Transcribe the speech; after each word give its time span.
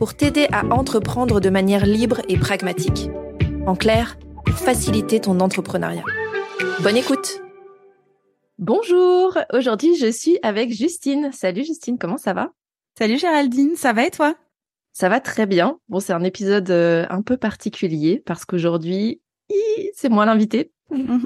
pour 0.00 0.14
t'aider 0.14 0.48
à 0.50 0.64
entreprendre 0.64 1.40
de 1.40 1.50
manière 1.50 1.84
libre 1.84 2.22
et 2.30 2.38
pragmatique. 2.38 3.10
En 3.66 3.76
clair, 3.76 4.18
pour 4.46 4.54
faciliter 4.54 5.20
ton 5.20 5.40
entrepreneuriat. 5.40 6.04
Bonne 6.82 6.96
écoute 6.96 7.42
Bonjour, 8.56 9.36
aujourd'hui 9.52 9.96
je 9.96 10.10
suis 10.10 10.38
avec 10.42 10.72
Justine. 10.72 11.32
Salut 11.34 11.64
Justine, 11.66 11.98
comment 11.98 12.16
ça 12.16 12.32
va? 12.32 12.50
Salut 12.98 13.18
Géraldine, 13.18 13.76
ça 13.76 13.92
va 13.92 14.06
et 14.06 14.10
toi? 14.10 14.36
Ça 14.94 15.10
va 15.10 15.20
très 15.20 15.44
bien. 15.44 15.78
Bon, 15.90 16.00
c'est 16.00 16.14
un 16.14 16.24
épisode 16.24 16.70
euh, 16.70 17.04
un 17.10 17.20
peu 17.20 17.36
particulier 17.36 18.22
parce 18.24 18.46
qu'aujourd'hui, 18.46 19.20
c'est 19.94 20.08
moi 20.08 20.24
l'invité. 20.24 20.72
Mhm. 20.90 21.22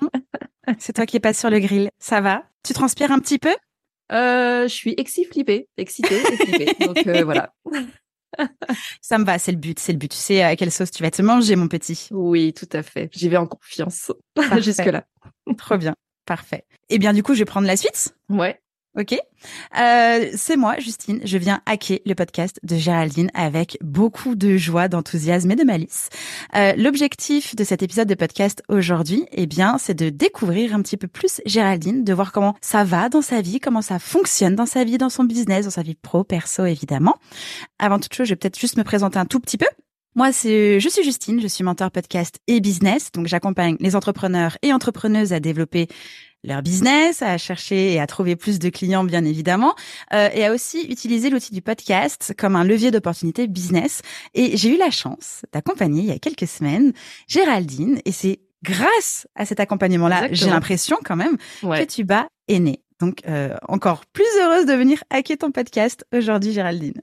c'est 0.81 0.95
toi 0.95 1.07
qui 1.07 1.19
es 1.19 1.21
pas 1.21 1.33
sur 1.33 1.49
le 1.49 1.61
grill. 1.61 1.91
Ça 2.01 2.21
va? 2.21 2.43
Tu 2.65 2.73
transpires 2.73 3.13
un 3.13 3.21
petit 3.21 3.39
peu? 3.39 3.55
Euh, 4.11 4.65
Je 4.67 4.75
suis 4.75 4.95
exci-flippée, 4.97 5.69
excitée, 5.77 6.21
excitée. 6.33 6.85
Donc 6.85 7.07
euh, 7.07 7.23
voilà. 7.23 7.55
Ça 9.01 9.19
me 9.19 9.25
va, 9.25 9.39
c'est 9.39 9.53
le 9.53 9.59
but, 9.59 9.79
c'est 9.79 9.93
le 9.93 9.99
but. 9.99 10.11
Tu 10.11 10.17
sais 10.19 10.43
à 10.43 10.57
quelle 10.57 10.73
sauce 10.73 10.91
tu 10.91 11.03
vas 11.03 11.11
te 11.11 11.23
manger, 11.23 11.57
mon 11.57 11.69
petit. 11.69 12.09
Oui, 12.11 12.53
tout 12.53 12.69
à 12.73 12.83
fait. 12.83 13.09
J'y 13.13 13.29
vais 13.29 13.37
en 13.37 13.47
confiance 13.47 14.13
jusque-là. 14.61 15.05
Trop 15.59 15.77
bien, 15.77 15.95
parfait. 16.27 16.65
Eh 16.89 16.99
bien, 16.99 17.13
du 17.13 17.23
coup, 17.23 17.35
je 17.35 17.41
vais 17.41 17.45
prendre 17.45 17.67
la 17.67 17.77
suite. 17.77 18.15
Ouais. 18.29 18.61
Ok. 18.97 19.19
Euh, 19.77 20.31
c'est 20.37 20.57
moi, 20.57 20.79
Justine. 20.79 21.21
Je 21.25 21.37
viens 21.37 21.61
hacker 21.67 21.99
le 22.07 22.15
podcast 22.15 22.61
de 22.63 22.77
Géraldine 22.77 23.29
avec 23.35 23.77
beaucoup 23.81 24.37
de 24.37 24.57
joie, 24.57 24.87
d'enthousiasme 24.87 25.51
et 25.51 25.57
de 25.57 25.65
malice. 25.65 26.11
Euh, 26.55 26.75
L'objectif 26.77 27.57
de 27.57 27.65
cet 27.65 27.83
épisode 27.83 28.07
de 28.07 28.15
podcast 28.15 28.63
aujourd'hui, 28.69 29.27
eh 29.33 29.47
bien, 29.47 29.79
c'est 29.79 29.95
de 29.95 30.11
découvrir 30.11 30.77
un 30.77 30.83
petit 30.83 30.97
peu 30.97 31.09
plus 31.09 31.41
Géraldine, 31.45 32.05
de 32.05 32.13
voir 32.13 32.31
comment 32.31 32.55
ça 32.61 32.85
va 32.85 33.09
dans 33.09 33.23
sa 33.23 33.41
vie, 33.41 33.59
comment 33.59 33.83
ça 33.83 33.99
fonctionne 33.99 34.55
dans 34.55 34.67
sa 34.67 34.85
vie, 34.85 34.97
dans 34.97 35.11
son 35.11 35.25
business, 35.25 35.65
dans 35.65 35.73
sa 35.73 35.83
vie 35.83 35.97
pro, 35.97 36.23
perso, 36.23 36.65
évidemment. 36.65 37.17
Avant 37.81 37.99
toute 37.99 38.15
chose, 38.15 38.29
je 38.29 38.33
vais 38.33 38.37
peut-être 38.37 38.61
juste 38.61 38.77
me 38.77 38.85
présenter 38.85 39.19
un 39.19 39.27
tout 39.27 39.41
petit 39.41 39.59
peu. 39.59 39.67
Moi, 40.15 40.31
c'est, 40.31 40.79
je 40.79 40.89
suis 40.89 41.03
Justine, 41.03 41.41
je 41.41 41.49
suis 41.49 41.65
mentor 41.65 41.91
podcast 41.91 42.39
et 42.47 42.61
business. 42.61 43.11
Donc, 43.11 43.27
j'accompagne 43.27 43.77
les 43.81 43.97
entrepreneurs 43.97 44.57
et 44.63 44.73
entrepreneuses 44.73 45.33
à 45.33 45.41
développer 45.41 45.89
leur 46.45 46.63
business, 46.63 47.23
à 47.23 47.39
chercher 47.39 47.95
et 47.95 48.01
à 48.01 48.07
trouver 48.07 48.37
plus 48.37 48.59
de 48.59 48.69
clients, 48.69 49.05
bien 49.05 49.25
évidemment, 49.25 49.75
euh, 50.13 50.29
et 50.33 50.45
à 50.45 50.53
aussi 50.53 50.87
utiliser 50.89 51.31
l'outil 51.31 51.53
du 51.53 51.63
podcast 51.63 52.35
comme 52.39 52.55
un 52.55 52.65
levier 52.65 52.91
d'opportunité 52.91 53.47
business. 53.47 54.03
Et 54.35 54.57
j'ai 54.57 54.75
eu 54.75 54.79
la 54.79 54.91
chance 54.91 55.43
d'accompagner 55.53 56.03
il 56.03 56.09
y 56.09 56.13
a 56.13 56.19
quelques 56.19 56.47
semaines 56.49 56.93
Géraldine, 57.27 58.01
et 58.05 58.13
c'est 58.13 58.41
grâce 58.63 59.27
à 59.35 59.45
cet 59.45 59.61
accompagnement-là, 59.61 60.29
j'ai 60.31 60.47
l'impression 60.47 60.97
quand 61.05 61.17
même 61.17 61.37
que 61.63 61.85
tu 61.85 62.05
bats 62.05 62.29
est. 62.49 62.81
Donc, 63.01 63.19
euh, 63.27 63.57
encore 63.69 64.07
plus 64.07 64.25
heureuse 64.41 64.67
de 64.67 64.73
venir 64.73 65.03
hacker 65.11 65.39
ton 65.39 65.51
podcast 65.51 66.07
aujourd'hui, 66.13 66.53
Géraldine. 66.53 67.03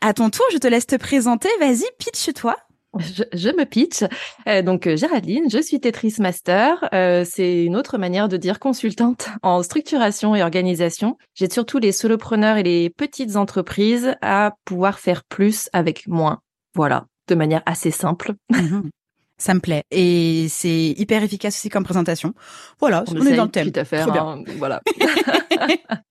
À 0.00 0.14
ton 0.14 0.30
tour, 0.30 0.44
je 0.52 0.58
te 0.58 0.66
laisse 0.66 0.86
te 0.86 0.96
présenter. 0.96 1.48
Vas-y, 1.60 1.84
pitch-toi. 1.98 2.56
Je, 2.98 3.56
me 3.56 3.64
pitch. 3.64 4.02
Euh, 4.48 4.62
donc 4.62 4.86
euh, 4.86 4.96
Géraldine, 4.96 5.48
je 5.48 5.58
suis 5.62 5.78
Tetris 5.78 6.14
Master. 6.18 6.88
Euh, 6.92 7.24
c'est 7.24 7.64
une 7.64 7.76
autre 7.76 7.98
manière 7.98 8.28
de 8.28 8.36
dire 8.36 8.58
consultante 8.58 9.28
en 9.42 9.62
structuration 9.62 10.34
et 10.34 10.42
organisation. 10.42 11.16
J'aide 11.34 11.52
surtout 11.52 11.78
les 11.78 11.92
solopreneurs 11.92 12.56
et 12.56 12.62
les 12.62 12.90
petites 12.90 13.36
entreprises 13.36 14.14
à 14.22 14.54
pouvoir 14.64 14.98
faire 14.98 15.22
plus 15.24 15.68
avec 15.72 16.08
moins. 16.08 16.40
Voilà, 16.74 17.06
de 17.28 17.34
manière 17.34 17.62
assez 17.66 17.90
simple. 17.90 18.34
Mhm. 18.50 18.90
Ça 19.38 19.54
me 19.54 19.60
plaît 19.60 19.84
et 19.90 20.48
c'est 20.50 20.88
hyper 20.98 21.22
efficace 21.22 21.56
aussi 21.56 21.70
comme 21.70 21.82
présentation. 21.82 22.34
Voilà, 22.78 23.04
on, 23.08 23.24
est 23.24 23.36
dans 23.36 23.44
le 23.44 23.50
thème. 23.50 23.72
Tout 23.72 23.80
à 23.80 23.84
fait. 23.86 24.00
Hein, 24.00 24.44
voilà. 24.58 24.82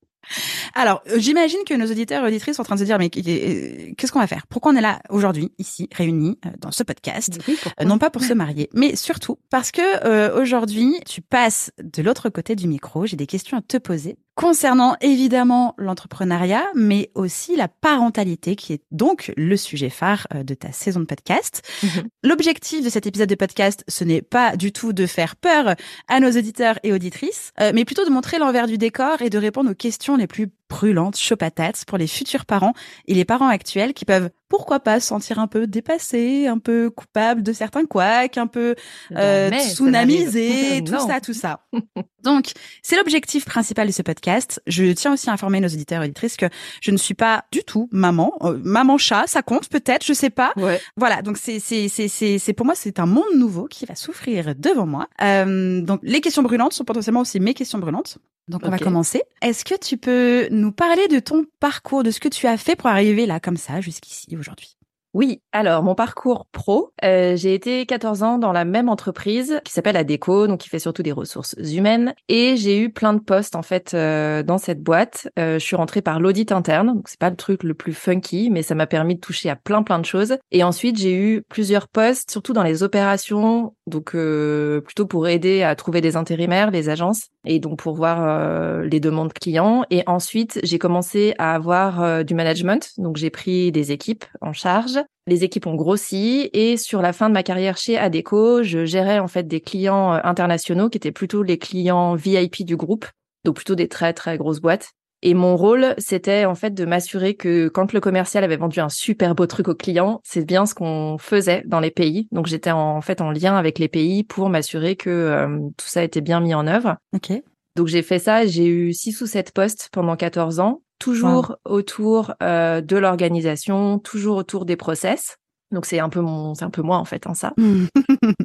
Alors, 0.74 1.02
euh, 1.10 1.16
j'imagine 1.18 1.60
que 1.68 1.74
nos 1.74 1.86
auditeurs 1.86 2.24
et 2.24 2.28
auditrices 2.28 2.56
sont 2.58 2.62
en 2.62 2.66
train 2.66 2.76
de 2.76 2.80
se 2.80 2.86
dire, 2.86 2.98
mais 2.98 3.10
euh, 3.16 3.94
qu'est-ce 3.98 4.12
qu'on 4.12 4.20
va 4.20 4.28
faire? 4.28 4.48
Pourquoi 4.48 4.72
on 4.72 4.76
est 4.76 4.82
là 4.82 5.02
aujourd'hui, 5.10 5.52
ici, 5.58 5.90
réunis 5.94 6.38
euh, 6.46 6.50
dans 6.60 6.72
ce 6.72 6.84
podcast? 6.84 7.40
Non 7.84 7.98
pas 7.98 8.10
pour 8.10 8.24
se 8.24 8.34
marier, 8.34 8.70
mais 8.74 8.96
surtout 8.96 9.40
parce 9.50 9.72
que 9.72 10.40
aujourd'hui, 10.40 11.00
tu 11.06 11.22
passes 11.22 11.72
de 11.82 12.02
l'autre 12.02 12.30
côté 12.30 12.56
du 12.56 12.68
micro. 12.68 13.06
J'ai 13.06 13.18
des 13.18 13.28
questions 13.28 13.58
à 13.58 13.62
te 13.62 13.78
poser 13.78 14.18
concernant 14.40 14.96
évidemment 15.02 15.76
l'entrepreneuriat, 15.78 16.64
mais 16.74 17.12
aussi 17.14 17.58
la 17.58 17.68
parentalité, 17.68 18.56
qui 18.56 18.72
est 18.72 18.82
donc 18.90 19.34
le 19.36 19.58
sujet 19.58 19.90
phare 19.90 20.28
de 20.34 20.54
ta 20.54 20.72
saison 20.72 21.02
de 21.02 21.06
podcast. 21.06 21.62
Mhm. 21.84 22.08
L'objectif 22.24 22.82
de 22.82 22.88
cet 22.88 23.06
épisode 23.06 23.28
de 23.28 23.36
podcast, 23.36 23.84
ce 23.90 24.06
n'est 24.06 24.22
pas 24.22 24.56
du 24.56 24.72
tout 24.72 24.94
de 24.94 25.06
faire 25.08 25.36
peur 25.36 25.76
à 26.08 26.20
nos 26.22 26.32
auditeurs 26.32 26.80
et 26.84 26.94
auditrices, 26.94 27.52
mais 27.74 27.84
plutôt 27.84 28.06
de 28.06 28.12
montrer 28.12 28.40
l'envers 28.40 28.68
du 28.68 28.78
décor 28.78 29.22
et 29.22 29.30
de 29.30 29.38
répondre 29.38 29.72
aux 29.72 29.76
questions 29.76 30.16
les 30.16 30.28
plus 30.28 30.48
brûlantes, 30.70 31.18
chaud 31.18 31.36
patates 31.36 31.84
pour 31.86 31.98
les 31.98 32.08
futurs 32.08 32.46
parents 32.46 32.74
et 33.08 33.14
les 33.14 33.26
parents 33.26 33.48
actuels 33.48 33.94
qui 33.94 34.06
peuvent 34.06 34.30
pourquoi 34.50 34.80
pas 34.80 35.00
se 35.00 35.08
sentir 35.08 35.38
un 35.40 35.48
peu 35.48 35.68
dépassés, 35.68 36.48
un 36.48 36.58
peu 36.58 36.90
coupables 36.90 37.44
de 37.44 37.54
certains 37.54 37.86
couacs, 37.86 38.38
un 38.38 38.48
peu 38.48 38.76
euh, 39.16 39.52
tsunamisés, 39.52 40.84
tout 40.86 41.00
ça, 41.00 41.22
tout 41.22 41.34
ça. 41.34 41.66
Donc, 42.24 42.52
c'est 42.82 42.98
l'objectif 42.98 43.46
principal 43.46 43.88
de 43.88 43.92
ce 43.92 44.02
podcast. 44.02 44.62
Je 44.66 44.92
tiens 44.92 45.14
aussi 45.14 45.30
à 45.30 45.34
informer 45.34 45.62
nos 45.62 45.68
auditeurs 45.68 46.02
et 46.02 46.06
auditrices 46.06 46.36
que 46.36 46.48
je 46.82 46.90
ne 46.92 46.98
suis 46.98 47.14
pas 47.14 47.46
du 47.52 47.64
tout 47.64 47.88
maman. 47.92 48.34
Euh, 48.42 48.60
maman 48.64 48.98
chat, 48.98 49.26
ça 49.28 49.44
compte 49.44 49.70
peut-être, 49.70 50.04
je 50.04 50.14
sais 50.14 50.32
pas. 50.32 50.52
Ouais. 50.58 50.82
Voilà, 50.98 51.22
donc 51.22 51.38
c'est 51.38 51.60
c'est 51.60 51.88
c'est 51.88 52.08
c'est 52.08 52.40
c'est 52.40 52.54
pour 52.54 52.66
moi 52.66 52.76
c'est 52.76 53.00
un 53.00 53.06
monde 53.06 53.36
nouveau 53.36 53.68
qui 53.68 53.86
va 53.86 53.96
s'offrir 53.96 54.56
devant 54.56 54.88
moi. 54.88 55.08
Euh, 55.22 55.82
donc 55.82 56.00
les 56.02 56.22
questions 56.22 56.42
brûlantes 56.42 56.74
sont 56.74 56.86
potentiellement 56.86 57.22
aussi 57.22 57.40
mes 57.40 57.54
questions 57.54 57.78
brûlantes. 57.78 58.18
Donc 58.50 58.62
on 58.66 58.70
va 58.70 58.80
commencer. 58.80 59.22
Est-ce 59.42 59.64
que 59.64 59.76
tu 59.76 59.98
peux 59.98 60.48
nous 60.50 60.72
parler 60.72 61.08
de 61.08 61.20
ton 61.20 61.46
parcours, 61.60 62.04
de 62.04 62.12
ce 62.12 62.20
que 62.20 62.28
tu 62.28 62.48
as 62.48 62.58
fait 62.58 62.76
pour 62.76 62.88
arriver 62.88 63.26
là 63.26 63.40
comme 63.40 63.58
ça 63.58 63.80
jusqu'ici 63.80 64.36
aujourd'hui? 64.36 64.80
Oui, 65.16 65.42
alors 65.52 65.82
mon 65.82 65.96
parcours 65.96 66.46
pro, 66.52 66.94
euh, 67.04 67.36
j'ai 67.36 67.56
été 67.56 67.88
14 67.88 68.22
ans 68.22 68.38
dans 68.38 68.52
la 68.52 68.64
même 68.64 68.90
entreprise 68.90 69.60
qui 69.66 69.74
s'appelle 69.74 69.98
Adeco, 69.98 70.46
donc 70.46 70.60
qui 70.60 70.70
fait 70.70 70.78
surtout 70.78 71.02
des 71.02 71.12
ressources 71.12 71.56
humaines, 71.58 72.14
et 72.28 72.56
j'ai 72.58 72.80
eu 72.80 72.92
plein 72.92 73.14
de 73.14 73.20
postes 73.20 73.56
en 73.56 73.64
fait 73.64 73.96
euh, 73.96 74.44
dans 74.44 74.60
cette 74.60 74.84
boîte. 74.84 75.28
Euh, 75.40 75.58
je 75.58 75.66
suis 75.66 75.76
rentrée 75.76 76.04
par 76.04 76.20
l'audit 76.20 76.52
interne, 76.52 76.94
donc 76.94 77.10
c'est 77.10 77.20
pas 77.20 77.32
le 77.32 77.36
truc 77.36 77.64
le 77.64 77.74
plus 77.74 77.94
funky, 77.94 78.52
mais 78.52 78.62
ça 78.62 78.76
m'a 78.76 78.86
permis 78.86 79.16
de 79.16 79.20
toucher 79.20 79.50
à 79.50 79.56
plein 79.56 79.82
plein 79.82 79.98
de 79.98 80.06
choses. 80.06 80.38
Et 80.52 80.64
ensuite 80.64 81.00
j'ai 81.00 81.16
eu 81.16 81.42
plusieurs 81.50 81.88
postes, 81.88 82.30
surtout 82.30 82.54
dans 82.54 82.64
les 82.64 82.84
opérations, 82.84 83.74
donc 83.90 84.12
plutôt 84.12 85.06
pour 85.06 85.28
aider 85.28 85.64
à 85.64 85.76
trouver 85.76 86.02
des 86.02 86.16
intérimaires, 86.16 86.72
les 86.72 86.90
agences, 86.90 87.28
et 87.46 87.60
donc 87.60 87.80
pour 87.80 87.96
voir 87.96 88.84
les 88.84 89.00
demandes 89.00 89.34
clients. 89.34 89.84
Et 89.90 90.04
ensuite 90.08 90.60
j'ai 90.64 90.80
commencé 90.80 91.34
à 91.38 91.56
avoir 91.56 92.24
du 92.24 92.34
management, 92.34 92.92
donc 92.98 93.18
j'ai 93.18 93.30
pris 93.30 93.72
des 93.72 93.92
équipes 93.92 94.26
en 94.42 94.54
charge 94.54 95.00
les 95.30 95.44
équipes 95.44 95.68
ont 95.68 95.76
grossi 95.76 96.50
et 96.54 96.76
sur 96.76 97.02
la 97.02 97.14
fin 97.14 97.30
de 97.30 97.34
ma 97.34 97.44
carrière 97.44 97.78
chez 97.78 97.98
Adeco, 97.98 98.64
je 98.64 98.86
gérais 98.86 99.20
en 99.20 99.28
fait 99.28 99.48
des 99.48 99.62
clients 99.62 100.14
euh, 100.14 100.20
internationaux 100.24 100.90
qui 100.90 100.98
étaient 100.98 101.12
plutôt 101.12 101.44
les 101.44 101.58
clients 101.58 102.16
VIP 102.16 102.66
du 102.66 102.76
groupe, 102.76 103.06
donc 103.46 103.56
plutôt 103.56 103.76
des 103.76 103.88
très 103.88 104.14
très 104.14 104.38
grosses 104.38 104.60
boîtes. 104.60 104.92
Et 105.22 105.34
mon 105.34 105.58
rôle, 105.58 105.96
c'était 105.98 106.46
en 106.46 106.56
fait 106.56 106.74
de 106.74 106.86
m'assurer 106.86 107.34
que 107.34 107.68
quand 107.68 107.92
le 107.92 108.00
commercial 108.00 108.44
avait 108.44 108.58
vendu 108.58 108.80
un 108.80 108.90
super 108.90 109.36
beau 109.36 109.48
truc 109.48 109.68
au 109.68 109.76
client, 109.76 110.22
c'est 110.24 110.46
bien 110.46 110.66
ce 110.66 110.74
qu'on 110.74 111.18
faisait 111.18 111.64
dans 111.66 111.80
les 111.80 111.92
pays. 111.92 112.28
Donc 112.32 112.48
j'étais 112.48 112.72
en 112.72 113.02
fait 113.02 113.22
en 113.22 113.32
lien 113.32 113.56
avec 113.56 113.80
les 113.80 113.90
pays 113.90 114.24
pour 114.24 114.50
m'assurer 114.50 114.96
que 114.96 115.10
euh, 115.10 115.60
tout 115.78 115.88
ça 115.88 116.04
était 116.04 116.22
bien 116.22 116.40
mis 116.40 116.54
en 116.54 116.68
œuvre. 116.68 116.96
Ok. 117.14 117.34
Donc 117.76 117.88
j'ai 117.88 118.02
fait 118.02 118.20
ça, 118.20 118.46
j'ai 118.46 118.66
eu 118.68 118.94
six 118.94 119.22
ou 119.22 119.28
sept 119.28 119.52
postes 119.52 119.90
pendant 119.92 120.16
14 120.16 120.60
ans 120.60 120.82
toujours 121.00 121.56
autour 121.66 122.34
euh, 122.44 122.82
de 122.82 122.98
l'organisation, 122.98 124.00
toujours 124.00 124.38
autour 124.38 124.66
des 124.66 124.76
process. 124.76 125.38
Donc 125.72 125.86
c'est 125.86 126.00
un 126.00 126.10
peu 126.10 126.20
mon, 126.20 126.54
c'est 126.56 126.66
un 126.66 126.70
peu 126.70 126.82
moi 126.82 126.98
en 126.98 127.06
fait, 127.06 127.26
hein, 127.26 127.34
ça. 127.34 127.54
Hmm. 127.58 127.86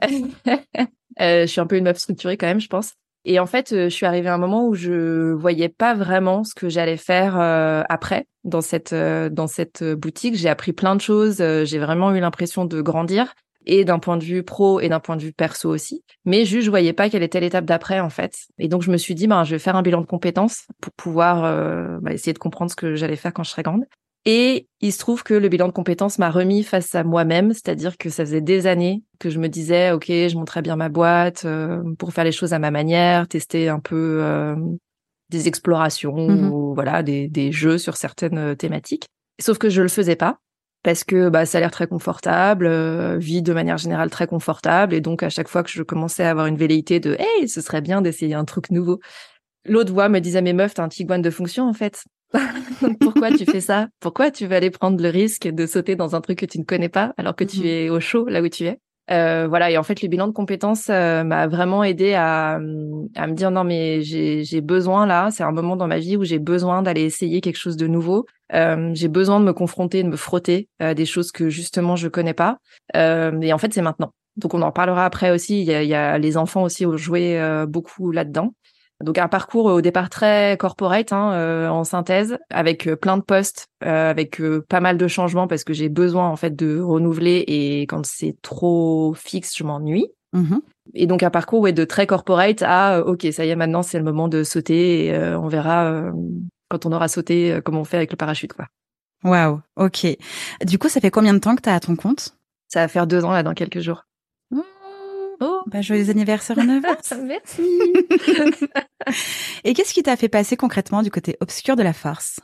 euh, 1.20 1.42
je 1.42 1.46
suis 1.46 1.60
un 1.60 1.66
peu 1.66 1.76
une 1.76 1.84
meuf 1.84 1.98
structurée 1.98 2.36
quand 2.36 2.46
même, 2.46 2.60
je 2.60 2.68
pense. 2.68 2.92
Et 3.24 3.38
en 3.38 3.46
fait, 3.46 3.72
euh, 3.72 3.84
je 3.84 3.94
suis 3.94 4.06
arrivée 4.06 4.28
à 4.28 4.34
un 4.34 4.38
moment 4.38 4.66
où 4.66 4.74
je 4.74 5.32
voyais 5.32 5.68
pas 5.68 5.94
vraiment 5.94 6.44
ce 6.44 6.54
que 6.54 6.68
j'allais 6.68 6.98
faire 6.98 7.40
euh, 7.40 7.82
après 7.88 8.26
dans 8.44 8.60
cette 8.60 8.92
euh, 8.92 9.30
dans 9.30 9.46
cette 9.46 9.82
boutique. 9.82 10.34
J'ai 10.36 10.48
appris 10.48 10.72
plein 10.72 10.94
de 10.94 11.00
choses. 11.00 11.38
J'ai 11.38 11.78
vraiment 11.78 12.14
eu 12.14 12.20
l'impression 12.20 12.64
de 12.64 12.82
grandir 12.82 13.34
et 13.66 13.84
d'un 13.84 13.98
point 13.98 14.16
de 14.16 14.24
vue 14.24 14.42
pro 14.42 14.80
et 14.80 14.88
d'un 14.88 15.00
point 15.00 15.16
de 15.16 15.22
vue 15.22 15.32
perso 15.32 15.68
aussi. 15.70 16.02
Mais 16.24 16.44
juste, 16.44 16.64
je 16.64 16.70
voyais 16.70 16.92
pas 16.92 17.08
quelle 17.08 17.22
était 17.22 17.40
l'étape 17.40 17.64
d'après 17.64 18.00
en 18.00 18.10
fait. 18.10 18.34
Et 18.58 18.68
donc 18.68 18.82
je 18.82 18.90
me 18.90 18.96
suis 18.96 19.14
dit, 19.14 19.26
ben, 19.26 19.44
je 19.44 19.52
vais 19.52 19.58
faire 19.58 19.76
un 19.76 19.82
bilan 19.82 20.00
de 20.00 20.06
compétences 20.06 20.66
pour 20.80 20.92
pouvoir 20.92 21.44
euh, 21.44 21.98
bah, 22.00 22.12
essayer 22.12 22.32
de 22.32 22.38
comprendre 22.38 22.70
ce 22.70 22.76
que 22.76 22.94
j'allais 22.94 23.16
faire 23.16 23.32
quand 23.32 23.42
je 23.42 23.50
serais 23.50 23.62
grande. 23.62 23.84
Et 24.26 24.68
il 24.80 24.92
se 24.92 24.98
trouve 24.98 25.22
que 25.22 25.34
le 25.34 25.48
bilan 25.48 25.66
de 25.68 25.72
compétences 25.72 26.18
m'a 26.18 26.30
remis 26.30 26.62
face 26.62 26.94
à 26.94 27.04
moi-même, 27.04 27.52
c'est-à-dire 27.52 27.98
que 27.98 28.08
ça 28.08 28.24
faisait 28.24 28.40
des 28.40 28.66
années 28.66 29.02
que 29.18 29.28
je 29.28 29.38
me 29.38 29.48
disais, 29.48 29.92
ok, 29.92 30.06
je 30.06 30.34
monterais 30.36 30.62
bien 30.62 30.76
ma 30.76 30.88
boîte 30.88 31.44
euh, 31.44 31.82
pour 31.98 32.12
faire 32.14 32.24
les 32.24 32.32
choses 32.32 32.54
à 32.54 32.58
ma 32.58 32.70
manière, 32.70 33.28
tester 33.28 33.68
un 33.68 33.80
peu 33.80 34.20
euh, 34.22 34.56
des 35.28 35.46
explorations 35.48 36.16
Mhm. 36.28 36.52
ou 36.52 36.74
voilà 36.74 37.02
des, 37.02 37.28
des 37.28 37.52
jeux 37.52 37.76
sur 37.76 37.96
certaines 37.96 38.38
euh, 38.38 38.54
thématiques. 38.54 39.06
Sauf 39.40 39.58
que 39.58 39.68
je 39.68 39.82
le 39.82 39.88
faisais 39.88 40.16
pas 40.16 40.38
parce 40.82 41.02
que 41.02 41.30
bah, 41.30 41.46
ça 41.46 41.58
a 41.58 41.60
l'air 41.62 41.70
très 41.70 41.86
confortable, 41.86 42.66
euh, 42.66 43.16
vie 43.18 43.40
de 43.42 43.54
manière 43.54 43.78
générale 43.78 44.10
très 44.10 44.26
confortable, 44.26 44.92
et 44.94 45.00
donc 45.00 45.22
à 45.22 45.30
chaque 45.30 45.48
fois 45.48 45.62
que 45.62 45.70
je 45.70 45.82
commençais 45.82 46.24
à 46.24 46.30
avoir 46.30 46.46
une 46.46 46.58
velléité 46.58 47.00
de, 47.00 47.16
hey, 47.18 47.48
ce 47.48 47.62
serait 47.62 47.80
bien 47.80 48.02
d'essayer 48.02 48.34
un 48.34 48.44
truc 48.44 48.70
nouveau, 48.70 49.00
l'autre 49.64 49.92
voix 49.94 50.10
me 50.10 50.18
disait, 50.18 50.42
mais 50.42 50.52
meuf, 50.52 50.74
t'as 50.74 50.84
un 50.84 50.88
tiguan 50.90 51.22
de 51.22 51.30
fonction 51.30 51.66
en 51.66 51.72
fait. 51.72 52.04
Pourquoi 53.00 53.30
tu 53.32 53.44
fais 53.46 53.60
ça? 53.60 53.88
Pourquoi 54.00 54.30
tu 54.30 54.46
vas 54.46 54.56
aller 54.56 54.70
prendre 54.70 55.00
le 55.02 55.08
risque 55.08 55.46
de 55.48 55.66
sauter 55.66 55.96
dans 55.96 56.14
un 56.16 56.20
truc 56.20 56.38
que 56.38 56.46
tu 56.46 56.58
ne 56.58 56.64
connais 56.64 56.88
pas 56.88 57.12
alors 57.16 57.36
que 57.36 57.44
tu 57.44 57.60
Mhm. 57.60 57.66
es 57.66 57.90
au 57.90 58.00
chaud 58.00 58.26
là 58.28 58.42
où 58.42 58.48
tu 58.48 58.64
es? 58.66 58.78
Euh, 59.10 59.46
Voilà, 59.48 59.70
et 59.70 59.76
en 59.76 59.82
fait, 59.82 60.00
le 60.02 60.08
bilan 60.08 60.26
de 60.28 60.32
compétences 60.32 60.88
euh, 60.90 61.24
m'a 61.24 61.46
vraiment 61.46 61.84
aidé 61.84 62.14
à, 62.14 62.54
à 62.54 63.26
me 63.26 63.32
dire 63.34 63.50
non 63.50 63.62
mais 63.64 64.00
j'ai 64.02 64.60
besoin 64.62 65.06
là, 65.06 65.30
c'est 65.30 65.42
un 65.44 65.52
moment 65.52 65.76
dans 65.76 65.86
ma 65.86 65.98
vie 65.98 66.16
où 66.16 66.24
j'ai 66.24 66.38
besoin 66.38 66.82
d'aller 66.82 67.02
essayer 67.02 67.40
quelque 67.40 67.58
chose 67.58 67.76
de 67.76 67.86
nouveau. 67.86 68.24
Euh, 68.54 68.90
j'ai 68.94 69.08
besoin 69.08 69.40
de 69.40 69.44
me 69.44 69.52
confronter, 69.52 70.02
de 70.02 70.08
me 70.08 70.16
frotter 70.16 70.68
à 70.78 70.94
des 70.94 71.06
choses 71.06 71.32
que 71.32 71.48
justement 71.50 71.96
je 71.96 72.08
connais 72.08 72.34
pas. 72.34 72.58
Euh, 72.96 73.38
et 73.42 73.52
en 73.52 73.58
fait, 73.58 73.72
c'est 73.74 73.82
maintenant. 73.82 74.12
Donc 74.36 74.54
on 74.54 74.62
en 74.62 74.72
parlera 74.72 75.04
après 75.04 75.30
aussi. 75.30 75.60
Il 75.60 75.66
y 75.66 75.74
a, 75.74 75.82
il 75.82 75.88
y 75.88 75.94
a 75.94 76.18
les 76.18 76.36
enfants 76.36 76.62
aussi 76.64 76.86
ont 76.86 76.96
joué 76.96 77.38
euh, 77.38 77.66
beaucoup 77.66 78.10
là-dedans. 78.10 78.52
Donc 79.02 79.18
un 79.18 79.28
parcours 79.28 79.66
au 79.66 79.80
départ 79.80 80.08
très 80.08 80.56
corporate 80.58 81.12
hein, 81.12 81.32
euh, 81.32 81.68
en 81.68 81.84
synthèse, 81.84 82.38
avec 82.50 82.86
euh, 82.86 82.96
plein 82.96 83.16
de 83.16 83.22
postes, 83.22 83.66
euh, 83.84 84.10
avec 84.10 84.40
euh, 84.40 84.64
pas 84.68 84.80
mal 84.80 84.96
de 84.96 85.08
changements 85.08 85.48
parce 85.48 85.64
que 85.64 85.72
j'ai 85.72 85.88
besoin 85.88 86.28
en 86.28 86.36
fait 86.36 86.54
de 86.54 86.80
renouveler 86.80 87.44
et 87.46 87.82
quand 87.82 88.06
c'est 88.06 88.36
trop 88.40 89.14
fixe, 89.14 89.56
je 89.56 89.64
m'ennuie. 89.64 90.06
Mhm. 90.32 90.60
Et 90.94 91.06
donc 91.06 91.22
un 91.22 91.30
parcours 91.30 91.60
ouais, 91.60 91.72
de 91.72 91.84
très 91.84 92.06
corporate 92.06 92.62
à 92.62 92.98
euh, 92.98 93.04
ok 93.04 93.26
ça 93.32 93.46
y 93.46 93.50
est 93.50 93.56
maintenant 93.56 93.82
c'est 93.82 93.98
le 93.98 94.04
moment 94.04 94.28
de 94.28 94.42
sauter 94.42 95.06
et 95.06 95.14
euh, 95.14 95.38
on 95.38 95.48
verra 95.48 95.86
euh, 95.86 96.12
quand 96.68 96.86
on 96.86 96.92
aura 96.92 97.08
sauté 97.08 97.52
euh, 97.52 97.60
comment 97.60 97.80
on 97.80 97.84
fait 97.84 97.96
avec 97.96 98.10
le 98.10 98.16
parachute 98.16 98.52
quoi. 98.52 98.66
Waouh, 99.24 99.62
ok. 99.76 100.06
Du 100.66 100.78
coup, 100.78 100.90
ça 100.90 101.00
fait 101.00 101.10
combien 101.10 101.32
de 101.32 101.38
temps 101.38 101.56
que 101.56 101.62
tu 101.62 101.70
as 101.70 101.74
à 101.74 101.80
ton 101.80 101.96
compte? 101.96 102.36
Ça 102.68 102.80
va 102.80 102.88
faire 102.88 103.06
deux 103.06 103.24
ans 103.24 103.32
là 103.32 103.42
dans 103.42 103.54
quelques 103.54 103.80
jours. 103.80 104.04
Oh 105.40 105.62
Bah, 105.66 105.82
joyeux 105.82 106.10
anniversaire 106.10 106.58
en 106.58 106.68
avance. 106.68 107.12
merci. 107.22 107.62
Et 109.64 109.74
qu'est-ce 109.74 109.94
qui 109.94 110.02
t'a 110.02 110.16
fait 110.16 110.28
passer 110.28 110.56
concrètement 110.56 111.02
du 111.02 111.10
côté 111.10 111.36
obscur 111.40 111.76
de 111.76 111.82
la 111.82 111.92
force? 111.92 112.40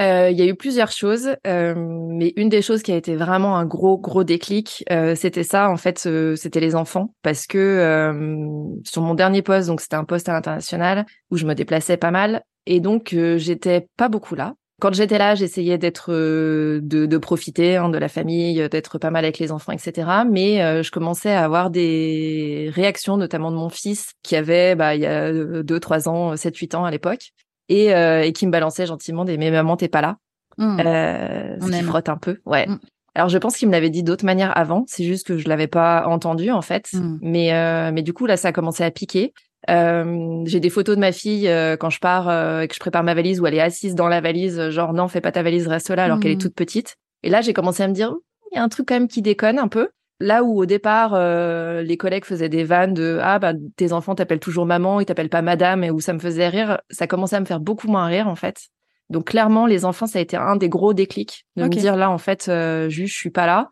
Euh, 0.00 0.28
Il 0.30 0.38
y 0.38 0.42
a 0.42 0.46
eu 0.46 0.56
plusieurs 0.56 0.90
choses, 0.90 1.36
euh, 1.46 1.74
mais 1.76 2.32
une 2.36 2.48
des 2.48 2.62
choses 2.62 2.82
qui 2.82 2.90
a 2.90 2.96
été 2.96 3.14
vraiment 3.14 3.56
un 3.56 3.64
gros 3.64 3.96
gros 3.96 4.24
déclic, 4.24 4.82
euh, 4.90 5.14
c'était 5.14 5.44
ça 5.44 5.70
en 5.70 5.76
fait, 5.76 6.04
euh, 6.06 6.34
c'était 6.34 6.58
les 6.58 6.74
enfants, 6.74 7.14
parce 7.22 7.46
que 7.46 7.58
euh, 7.58 8.74
sur 8.84 9.02
mon 9.02 9.14
dernier 9.14 9.42
poste, 9.42 9.68
donc 9.68 9.80
c'était 9.80 9.94
un 9.94 10.04
poste 10.04 10.28
à 10.28 10.32
l'international 10.32 11.06
où 11.30 11.36
je 11.36 11.46
me 11.46 11.54
déplaçais 11.54 11.96
pas 11.96 12.10
mal, 12.10 12.42
et 12.66 12.80
donc 12.80 13.12
euh, 13.12 13.38
j'étais 13.38 13.86
pas 13.96 14.08
beaucoup 14.08 14.34
là. 14.34 14.54
Quand 14.84 14.92
j'étais 14.92 15.16
là, 15.16 15.34
j'essayais 15.34 15.78
d'être, 15.78 16.12
euh, 16.12 16.78
de, 16.82 17.06
de 17.06 17.16
profiter 17.16 17.76
hein, 17.76 17.88
de 17.88 17.96
la 17.96 18.08
famille, 18.08 18.68
d'être 18.68 18.98
pas 18.98 19.10
mal 19.10 19.24
avec 19.24 19.38
les 19.38 19.50
enfants, 19.50 19.72
etc. 19.72 20.06
Mais 20.30 20.62
euh, 20.62 20.82
je 20.82 20.90
commençais 20.90 21.32
à 21.32 21.42
avoir 21.42 21.70
des 21.70 22.70
réactions, 22.74 23.16
notamment 23.16 23.50
de 23.50 23.56
mon 23.56 23.70
fils, 23.70 24.12
qui 24.22 24.36
avait, 24.36 24.74
bah, 24.74 24.94
il 24.94 25.00
y 25.00 25.06
a 25.06 25.32
deux, 25.62 25.80
trois 25.80 26.06
ans, 26.06 26.36
sept, 26.36 26.54
huit 26.58 26.74
ans 26.74 26.84
à 26.84 26.90
l'époque, 26.90 27.30
et, 27.70 27.94
euh, 27.94 28.20
et 28.24 28.34
qui 28.34 28.46
me 28.46 28.52
balançait 28.52 28.84
gentiment 28.84 29.24
des 29.24 29.38
mais 29.38 29.50
maman 29.50 29.76
t'es 29.78 29.88
pas 29.88 30.02
là 30.02 30.16
Hmm. 30.58 30.78
euh, 30.86 31.56
On 31.62 31.66
ce 31.66 31.70
qui 31.72 31.78
aime. 31.78 31.86
frotte 31.86 32.08
un 32.10 32.16
peu 32.18 32.36
ouais 32.46 32.66
Mm. 32.68 32.78
alors 33.16 33.28
je 33.28 33.38
pense 33.38 33.56
qu'il 33.56 33.66
me 33.66 33.72
l'avait 33.72 33.90
dit 33.90 34.04
d'autres 34.04 34.24
manières 34.24 34.56
avant 34.56 34.84
c'est 34.86 35.02
juste 35.02 35.26
que 35.26 35.36
je 35.38 35.48
l'avais 35.48 35.66
pas 35.66 36.04
entendu 36.06 36.52
en 36.52 36.62
fait 36.62 36.90
Mm. 36.92 37.18
mais 37.22 37.52
euh, 37.54 37.90
mais 37.92 38.02
du 38.02 38.12
coup 38.12 38.26
là 38.26 38.36
ça 38.36 38.48
a 38.48 38.52
commencé 38.52 38.84
à 38.84 38.90
piquer 38.92 39.32
euh, 39.70 40.42
j'ai 40.44 40.60
des 40.60 40.70
photos 40.70 40.96
de 40.96 41.00
ma 41.00 41.12
fille 41.12 41.48
euh, 41.48 41.76
quand 41.76 41.90
je 41.90 42.00
pars 42.00 42.28
euh, 42.28 42.60
et 42.60 42.68
que 42.68 42.74
je 42.74 42.80
prépare 42.80 43.02
ma 43.02 43.14
valise 43.14 43.40
où 43.40 43.46
elle 43.46 43.54
est 43.54 43.60
assise 43.60 43.94
dans 43.94 44.08
la 44.08 44.20
valise 44.20 44.58
euh, 44.58 44.70
genre 44.70 44.92
non 44.92 45.08
fais 45.08 45.20
pas 45.20 45.32
ta 45.32 45.42
valise 45.42 45.66
reste 45.66 45.90
là 45.90 46.04
alors 46.04 46.20
qu'elle 46.20 46.32
est 46.32 46.40
toute 46.40 46.54
petite. 46.54 46.96
Et 47.22 47.30
là 47.30 47.40
j'ai 47.40 47.52
commencé 47.52 47.82
à 47.82 47.88
me 47.88 47.94
dire 47.94 48.14
il 48.52 48.56
y 48.56 48.58
a 48.58 48.62
un 48.62 48.68
truc 48.68 48.88
quand 48.88 48.94
même 48.94 49.08
qui 49.08 49.22
déconne 49.22 49.58
un 49.58 49.68
peu. 49.68 49.88
Là 50.20 50.44
où 50.44 50.58
au 50.58 50.66
départ 50.66 51.12
euh, 51.14 51.82
les 51.82 51.96
collègues 51.96 52.24
faisaient 52.24 52.48
des 52.48 52.64
vannes 52.64 52.94
de 52.94 53.18
ah 53.22 53.38
bah 53.38 53.52
tes 53.76 53.92
enfants 53.92 54.14
t'appellent 54.14 54.38
toujours 54.38 54.66
maman, 54.66 55.00
ils 55.00 55.06
t'appellent 55.06 55.28
pas 55.28 55.42
madame 55.42 55.82
et 55.82 55.90
où 55.90 56.00
ça 56.00 56.12
me 56.12 56.18
faisait 56.18 56.48
rire, 56.48 56.78
ça 56.90 57.06
commençait 57.06 57.36
à 57.36 57.40
me 57.40 57.46
faire 57.46 57.60
beaucoup 57.60 57.88
moins 57.88 58.06
rire 58.06 58.28
en 58.28 58.36
fait. 58.36 58.68
Donc 59.10 59.26
clairement 59.28 59.66
les 59.66 59.84
enfants 59.84 60.06
ça 60.06 60.18
a 60.18 60.22
été 60.22 60.36
un 60.36 60.56
des 60.56 60.68
gros 60.68 60.94
déclics 60.94 61.46
de 61.56 61.64
me 61.64 61.68
dire 61.68 61.96
là 61.96 62.10
en 62.10 62.18
fait 62.18 62.48
euh, 62.48 62.88
juste 62.88 63.14
je 63.14 63.18
suis 63.18 63.30
pas 63.30 63.46
là, 63.46 63.70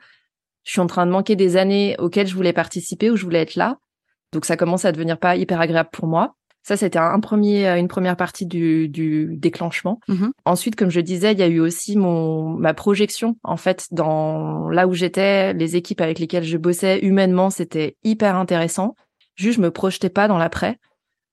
je 0.65 0.73
suis 0.73 0.81
en 0.81 0.87
train 0.87 1.07
de 1.07 1.13
manquer 1.13 1.37
des 1.37 1.57
années 1.57 1.97
auxquelles 1.99 2.27
je 2.27 2.35
voulais 2.35 2.53
participer 2.53 3.11
où 3.11 3.17
je 3.17 3.25
voulais 3.25 3.43
être 3.43 3.57
là. 3.57 3.77
Donc 4.33 4.45
ça 4.45 4.57
commence 4.57 4.85
à 4.85 4.93
devenir 4.93 5.19
pas 5.19 5.37
hyper 5.37 5.61
agréable 5.61 5.91
pour 5.93 6.07
moi. 6.07 6.35
Ça 6.65 6.77
c'était 6.77 6.99
un 6.99 7.19
premier 7.19 7.67
une 7.79 7.89
première 7.89 8.17
partie 8.17 8.47
du, 8.47 8.89
du 8.89 9.37
déclenchement. 9.37 9.99
Mhm. 10.09 10.33
Ensuite, 10.45 10.77
comme 10.77 10.91
je 10.91 11.01
disais, 11.01 11.33
il 11.33 11.39
y 11.39 11.43
a 11.43 11.49
eu 11.49 11.59
aussi 11.59 11.97
mon 11.97 12.51
ma 12.51 12.73
projection 12.73 13.37
en 13.43 13.57
fait 13.57 13.87
dans 13.91 14.69
là 14.69 14.87
où 14.87 14.95
j'étais, 14.95 15.53
les 15.55 15.77
équipes 15.77 16.01
avec 16.01 16.19
lesquelles 16.19 16.45
je 16.45 16.57
bossais 16.57 17.01
humainement, 17.01 17.51
c'était 17.51 17.97
hyper 18.05 18.37
intéressant. 18.37 18.95
Juste, 19.35 19.57
je 19.57 19.63
me 19.63 19.71
projetais 19.71 20.11
pas 20.11 20.29
dans 20.29 20.39
l'après. 20.39 20.79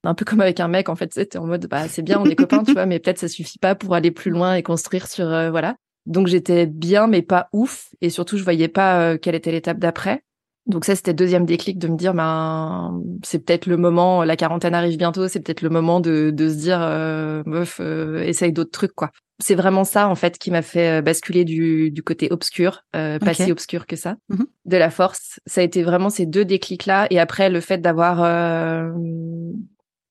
Un 0.04 0.14
peu 0.14 0.24
comme 0.24 0.40
avec 0.40 0.60
un 0.62 0.70
mec, 0.70 0.88
en 0.88 0.96
fait, 0.96 1.14
c'était 1.14 1.38
en 1.38 1.46
mode 1.46 1.68
bah 1.68 1.88
c'est 1.90 2.02
bien, 2.02 2.20
on 2.20 2.26
est 2.26 2.36
copains, 2.38 2.64
tu 2.64 2.74
vois, 2.74 2.86
mais 2.86 3.00
peut-être 3.00 3.20
ça 3.20 3.28
suffit 3.28 3.60
pas 3.60 3.76
pour 3.76 3.94
aller 3.94 4.12
plus 4.12 4.32
loin 4.32 4.56
et 4.56 4.64
construire 4.64 5.08
sur 5.08 5.28
euh, 5.28 5.52
voilà. 5.52 5.76
Donc 6.06 6.28
j'étais 6.28 6.66
bien, 6.66 7.08
mais 7.08 7.22
pas 7.22 7.50
ouf, 7.52 7.90
et 8.02 8.10
surtout 8.10 8.38
je 8.38 8.44
voyais 8.44 8.70
pas 8.70 9.02
euh, 9.02 9.18
quelle 9.18 9.36
était 9.36 9.52
l'étape 9.52 9.78
d'après. 9.78 10.24
Donc 10.70 10.86
ça, 10.86 10.96
c'était 10.96 11.12
le 11.12 11.16
deuxième 11.18 11.46
déclic 11.46 11.80
de 11.80 11.88
me 11.88 11.98
dire, 11.98 12.14
ben, 12.14 13.02
c'est 13.24 13.40
peut-être 13.44 13.66
le 13.66 13.76
moment, 13.76 14.24
la 14.24 14.36
quarantaine 14.38 14.76
arrive 14.76 14.98
bientôt, 14.98 15.28
c'est 15.28 15.40
peut-être 15.40 15.64
le 15.64 15.70
moment 15.70 16.00
de, 16.00 16.30
de 16.30 16.48
se 16.48 16.54
dire, 16.56 16.80
euh, 16.82 17.42
meuf, 17.48 17.80
euh, 17.82 18.22
essaye 18.22 18.54
d'autres 18.54 18.70
trucs, 18.72 18.94
quoi. 18.94 19.10
C'est 19.42 19.56
vraiment 19.56 19.84
ça, 19.84 20.08
en 20.08 20.16
fait, 20.16 20.38
qui 20.38 20.52
m'a 20.52 20.62
fait 20.62 21.00
euh, 21.00 21.02
basculer 21.02 21.44
du, 21.44 21.90
du 21.92 22.04
côté 22.04 22.28
obscur, 22.32 22.84
euh, 22.96 23.18
pas 23.20 23.34
si 23.34 23.52
obscur 23.52 23.88
que 23.88 23.96
ça, 23.96 24.16
Mhm. 24.30 24.46
de 24.66 24.78
la 24.78 24.92
force. 24.92 25.40
Ça 25.48 25.62
a 25.62 25.64
été 25.64 25.82
vraiment 25.82 26.10
ces 26.12 26.28
deux 26.28 26.46
déclics-là. 26.46 27.08
Et 27.10 27.20
après, 27.20 27.50
le 27.50 27.62
fait 27.62 27.80
d'avoir 27.80 28.22
euh, 28.22 28.92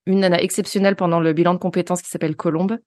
une 0.07 0.19
nana 0.19 0.41
exceptionnelle 0.41 0.95
pendant 0.95 1.19
le 1.19 1.31
bilan 1.31 1.53
de 1.53 1.59
compétences 1.59 2.01
qui 2.01 2.09
s'appelle 2.09 2.35
Colombe 2.35 2.79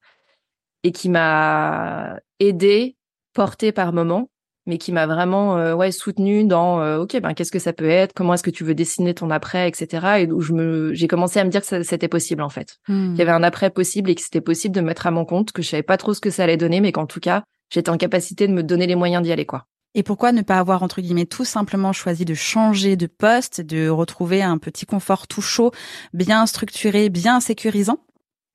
et 0.82 0.92
qui 0.92 1.08
m'a 1.08 2.18
aidé, 2.40 2.96
porté 3.34 3.72
par 3.72 3.92
moment, 3.92 4.28
mais 4.66 4.78
qui 4.78 4.92
m'a 4.92 5.06
vraiment 5.06 5.56
euh, 5.58 5.74
ouais 5.74 5.90
soutenu 5.92 6.44
dans 6.44 6.80
euh, 6.80 6.98
ok 6.98 7.20
ben 7.20 7.34
qu'est-ce 7.34 7.50
que 7.52 7.58
ça 7.58 7.72
peut 7.72 7.88
être? 7.88 8.12
Comment 8.14 8.34
est-ce 8.34 8.42
que 8.42 8.50
tu 8.50 8.64
veux 8.64 8.74
dessiner 8.74 9.14
ton 9.14 9.30
après 9.30 9.68
etc 9.68 10.06
et 10.20 10.26
où 10.30 10.40
je 10.40 10.52
me 10.52 10.92
j'ai 10.94 11.08
commencé 11.08 11.40
à 11.40 11.44
me 11.44 11.50
dire 11.50 11.60
que 11.62 11.66
ça- 11.66 11.82
c'était 11.84 12.08
possible 12.08 12.42
en 12.42 12.48
fait. 12.48 12.78
Hmm. 12.88 13.10
qu'il 13.10 13.18
y 13.18 13.22
avait 13.22 13.32
un 13.32 13.42
après 13.42 13.70
possible 13.70 14.10
et 14.10 14.14
que 14.14 14.22
c'était 14.22 14.40
possible 14.40 14.74
de 14.74 14.80
me 14.80 14.86
mettre 14.86 15.06
à 15.06 15.10
mon 15.10 15.24
compte 15.24 15.52
que 15.52 15.62
je 15.62 15.68
savais 15.68 15.82
pas 15.82 15.96
trop 15.96 16.14
ce 16.14 16.20
que 16.20 16.30
ça 16.30 16.44
allait 16.44 16.56
donner 16.56 16.80
mais 16.80 16.92
qu'en 16.92 17.06
tout 17.06 17.20
cas 17.20 17.42
j'étais 17.70 17.90
en 17.90 17.96
capacité 17.96 18.46
de 18.46 18.52
me 18.52 18.62
donner 18.62 18.86
les 18.86 18.96
moyens 18.96 19.22
d'y 19.22 19.32
aller 19.32 19.46
quoi. 19.46 19.64
Et 19.94 20.02
pourquoi 20.02 20.32
ne 20.32 20.40
pas 20.40 20.58
avoir, 20.58 20.82
entre 20.82 21.02
guillemets, 21.02 21.26
tout 21.26 21.44
simplement 21.44 21.92
choisi 21.92 22.24
de 22.24 22.32
changer 22.32 22.96
de 22.96 23.06
poste, 23.06 23.60
de 23.60 23.90
retrouver 23.90 24.40
un 24.42 24.56
petit 24.56 24.86
confort 24.86 25.26
tout 25.26 25.42
chaud, 25.42 25.70
bien 26.14 26.46
structuré, 26.46 27.10
bien 27.10 27.40
sécurisant? 27.40 27.98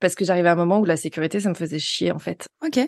Parce 0.00 0.16
que 0.16 0.24
j'arrivais 0.24 0.48
à 0.48 0.52
un 0.52 0.56
moment 0.56 0.80
où 0.80 0.84
la 0.84 0.96
sécurité 0.96 1.38
ça 1.38 1.48
me 1.48 1.54
faisait 1.54 1.78
chier 1.78 2.10
en 2.10 2.18
fait. 2.18 2.48
Ok. 2.66 2.80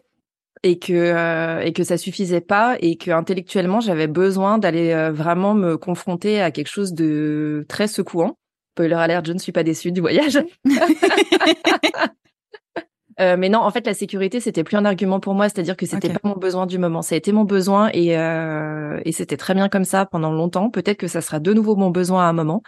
Et 0.63 0.79
que 0.79 0.93
euh, 0.93 1.61
et 1.61 1.73
que 1.73 1.85
ça 1.85 1.97
suffisait 1.97 2.41
pas 2.41 2.77
et 2.81 2.97
que 2.97 3.11
intellectuellement 3.11 3.81
j'avais 3.81 4.07
besoin 4.07 4.59
d'aller 4.59 4.93
euh, 4.93 5.11
vraiment 5.11 5.55
me 5.55 5.77
confronter 5.77 6.41
à 6.41 6.51
quelque 6.51 6.69
chose 6.69 6.93
de 6.93 7.65
très 7.69 7.89
secouant. 7.89 8.39
Spoiler 8.75 8.95
alert, 8.95 9.27
je 9.27 9.33
ne 9.33 9.39
suis 9.39 9.53
pas 9.53 9.63
déçue 9.63 9.93
du 9.93 10.01
voyage. 10.01 10.39
Euh, 13.21 13.37
mais 13.37 13.51
non, 13.51 13.59
en 13.59 13.71
fait, 13.71 13.85
la 13.87 13.93
sécurité, 13.93 14.41
c'était 14.41 14.65
plus 14.65 14.77
un 14.79 14.87
argument 14.87 15.21
pour 15.21 15.35
moi, 15.35 15.51
c'est-à-dire 15.51 15.77
que 15.77 15.85
c'était 15.85 16.09
pas 16.09 16.21
mon 16.25 16.37
besoin 16.37 16.65
du 16.65 16.79
moment. 16.79 17.03
Ça 17.03 17.15
a 17.15 17.19
été 17.19 17.33
mon 17.33 17.45
besoin 17.45 17.91
et, 17.93 18.17
euh, 18.17 18.99
et 19.05 19.13
c'était 19.13 19.37
très 19.37 19.53
bien 19.53 19.69
comme 19.69 19.85
ça 19.85 20.07
pendant 20.07 20.33
longtemps. 20.33 20.71
Peut-être 20.71 20.97
que 20.97 21.07
ça 21.07 21.21
sera 21.21 21.39
de 21.39 21.53
nouveau 21.53 21.77
mon 21.77 21.91
besoin 21.91 22.25
à 22.25 22.29
un 22.31 22.33
moment. 22.33 22.63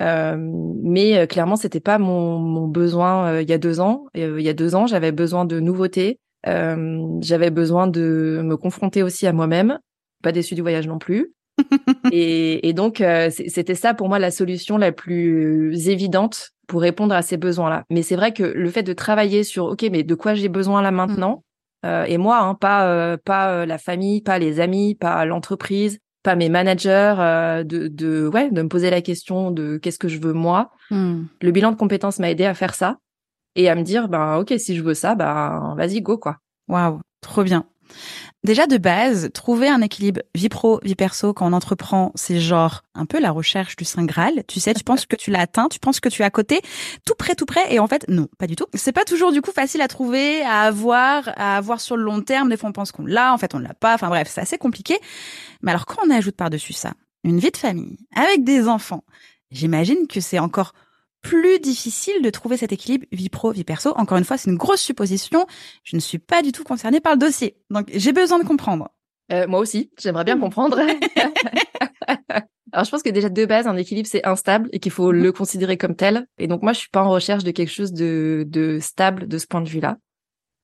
Euh, 0.00 0.36
mais 0.38 1.16
euh, 1.16 1.26
clairement, 1.26 1.56
c'était 1.56 1.80
pas 1.80 1.98
mon, 1.98 2.38
mon 2.38 2.66
besoin 2.66 3.26
euh, 3.26 3.42
il 3.42 3.48
y 3.48 3.52
a 3.52 3.58
deux 3.58 3.80
ans. 3.80 4.06
Euh, 4.16 4.36
il 4.38 4.44
y 4.44 4.48
a 4.48 4.52
deux 4.52 4.74
ans, 4.74 4.86
j'avais 4.86 5.12
besoin 5.12 5.44
de 5.44 5.60
nouveautés. 5.60 6.18
Euh, 6.46 7.18
j'avais 7.20 7.50
besoin 7.50 7.86
de 7.86 8.40
me 8.44 8.56
confronter 8.56 9.02
aussi 9.02 9.26
à 9.26 9.32
moi-même. 9.32 9.78
Pas 10.22 10.32
déçu 10.32 10.54
du 10.54 10.62
voyage 10.62 10.86
non 10.86 10.98
plus. 10.98 11.32
et, 12.12 12.68
et 12.68 12.72
donc, 12.72 13.00
euh, 13.00 13.30
c'était 13.30 13.74
ça 13.74 13.94
pour 13.94 14.08
moi 14.08 14.18
la 14.18 14.30
solution 14.30 14.76
la 14.76 14.92
plus 14.92 15.88
évidente 15.88 16.50
pour 16.66 16.80
répondre 16.80 17.14
à 17.14 17.22
ces 17.22 17.36
besoins-là. 17.36 17.84
Mais 17.90 18.02
c'est 18.02 18.16
vrai 18.16 18.32
que 18.32 18.42
le 18.42 18.70
fait 18.70 18.82
de 18.82 18.92
travailler 18.92 19.44
sur, 19.44 19.66
ok, 19.66 19.86
mais 19.92 20.02
de 20.02 20.14
quoi 20.14 20.34
j'ai 20.34 20.48
besoin 20.48 20.82
là 20.82 20.90
maintenant, 20.90 21.44
euh, 21.84 22.04
et 22.04 22.16
moi, 22.16 22.38
hein, 22.38 22.54
pas 22.54 22.88
euh, 22.88 23.16
pas 23.22 23.66
la 23.66 23.76
famille, 23.76 24.22
pas 24.22 24.38
les 24.38 24.60
amis, 24.60 24.94
pas 24.94 25.24
l'entreprise, 25.26 25.98
pas 26.22 26.36
mes 26.36 26.48
managers, 26.48 27.14
de, 27.66 27.88
de 27.88 28.26
ouais, 28.26 28.50
de 28.50 28.62
me 28.62 28.68
poser 28.68 28.88
la 28.88 29.02
question 29.02 29.50
de 29.50 29.76
qu'est-ce 29.76 29.98
que 29.98 30.08
je 30.08 30.18
veux 30.18 30.32
moi? 30.32 30.70
Hmm. 30.90 31.24
Le 31.42 31.50
bilan 31.50 31.70
de 31.70 31.76
compétences 31.76 32.18
m'a 32.18 32.30
aidé 32.30 32.46
à 32.46 32.54
faire 32.54 32.74
ça 32.74 32.96
et 33.56 33.68
à 33.68 33.74
me 33.74 33.82
dire, 33.82 34.08
ben 34.08 34.36
ok, 34.36 34.54
si 34.58 34.76
je 34.76 34.82
veux 34.82 34.94
ça, 34.94 35.14
ben 35.14 35.74
vas-y 35.76 36.02
go 36.02 36.18
quoi. 36.18 36.38
Waouh, 36.68 37.00
trop 37.20 37.42
bien. 37.44 37.66
Déjà 38.44 38.66
de 38.66 38.76
base, 38.76 39.30
trouver 39.32 39.68
un 39.68 39.80
équilibre 39.80 40.20
vie 40.34 40.50
pro, 40.50 40.78
vie 40.82 40.94
perso 40.94 41.32
quand 41.32 41.46
on 41.46 41.54
entreprend, 41.54 42.12
c'est 42.14 42.38
genre 42.38 42.82
un 42.94 43.06
peu 43.06 43.18
la 43.18 43.30
recherche 43.30 43.74
du 43.74 43.86
Saint 43.86 44.04
Graal. 44.04 44.42
Tu 44.46 44.60
sais, 44.60 44.74
tu 44.74 44.84
penses 44.84 45.06
que 45.06 45.16
tu 45.16 45.30
l'as 45.30 45.40
atteint, 45.40 45.68
tu 45.70 45.78
penses 45.78 45.98
que 45.98 46.10
tu 46.10 46.20
es 46.20 46.24
à 46.26 46.30
côté, 46.30 46.60
tout 47.06 47.14
près, 47.18 47.34
tout 47.34 47.46
près, 47.46 47.72
et 47.72 47.78
en 47.78 47.86
fait, 47.86 48.04
non, 48.08 48.28
pas 48.38 48.46
du 48.46 48.54
tout. 48.54 48.66
C'est 48.74 48.92
pas 48.92 49.04
toujours 49.04 49.32
du 49.32 49.40
coup 49.40 49.50
facile 49.50 49.80
à 49.80 49.88
trouver, 49.88 50.42
à 50.42 50.60
avoir, 50.60 51.30
à 51.36 51.56
avoir 51.56 51.80
sur 51.80 51.96
le 51.96 52.02
long 52.02 52.20
terme. 52.20 52.50
Des 52.50 52.58
fois, 52.58 52.68
on 52.68 52.72
pense 52.72 52.92
qu'on 52.92 53.06
l'a, 53.06 53.32
en 53.32 53.38
fait, 53.38 53.54
on 53.54 53.58
l'a 53.58 53.72
pas. 53.72 53.94
Enfin 53.94 54.08
bref, 54.08 54.28
c'est 54.30 54.42
assez 54.42 54.58
compliqué. 54.58 54.98
Mais 55.62 55.70
alors, 55.70 55.86
quand 55.86 56.02
on 56.06 56.10
ajoute 56.10 56.36
par-dessus 56.36 56.74
ça 56.74 56.92
une 57.22 57.38
vie 57.38 57.50
de 57.50 57.56
famille 57.56 57.96
avec 58.14 58.44
des 58.44 58.68
enfants, 58.68 59.04
j'imagine 59.50 60.06
que 60.06 60.20
c'est 60.20 60.38
encore 60.38 60.74
plus 61.24 61.58
difficile 61.58 62.22
de 62.22 62.30
trouver 62.30 62.58
cet 62.58 62.70
équilibre 62.72 63.06
vie 63.10 63.30
pro, 63.30 63.50
vie 63.50 63.64
perso. 63.64 63.92
Encore 63.96 64.18
une 64.18 64.24
fois, 64.24 64.36
c'est 64.36 64.50
une 64.50 64.58
grosse 64.58 64.82
supposition. 64.82 65.46
Je 65.82 65.96
ne 65.96 66.00
suis 66.00 66.18
pas 66.18 66.42
du 66.42 66.52
tout 66.52 66.64
concernée 66.64 67.00
par 67.00 67.14
le 67.14 67.18
dossier. 67.18 67.56
Donc, 67.70 67.90
j'ai 67.92 68.12
besoin 68.12 68.38
de 68.38 68.44
comprendre. 68.44 68.90
Euh, 69.32 69.46
moi 69.48 69.58
aussi, 69.58 69.90
j'aimerais 69.98 70.24
bien 70.24 70.38
comprendre. 70.38 70.78
Alors, 72.72 72.84
je 72.84 72.90
pense 72.90 73.02
que 73.02 73.08
déjà 73.08 73.30
de 73.30 73.46
base, 73.46 73.66
un 73.66 73.76
équilibre, 73.76 74.08
c'est 74.10 74.26
instable 74.26 74.68
et 74.72 74.80
qu'il 74.80 74.92
faut 74.92 75.12
mhm. 75.12 75.22
le 75.22 75.32
considérer 75.32 75.78
comme 75.78 75.96
tel. 75.96 76.26
Et 76.38 76.46
donc, 76.46 76.62
moi, 76.62 76.74
je 76.74 76.80
suis 76.80 76.90
pas 76.90 77.02
en 77.02 77.08
recherche 77.08 77.42
de 77.42 77.50
quelque 77.50 77.72
chose 77.72 77.92
de, 77.92 78.44
de 78.46 78.78
stable 78.80 79.26
de 79.26 79.38
ce 79.38 79.46
point 79.46 79.62
de 79.62 79.68
vue-là. 79.68 79.96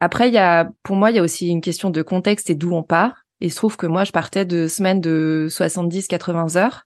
Après, 0.01 0.29
il 0.29 0.35
y 0.35 0.39
a, 0.39 0.69
pour 0.83 0.97
moi, 0.97 1.11
il 1.11 1.17
y 1.17 1.19
a 1.19 1.23
aussi 1.23 1.49
une 1.49 1.63
question 1.63 1.89
de 1.89 2.03
contexte 2.03 2.51
et 2.51 2.55
d'où 2.55 2.73
on 2.73 2.83
part. 2.83 3.25
Et 3.41 3.47
il 3.47 3.51
se 3.51 3.57
trouve 3.57 3.79
que 3.79 3.87
moi, 3.87 4.05
je 4.05 4.13
partais 4.13 4.45
de 4.45 4.69
semaines 4.69 5.01
de 5.01 5.49
70-80 5.51 6.59
heures 6.59 6.85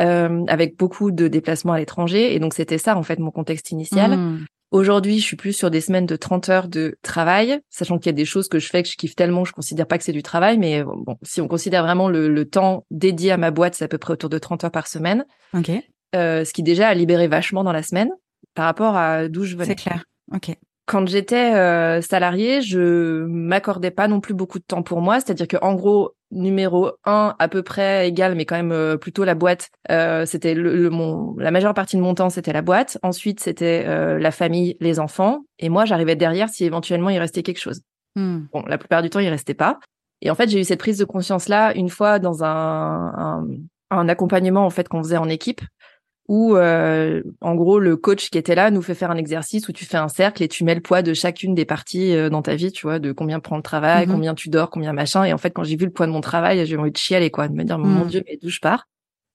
euh, 0.00 0.44
avec 0.48 0.76
beaucoup 0.76 1.10
de 1.10 1.28
déplacements 1.28 1.72
à 1.72 1.78
l'étranger. 1.78 2.34
Et 2.34 2.38
donc, 2.38 2.54
c'était 2.54 2.78
ça, 2.78 2.96
en 2.96 3.02
fait, 3.02 3.18
mon 3.18 3.30
contexte 3.30 3.70
initial. 3.70 4.16
Mmh. 4.16 4.46
Aujourd'hui, 4.70 5.18
je 5.18 5.24
suis 5.24 5.36
plus 5.36 5.52
sur 5.52 5.70
des 5.70 5.80
semaines 5.80 6.06
de 6.06 6.14
30 6.14 6.48
heures 6.48 6.68
de 6.68 6.96
travail, 7.02 7.60
sachant 7.70 7.98
qu'il 7.98 8.06
y 8.06 8.10
a 8.10 8.12
des 8.12 8.24
choses 8.24 8.48
que 8.48 8.60
je 8.60 8.68
fais 8.68 8.84
que 8.84 8.88
je 8.88 8.96
kiffe 8.96 9.16
tellement, 9.16 9.44
je 9.44 9.52
considère 9.52 9.86
pas 9.86 9.98
que 9.98 10.04
c'est 10.04 10.12
du 10.12 10.22
travail, 10.22 10.58
mais 10.58 10.84
bon, 10.84 11.16
si 11.22 11.40
on 11.40 11.48
considère 11.48 11.82
vraiment 11.82 12.08
le, 12.08 12.44
temps 12.44 12.86
dédié 12.92 13.32
à 13.32 13.36
ma 13.36 13.50
boîte, 13.50 13.74
c'est 13.74 13.84
à 13.84 13.88
peu 13.88 13.98
près 13.98 14.12
autour 14.12 14.30
de 14.30 14.38
30 14.38 14.64
heures 14.64 14.70
par 14.70 14.86
semaine. 14.86 15.26
Ok. 15.54 15.72
Euh, 16.14 16.44
ce 16.44 16.52
qui 16.52 16.62
déjà 16.62 16.88
a 16.88 16.94
libéré 16.94 17.26
vachement 17.26 17.64
dans 17.64 17.72
la 17.72 17.82
semaine 17.82 18.10
par 18.54 18.64
rapport 18.64 18.96
à 18.96 19.28
d'où 19.28 19.44
je 19.44 19.56
venais. 19.56 19.66
C'est 19.66 19.74
clair. 19.74 20.04
Ok 20.32 20.56
quand 20.90 21.06
j'étais 21.06 21.54
euh, 21.54 22.02
salariée, 22.02 22.62
je 22.62 23.24
m'accordais 23.26 23.92
pas 23.92 24.08
non 24.08 24.18
plus 24.18 24.34
beaucoup 24.34 24.58
de 24.58 24.64
temps 24.64 24.82
pour 24.82 25.00
moi. 25.00 25.20
C'est-à-dire 25.20 25.46
que 25.46 25.56
en 25.62 25.74
gros, 25.74 26.16
numéro 26.30 26.92
un 27.04 27.34
à 27.38 27.48
peu 27.48 27.62
près 27.62 28.08
égal, 28.08 28.34
mais 28.34 28.44
quand 28.44 28.56
même 28.56 28.72
euh, 28.72 28.96
plutôt 28.96 29.24
la 29.24 29.34
boîte. 29.34 29.70
Euh, 29.90 30.26
c'était 30.26 30.54
le, 30.54 30.90
mon, 30.90 31.36
la 31.38 31.50
majeure 31.50 31.74
partie 31.74 31.96
de 31.96 32.02
mon 32.02 32.14
temps, 32.14 32.30
c'était 32.30 32.52
la 32.52 32.62
boîte. 32.62 32.98
Ensuite, 33.02 33.40
c'était 33.40 33.84
euh, 33.86 34.18
la 34.18 34.30
famille, 34.30 34.76
les 34.80 35.00
enfants. 35.00 35.44
Et 35.58 35.68
moi, 35.68 35.84
j'arrivais 35.84 36.16
derrière 36.16 36.48
si 36.48 36.64
éventuellement 36.64 37.10
il 37.10 37.18
restait 37.18 37.42
quelque 37.42 37.60
chose. 37.60 37.82
Hmm. 38.16 38.40
Bon, 38.52 38.62
la 38.66 38.78
plupart 38.78 39.02
du 39.02 39.10
temps, 39.10 39.20
il 39.20 39.28
restait 39.28 39.54
pas. 39.54 39.78
Et 40.22 40.30
en 40.30 40.34
fait, 40.34 40.48
j'ai 40.48 40.60
eu 40.60 40.64
cette 40.64 40.80
prise 40.80 40.98
de 40.98 41.04
conscience 41.04 41.48
là 41.48 41.72
une 41.74 41.88
fois 41.88 42.18
dans 42.18 42.44
un, 42.44 43.12
un, 43.16 43.46
un 43.90 44.08
accompagnement 44.08 44.64
en 44.64 44.70
fait 44.70 44.88
qu'on 44.88 45.02
faisait 45.02 45.16
en 45.16 45.28
équipe 45.28 45.62
où 46.30 46.54
euh, 46.54 47.24
en 47.40 47.56
gros 47.56 47.80
le 47.80 47.96
coach 47.96 48.30
qui 48.30 48.38
était 48.38 48.54
là 48.54 48.70
nous 48.70 48.82
fait 48.82 48.94
faire 48.94 49.10
un 49.10 49.16
exercice 49.16 49.68
où 49.68 49.72
tu 49.72 49.84
fais 49.84 49.96
un 49.96 50.06
cercle 50.06 50.44
et 50.44 50.48
tu 50.48 50.62
mets 50.62 50.76
le 50.76 50.80
poids 50.80 51.02
de 51.02 51.12
chacune 51.12 51.56
des 51.56 51.64
parties 51.64 52.14
euh, 52.14 52.30
dans 52.30 52.40
ta 52.40 52.54
vie, 52.54 52.70
tu 52.70 52.82
vois, 52.82 53.00
de 53.00 53.10
combien 53.10 53.40
prend 53.40 53.56
le 53.56 53.64
travail, 53.64 54.06
mhm. 54.06 54.12
combien 54.12 54.34
tu 54.36 54.48
dors, 54.48 54.70
combien 54.70 54.92
machin. 54.92 55.24
Et 55.24 55.32
en 55.32 55.38
fait, 55.38 55.50
quand 55.50 55.64
j'ai 55.64 55.74
vu 55.74 55.86
le 55.86 55.90
poids 55.90 56.06
de 56.06 56.12
mon 56.12 56.20
travail, 56.20 56.64
j'ai 56.66 56.76
envie 56.76 56.92
de 56.92 56.96
chialer 56.96 57.32
quoi, 57.32 57.48
de 57.48 57.54
me 57.54 57.64
dire 57.64 57.80
mon 57.80 58.04
mhm. 58.04 58.06
dieu, 58.06 58.22
mais 58.28 58.38
d'où 58.40 58.48
je 58.48 58.60
pars? 58.60 58.86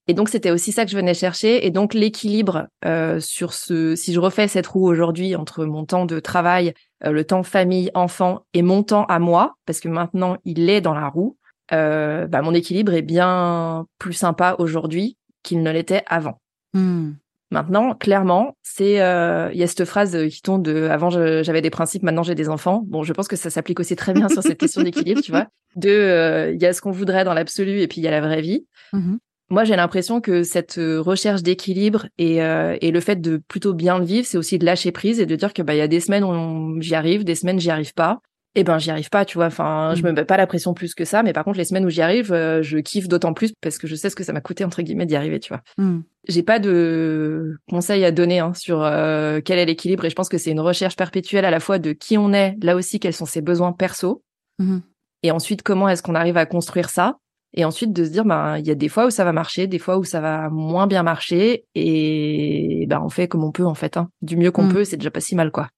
Et 0.08 0.14
donc 0.14 0.30
c'était 0.30 0.52
aussi 0.52 0.72
ça 0.72 0.86
que 0.86 0.92
je 0.92 0.96
venais 0.96 1.14
chercher. 1.14 1.68
Et 1.68 1.70
donc 1.70 1.94
l'équilibre 1.94 2.68
euh, 2.86 3.20
sur 3.20 3.52
ce, 3.52 3.98
si 3.98 4.14
je 4.14 4.20
refais 4.22 4.48
cette 4.48 4.68
roue 4.68 4.88
aujourd'hui 4.88 5.36
entre 5.36 5.66
mon 5.66 5.84
temps 5.84 6.06
de 6.06 6.22
travail, 6.22 6.74
le 7.04 7.26
temps 7.26 7.44
famille, 7.44 7.92
enfant 7.94 8.46
et 8.54 8.62
mon 8.62 8.84
temps 8.84 9.04
à 9.08 9.20
moi, 9.20 9.56
parce 9.66 9.82
que 9.82 9.90
maintenant 9.90 10.38
il 10.46 10.70
est 10.70 10.80
dans 10.80 10.94
la 10.94 11.10
roue. 11.10 11.36
bah, 11.72 12.42
mon 12.42 12.54
équilibre 12.54 12.94
est 12.94 13.02
bien 13.02 13.86
plus 14.00 14.14
sympa 14.14 14.56
aujourd'hui 14.60 15.18
qu'il 15.44 15.62
ne 15.62 15.72
l'était 15.72 16.04
avant. 16.08 16.40
Hmm. 16.76 17.14
Maintenant, 17.52 17.94
clairement, 17.94 18.58
c'est 18.64 19.02
euh, 19.02 19.50
il 19.54 19.60
y 19.60 19.64
a 19.64 19.68
cette 19.68 19.86
phrase 19.86 20.18
qui 20.30 20.42
tombe 20.42 20.64
de 20.64 20.88
avant 20.90 21.10
j'avais 21.10 21.62
des 21.62 21.70
principes, 21.70 22.04
maintenant 22.04 22.24
j'ai 22.24 22.36
des 22.36 22.50
enfants. 22.50 22.84
Bon, 22.86 23.04
je 23.04 23.14
pense 23.14 23.28
que 23.28 23.36
ça 23.36 23.50
s'applique 23.50 23.80
aussi 23.80 23.96
très 23.96 24.14
bien 24.14 24.28
sur 24.30 24.44
cette 24.44 24.60
question 24.60 24.84
d'équilibre, 24.84 25.22
tu 25.22 25.32
vois. 25.32 25.48
De 25.76 25.90
euh, 25.90 26.52
il 26.54 26.62
y 26.62 26.66
a 26.66 26.72
ce 26.72 26.80
qu'on 26.80 26.92
voudrait 26.92 27.26
dans 27.26 27.34
l'absolu 27.34 27.82
et 27.82 27.88
puis 27.88 28.00
il 28.00 28.06
y 28.06 28.08
a 28.08 28.12
la 28.12 28.22
vraie 28.22 28.42
vie. 28.42 28.66
Mm-hmm. 28.94 29.18
Moi, 29.50 29.64
j'ai 29.66 29.76
l'impression 29.76 30.22
que 30.22 30.44
cette 30.44 30.76
recherche 30.78 31.44
d'équilibre 31.44 32.08
et, 32.18 32.42
euh, 32.42 32.78
et 32.80 32.92
le 32.92 33.00
fait 33.02 33.18
de 33.18 33.38
plutôt 33.38 33.74
bien 33.74 34.00
le 34.00 34.06
vivre, 34.06 34.26
c'est 34.26 34.38
aussi 34.38 34.58
de 34.58 34.66
lâcher 34.66 34.94
prise 34.94 35.20
et 35.20 35.26
de 35.26 35.36
dire 35.36 35.54
que 35.54 35.62
bah 35.62 35.76
il 35.76 35.78
y 35.78 35.82
a 35.82 35.90
des 35.90 36.00
semaines 36.00 36.24
où 36.24 36.82
j'y 36.82 36.96
arrive, 36.96 37.26
des 37.26 37.36
semaines 37.36 37.60
j'y 37.60 37.72
arrive 37.72 37.94
pas 37.94 38.22
eh 38.56 38.64
ben 38.64 38.78
j'y 38.80 38.90
arrive 38.90 39.10
pas, 39.10 39.26
tu 39.26 39.38
vois. 39.38 39.48
Enfin, 39.48 39.94
je 39.96 40.04
me 40.04 40.12
mm. 40.12 40.16
mets 40.16 40.26
pas 40.26 40.38
la 40.38 40.48
pression 40.48 40.74
plus 40.74 40.96
que 40.96 41.04
ça, 41.04 41.24
mais 41.24 41.34
par 41.34 41.44
contre 41.44 41.58
les 41.58 41.66
semaines 41.66 41.86
où 41.86 41.90
j'y 41.90 42.02
arrive, 42.02 42.32
euh, 42.32 42.62
je 42.62 42.78
kiffe 42.78 43.08
d'autant 43.08 43.34
plus 43.34 43.54
parce 43.62 43.78
que 43.78 43.86
je 43.86 43.96
sais 43.96 44.10
ce 44.10 44.16
que 44.16 44.24
ça 44.24 44.34
m'a 44.34 44.42
coûté 44.42 44.64
entre 44.64 44.82
guillemets 44.82 45.06
d'y 45.06 45.16
arriver, 45.16 45.40
tu 45.40 45.50
vois. 45.50 45.62
Mm. 45.78 46.00
J'ai 46.28 46.44
pas 46.44 46.60
de 46.60 47.58
conseils 47.70 48.06
à 48.06 48.12
donner 48.12 48.40
hein, 48.40 48.54
sur 48.54 48.82
euh, 48.82 49.42
quel 49.44 49.60
est 49.60 49.66
l'équilibre 49.66 50.06
et 50.06 50.10
je 50.10 50.16
pense 50.16 50.30
que 50.30 50.38
c'est 50.38 50.52
une 50.52 50.62
recherche 50.62 50.96
perpétuelle 50.96 51.46
à 51.46 51.52
la 51.52 51.60
fois 51.60 51.80
de 51.80 51.92
qui 51.92 52.18
on 52.18 52.34
est, 52.34 52.56
là 52.64 52.76
aussi 52.76 53.00
quels 53.00 53.14
sont 53.14 53.26
ses 53.26 53.42
besoins 53.42 53.74
perso, 53.74 54.24
mm-hmm. 54.60 54.82
et 55.24 55.32
ensuite 55.32 55.62
comment 55.62 55.90
est-ce 55.90 56.02
qu'on 56.02 56.16
arrive 56.16 56.38
à 56.38 56.46
construire 56.46 56.90
ça. 56.90 57.18
Et 57.58 57.64
ensuite 57.64 57.94
de 57.94 58.04
se 58.04 58.10
dire, 58.10 58.26
ben 58.26 58.58
il 58.58 58.68
y 58.68 58.72
a 58.72 58.76
des 58.76 58.90
fois 58.90 59.06
où 59.06 59.10
ça 59.10 59.24
va 59.24 59.32
marcher, 59.32 59.68
des 59.68 59.80
fois 59.80 59.98
où 59.98 60.04
ça 60.04 60.20
va 60.20 60.50
moins 60.50 60.88
bien 60.88 61.04
marcher, 61.04 61.64
et 61.74 62.86
ben 62.90 63.02
on 63.02 63.08
fait 63.10 63.30
comme 63.30 63.46
on 63.46 63.52
peut 63.52 63.66
en 63.66 63.76
fait. 63.76 63.96
Hein. 63.96 64.10
Du 64.22 64.36
mieux 64.36 64.52
qu'on 64.52 64.66
mm. 64.66 64.74
peut, 64.74 64.84
c'est 64.84 64.98
déjà 64.98 65.12
pas 65.12 65.22
si 65.22 65.36
mal 65.36 65.52
quoi. 65.52 65.70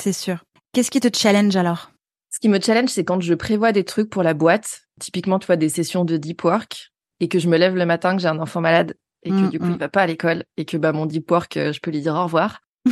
C'est 0.00 0.12
sûr. 0.12 0.42
Qu'est-ce 0.72 0.90
qui 0.90 1.00
te 1.00 1.16
challenge 1.16 1.54
alors? 1.54 1.91
Ce 2.32 2.40
qui 2.40 2.48
me 2.48 2.58
challenge, 2.58 2.88
c'est 2.88 3.04
quand 3.04 3.20
je 3.20 3.34
prévois 3.34 3.72
des 3.72 3.84
trucs 3.84 4.08
pour 4.08 4.22
la 4.22 4.32
boîte, 4.32 4.80
typiquement, 4.98 5.38
tu 5.38 5.46
vois, 5.46 5.56
des 5.56 5.68
sessions 5.68 6.06
de 6.06 6.16
deep 6.16 6.42
work, 6.42 6.92
et 7.20 7.28
que 7.28 7.38
je 7.38 7.46
me 7.46 7.58
lève 7.58 7.76
le 7.76 7.84
matin, 7.84 8.16
que 8.16 8.22
j'ai 8.22 8.28
un 8.28 8.38
enfant 8.38 8.62
malade, 8.62 8.94
et 9.22 9.28
que 9.28 9.34
mm, 9.34 9.50
du 9.50 9.58
coup, 9.58 9.66
il 9.66 9.74
mm. 9.74 9.78
va 9.78 9.88
pas 9.90 10.00
à 10.00 10.06
l'école, 10.06 10.44
et 10.56 10.64
que 10.64 10.78
bah 10.78 10.92
mon 10.92 11.04
deep 11.04 11.30
work, 11.30 11.58
euh, 11.58 11.72
je 11.74 11.80
peux 11.80 11.90
lui 11.90 12.00
dire 12.00 12.14
au 12.14 12.24
revoir. 12.24 12.60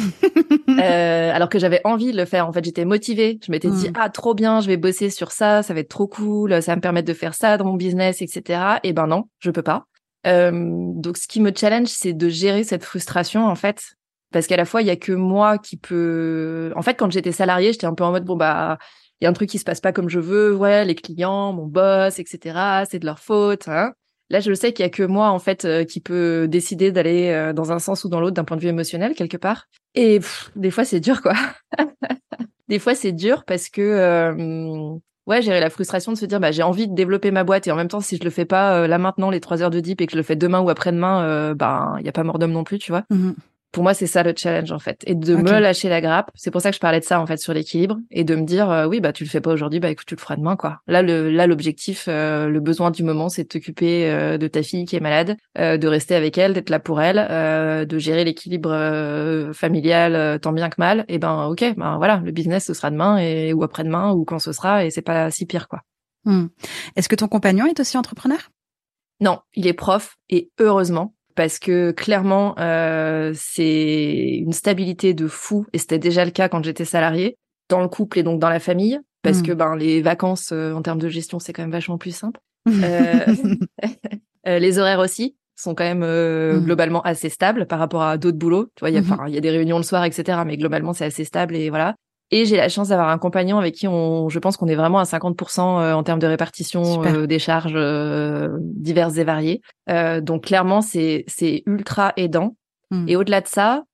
euh, 0.68 1.34
alors 1.34 1.48
que 1.48 1.58
j'avais 1.58 1.80
envie 1.82 2.12
de 2.12 2.16
le 2.18 2.26
faire. 2.26 2.46
En 2.46 2.52
fait, 2.52 2.64
j'étais 2.64 2.84
motivée. 2.84 3.40
Je 3.44 3.50
m'étais 3.50 3.70
dit 3.70 3.88
mm. 3.88 3.94
ah 3.96 4.10
trop 4.10 4.34
bien, 4.34 4.60
je 4.60 4.68
vais 4.68 4.76
bosser 4.76 5.08
sur 5.08 5.32
ça, 5.32 5.62
ça 5.62 5.74
va 5.74 5.80
être 5.80 5.88
trop 5.88 6.06
cool, 6.06 6.62
ça 6.62 6.72
va 6.72 6.76
me 6.76 6.80
permettre 6.80 7.08
de 7.08 7.14
faire 7.14 7.34
ça 7.34 7.56
dans 7.56 7.64
mon 7.64 7.74
business, 7.74 8.20
etc. 8.20 8.60
Et 8.84 8.92
ben 8.92 9.06
non, 9.06 9.24
je 9.40 9.50
peux 9.50 9.62
pas. 9.62 9.86
Euh, 10.26 10.52
donc, 10.52 11.16
ce 11.16 11.26
qui 11.26 11.40
me 11.40 11.50
challenge, 11.56 11.88
c'est 11.88 12.12
de 12.12 12.28
gérer 12.28 12.62
cette 12.62 12.84
frustration 12.84 13.46
en 13.46 13.54
fait, 13.54 13.94
parce 14.32 14.46
qu'à 14.46 14.58
la 14.58 14.66
fois 14.66 14.82
il 14.82 14.86
y 14.86 14.90
a 14.90 14.96
que 14.96 15.12
moi 15.12 15.56
qui 15.56 15.78
peut. 15.78 16.72
En 16.76 16.82
fait, 16.82 16.94
quand 16.94 17.10
j'étais 17.10 17.32
salariée, 17.32 17.72
j'étais 17.72 17.86
un 17.86 17.94
peu 17.94 18.04
en 18.04 18.12
mode 18.12 18.26
bon 18.26 18.36
bah 18.36 18.78
il 19.20 19.24
y 19.24 19.26
a 19.26 19.30
un 19.30 19.34
truc 19.34 19.50
qui 19.50 19.58
se 19.58 19.64
passe 19.64 19.80
pas 19.80 19.92
comme 19.92 20.08
je 20.08 20.18
veux, 20.18 20.54
ouais, 20.54 20.84
les 20.84 20.94
clients, 20.94 21.52
mon 21.52 21.66
boss, 21.66 22.18
etc. 22.18 22.84
C'est 22.88 22.98
de 22.98 23.06
leur 23.06 23.18
faute. 23.18 23.68
Hein. 23.68 23.92
Là, 24.30 24.40
je 24.40 24.54
sais 24.54 24.72
qu'il 24.72 24.84
y 24.84 24.86
a 24.86 24.90
que 24.90 25.02
moi 25.02 25.30
en 25.30 25.38
fait 25.38 25.64
euh, 25.64 25.84
qui 25.84 26.00
peut 26.00 26.46
décider 26.48 26.92
d'aller 26.92 27.30
euh, 27.30 27.52
dans 27.52 27.72
un 27.72 27.78
sens 27.78 28.04
ou 28.04 28.08
dans 28.08 28.20
l'autre 28.20 28.34
d'un 28.34 28.44
point 28.44 28.56
de 28.56 28.62
vue 28.62 28.68
émotionnel 28.68 29.14
quelque 29.14 29.36
part. 29.36 29.66
Et 29.94 30.20
des 30.56 30.70
fois, 30.70 30.84
c'est 30.84 31.00
dur, 31.00 31.20
quoi. 31.20 31.34
des 32.68 32.78
fois, 32.78 32.94
c'est 32.94 33.12
dur 33.12 33.44
parce 33.44 33.68
que 33.68 33.80
euh, 33.82 34.94
ouais, 35.26 35.42
gérer 35.42 35.60
la 35.60 35.68
frustration 35.68 36.12
de 36.12 36.16
se 36.16 36.24
dire 36.24 36.40
bah 36.40 36.52
j'ai 36.52 36.62
envie 36.62 36.88
de 36.88 36.94
développer 36.94 37.32
ma 37.32 37.44
boîte 37.44 37.66
et 37.66 37.72
en 37.72 37.76
même 37.76 37.88
temps 37.88 38.00
si 38.00 38.16
je 38.16 38.24
le 38.24 38.30
fais 38.30 38.44
pas 38.44 38.86
là 38.86 38.98
maintenant 38.98 39.30
les 39.30 39.40
trois 39.40 39.62
heures 39.62 39.70
de 39.70 39.80
deep 39.80 40.00
et 40.00 40.06
que 40.06 40.12
je 40.12 40.16
le 40.16 40.22
fais 40.22 40.36
demain 40.36 40.60
ou 40.60 40.70
après-demain, 40.70 41.54
bah 41.54 41.96
il 41.98 42.06
y 42.06 42.08
a 42.08 42.12
pas 42.12 42.22
mort 42.22 42.38
d'homme 42.38 42.52
non 42.52 42.64
plus, 42.64 42.78
tu 42.78 42.92
vois. 42.92 43.04
Mmh 43.10 43.32
pour 43.72 43.82
moi, 43.82 43.94
c'est 43.94 44.06
ça 44.06 44.22
le 44.22 44.34
challenge 44.36 44.72
en 44.72 44.78
fait, 44.78 45.02
et 45.06 45.14
de 45.14 45.36
me 45.36 45.60
lâcher 45.60 45.88
la 45.88 46.00
grappe. 46.00 46.30
C'est 46.34 46.50
pour 46.50 46.60
ça 46.60 46.70
que 46.70 46.74
je 46.74 46.80
parlais 46.80 47.00
de 47.00 47.04
ça 47.04 47.20
en 47.20 47.26
fait 47.26 47.38
sur 47.38 47.52
l'équilibre 47.52 47.98
et 48.10 48.24
de 48.24 48.34
me 48.34 48.44
dire 48.44 48.70
euh, 48.70 48.86
oui 48.86 49.00
bah 49.00 49.12
tu 49.12 49.24
le 49.24 49.30
fais 49.30 49.40
pas 49.40 49.52
aujourd'hui, 49.52 49.80
bah 49.80 49.90
écoute 49.90 50.06
tu 50.06 50.14
le 50.14 50.20
feras 50.20 50.36
demain 50.36 50.56
quoi. 50.56 50.80
Là 50.86 51.02
le 51.02 51.30
là 51.30 51.46
l'objectif, 51.46 52.06
euh, 52.08 52.48
le 52.48 52.60
besoin 52.60 52.90
du 52.90 53.02
moment, 53.02 53.28
c'est 53.28 53.44
de 53.44 53.48
t'occuper 53.48 54.10
euh, 54.10 54.38
de 54.38 54.48
ta 54.48 54.62
fille 54.62 54.84
qui 54.84 54.96
est 54.96 55.00
malade, 55.00 55.36
de 55.56 55.86
rester 55.86 56.14
avec 56.14 56.36
elle, 56.38 56.52
d'être 56.52 56.70
là 56.70 56.80
pour 56.80 57.00
elle, 57.00 57.86
de 57.86 57.98
gérer 57.98 58.24
l'équilibre 58.24 59.52
familial 59.52 60.40
tant 60.40 60.52
bien 60.52 60.68
que 60.68 60.76
mal. 60.78 61.04
Et 61.08 61.18
ben 61.18 61.46
ok, 61.46 61.74
ben 61.76 61.96
voilà, 61.98 62.20
le 62.24 62.32
business 62.32 62.66
ce 62.66 62.74
sera 62.74 62.90
demain 62.90 63.18
et 63.18 63.52
ou 63.52 63.62
après-demain 63.62 64.12
ou 64.12 64.24
quand 64.24 64.38
ce 64.38 64.52
sera 64.52 64.84
et 64.84 64.90
c'est 64.90 65.02
pas 65.02 65.30
si 65.30 65.46
pire 65.46 65.68
quoi. 65.68 65.80
Hmm. 66.24 66.46
Est-ce 66.96 67.08
que 67.08 67.16
ton 67.16 67.28
compagnon 67.28 67.66
est 67.66 67.80
aussi 67.80 67.96
entrepreneur? 67.96 68.50
Non, 69.20 69.40
il 69.54 69.66
est 69.66 69.74
prof 69.74 70.16
et 70.28 70.50
heureusement 70.58 71.14
parce 71.40 71.58
que 71.58 71.90
clairement, 71.92 72.54
euh, 72.58 73.32
c'est 73.34 74.42
une 74.44 74.52
stabilité 74.52 75.14
de 75.14 75.26
fou, 75.26 75.64
et 75.72 75.78
c'était 75.78 75.98
déjà 75.98 76.22
le 76.26 76.32
cas 76.32 76.50
quand 76.50 76.62
j'étais 76.62 76.84
salariée, 76.84 77.38
dans 77.70 77.80
le 77.80 77.88
couple 77.88 78.18
et 78.18 78.22
donc 78.22 78.38
dans 78.38 78.50
la 78.50 78.60
famille, 78.60 79.00
parce 79.22 79.38
mmh. 79.38 79.42
que 79.44 79.52
ben 79.52 79.74
les 79.74 80.02
vacances 80.02 80.50
euh, 80.52 80.74
en 80.74 80.82
termes 80.82 80.98
de 80.98 81.08
gestion, 81.08 81.38
c'est 81.38 81.54
quand 81.54 81.62
même 81.62 81.70
vachement 81.70 81.96
plus 81.96 82.14
simple. 82.14 82.40
Euh, 84.48 84.58
les 84.58 84.78
horaires 84.78 85.00
aussi 85.00 85.36
sont 85.54 85.74
quand 85.74 85.84
même 85.84 86.00
mmh. 86.00 86.64
globalement 86.64 87.02
assez 87.02 87.28
stables 87.28 87.66
par 87.66 87.78
rapport 87.78 88.02
à 88.02 88.16
d'autres 88.16 88.38
boulots. 88.38 88.70
Tu 88.74 88.80
vois, 88.80 88.88
il 88.88 88.94
y 88.94 88.98
a, 88.98 89.02
il 89.28 89.34
y 89.34 89.36
a 89.36 89.40
des 89.42 89.50
réunions 89.50 89.76
le 89.76 89.82
soir, 89.82 90.02
etc. 90.06 90.38
Mais 90.46 90.56
globalement, 90.56 90.94
c'est 90.94 91.04
assez 91.04 91.24
stable 91.24 91.56
et 91.56 91.68
voilà. 91.68 91.96
Et 92.32 92.44
j'ai 92.44 92.56
la 92.56 92.68
chance 92.68 92.88
d'avoir 92.88 93.08
un 93.08 93.18
compagnon 93.18 93.58
avec 93.58 93.74
qui 93.74 93.88
on, 93.88 94.28
je 94.28 94.38
pense 94.38 94.56
qu'on 94.56 94.68
est 94.68 94.76
vraiment 94.76 95.00
à 95.00 95.04
50% 95.04 95.60
euh, 95.60 95.92
en 95.92 96.02
termes 96.04 96.20
de 96.20 96.26
répartition 96.26 97.04
euh, 97.04 97.26
des 97.26 97.40
charges 97.40 97.72
euh, 97.74 98.56
diverses 98.60 99.16
et 99.16 99.24
variées. 99.24 99.60
donc 100.22 100.44
clairement, 100.44 100.80
c'est 100.80 101.24
c'est 101.26 101.62
ultra 101.66 102.12
aidant. 102.16 102.56
Hmm. 102.90 103.08
Et 103.08 103.16
au-delà 103.16 103.40
de 103.40 103.48
ça, 103.48 103.84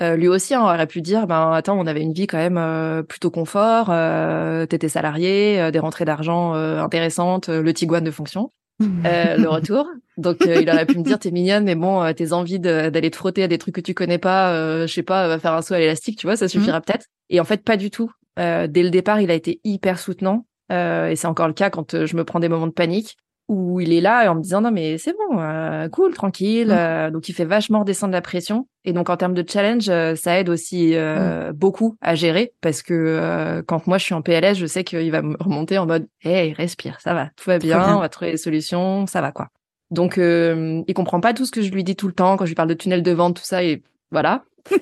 lui 0.00 0.26
aussi 0.28 0.54
hein, 0.54 0.62
aurait 0.62 0.86
pu 0.86 1.02
dire, 1.02 1.26
ben 1.26 1.52
attends, 1.52 1.78
on 1.78 1.86
avait 1.86 2.02
une 2.02 2.12
vie 2.12 2.26
quand 2.26 2.38
même 2.38 3.04
plutôt 3.04 3.30
confort, 3.30 3.88
euh, 3.90 4.66
t'étais 4.66 4.88
salarié, 4.88 5.70
des 5.70 5.78
rentrées 5.78 6.04
d'argent 6.04 6.52
intéressantes, 6.54 7.48
le 7.48 7.72
Tiguan 7.72 8.02
de 8.02 8.10
fonction. 8.10 8.50
le 8.80 9.46
retour. 9.46 9.86
Donc 10.16 10.38
il 10.44 10.68
aurait 10.70 10.86
pu 10.86 10.98
me 10.98 11.04
dire 11.04 11.18
t'es 11.18 11.30
mignonne 11.30 11.64
mais 11.64 11.74
bon 11.74 12.12
tes 12.14 12.32
envies 12.32 12.60
d'aller 12.60 13.10
te 13.10 13.16
frotter 13.16 13.42
à 13.42 13.48
des 13.48 13.58
trucs 13.58 13.74
que 13.74 13.80
tu 13.80 13.94
connais 13.94 14.18
pas, 14.18 14.86
je 14.86 14.92
sais 14.92 15.02
pas, 15.02 15.28
va 15.28 15.38
faire 15.38 15.52
un 15.52 15.62
saut 15.62 15.74
à 15.74 15.78
l'élastique, 15.78 16.18
tu 16.18 16.26
vois, 16.26 16.36
ça 16.36 16.48
suffira 16.48 16.80
peut-être. 16.80 17.06
Et 17.30 17.40
en 17.40 17.44
fait 17.44 17.64
pas 17.64 17.76
du 17.76 17.90
tout. 17.90 18.10
dès 18.36 18.68
le 18.82 18.90
départ 18.90 19.20
il 19.20 19.30
a 19.30 19.34
été 19.34 19.60
hyper 19.64 19.98
soutenant 19.98 20.46
et 20.70 21.14
c'est 21.16 21.26
encore 21.26 21.48
le 21.48 21.54
cas 21.54 21.70
quand 21.70 22.06
je 22.06 22.16
me 22.16 22.24
prends 22.24 22.40
des 22.40 22.48
moments 22.48 22.66
de 22.66 22.72
panique 22.72 23.16
où 23.48 23.80
il 23.80 23.92
est 23.92 24.00
là 24.00 24.30
en 24.30 24.36
me 24.36 24.40
disant 24.40 24.60
non 24.60 24.70
mais 24.70 24.96
c'est 24.98 25.12
bon, 25.12 25.38
euh, 25.38 25.88
cool, 25.88 26.14
tranquille. 26.14 26.68
Mm. 26.68 26.78
Euh, 26.78 27.10
donc 27.10 27.28
il 27.28 27.32
fait 27.34 27.44
vachement 27.44 27.80
redescendre 27.80 28.12
la 28.12 28.22
pression. 28.22 28.68
Et 28.84 28.92
donc 28.92 29.10
en 29.10 29.16
termes 29.16 29.34
de 29.34 29.44
challenge, 29.46 29.88
euh, 29.88 30.14
ça 30.14 30.38
aide 30.38 30.48
aussi 30.48 30.94
mm. 30.94 31.52
beaucoup 31.52 31.96
à 32.00 32.14
gérer 32.14 32.52
parce 32.60 32.82
que 32.82 33.62
quand 33.66 33.86
moi 33.86 33.98
je 33.98 34.04
suis 34.04 34.14
en 34.14 34.22
PLS, 34.22 34.54
je 34.54 34.66
sais 34.66 34.84
qu'il 34.84 35.10
va 35.10 35.22
me 35.22 35.36
remonter 35.38 35.78
en 35.78 35.86
mode 35.86 36.06
hey 36.22 36.52
respire, 36.52 37.00
ça 37.00 37.14
va, 37.14 37.30
tout 37.36 37.48
va 37.48 37.58
bien, 37.58 37.96
on 37.96 38.00
va 38.00 38.08
trouver 38.08 38.32
des 38.32 38.36
solutions, 38.36 39.06
ça 39.06 39.20
va 39.20 39.32
quoi. 39.32 39.48
Donc 39.90 40.16
il 40.16 40.94
comprend 40.94 41.20
pas 41.20 41.34
tout 41.34 41.44
ce 41.44 41.50
que 41.50 41.62
je 41.62 41.70
lui 41.70 41.84
dis 41.84 41.96
tout 41.96 42.06
le 42.06 42.14
temps 42.14 42.36
quand 42.36 42.44
je 42.44 42.50
lui 42.50 42.56
parle 42.56 42.68
de 42.68 42.74
tunnel 42.74 43.02
de 43.02 43.12
vente, 43.12 43.36
tout 43.36 43.44
ça 43.44 43.62
et 43.62 43.82
voilà. 44.10 44.44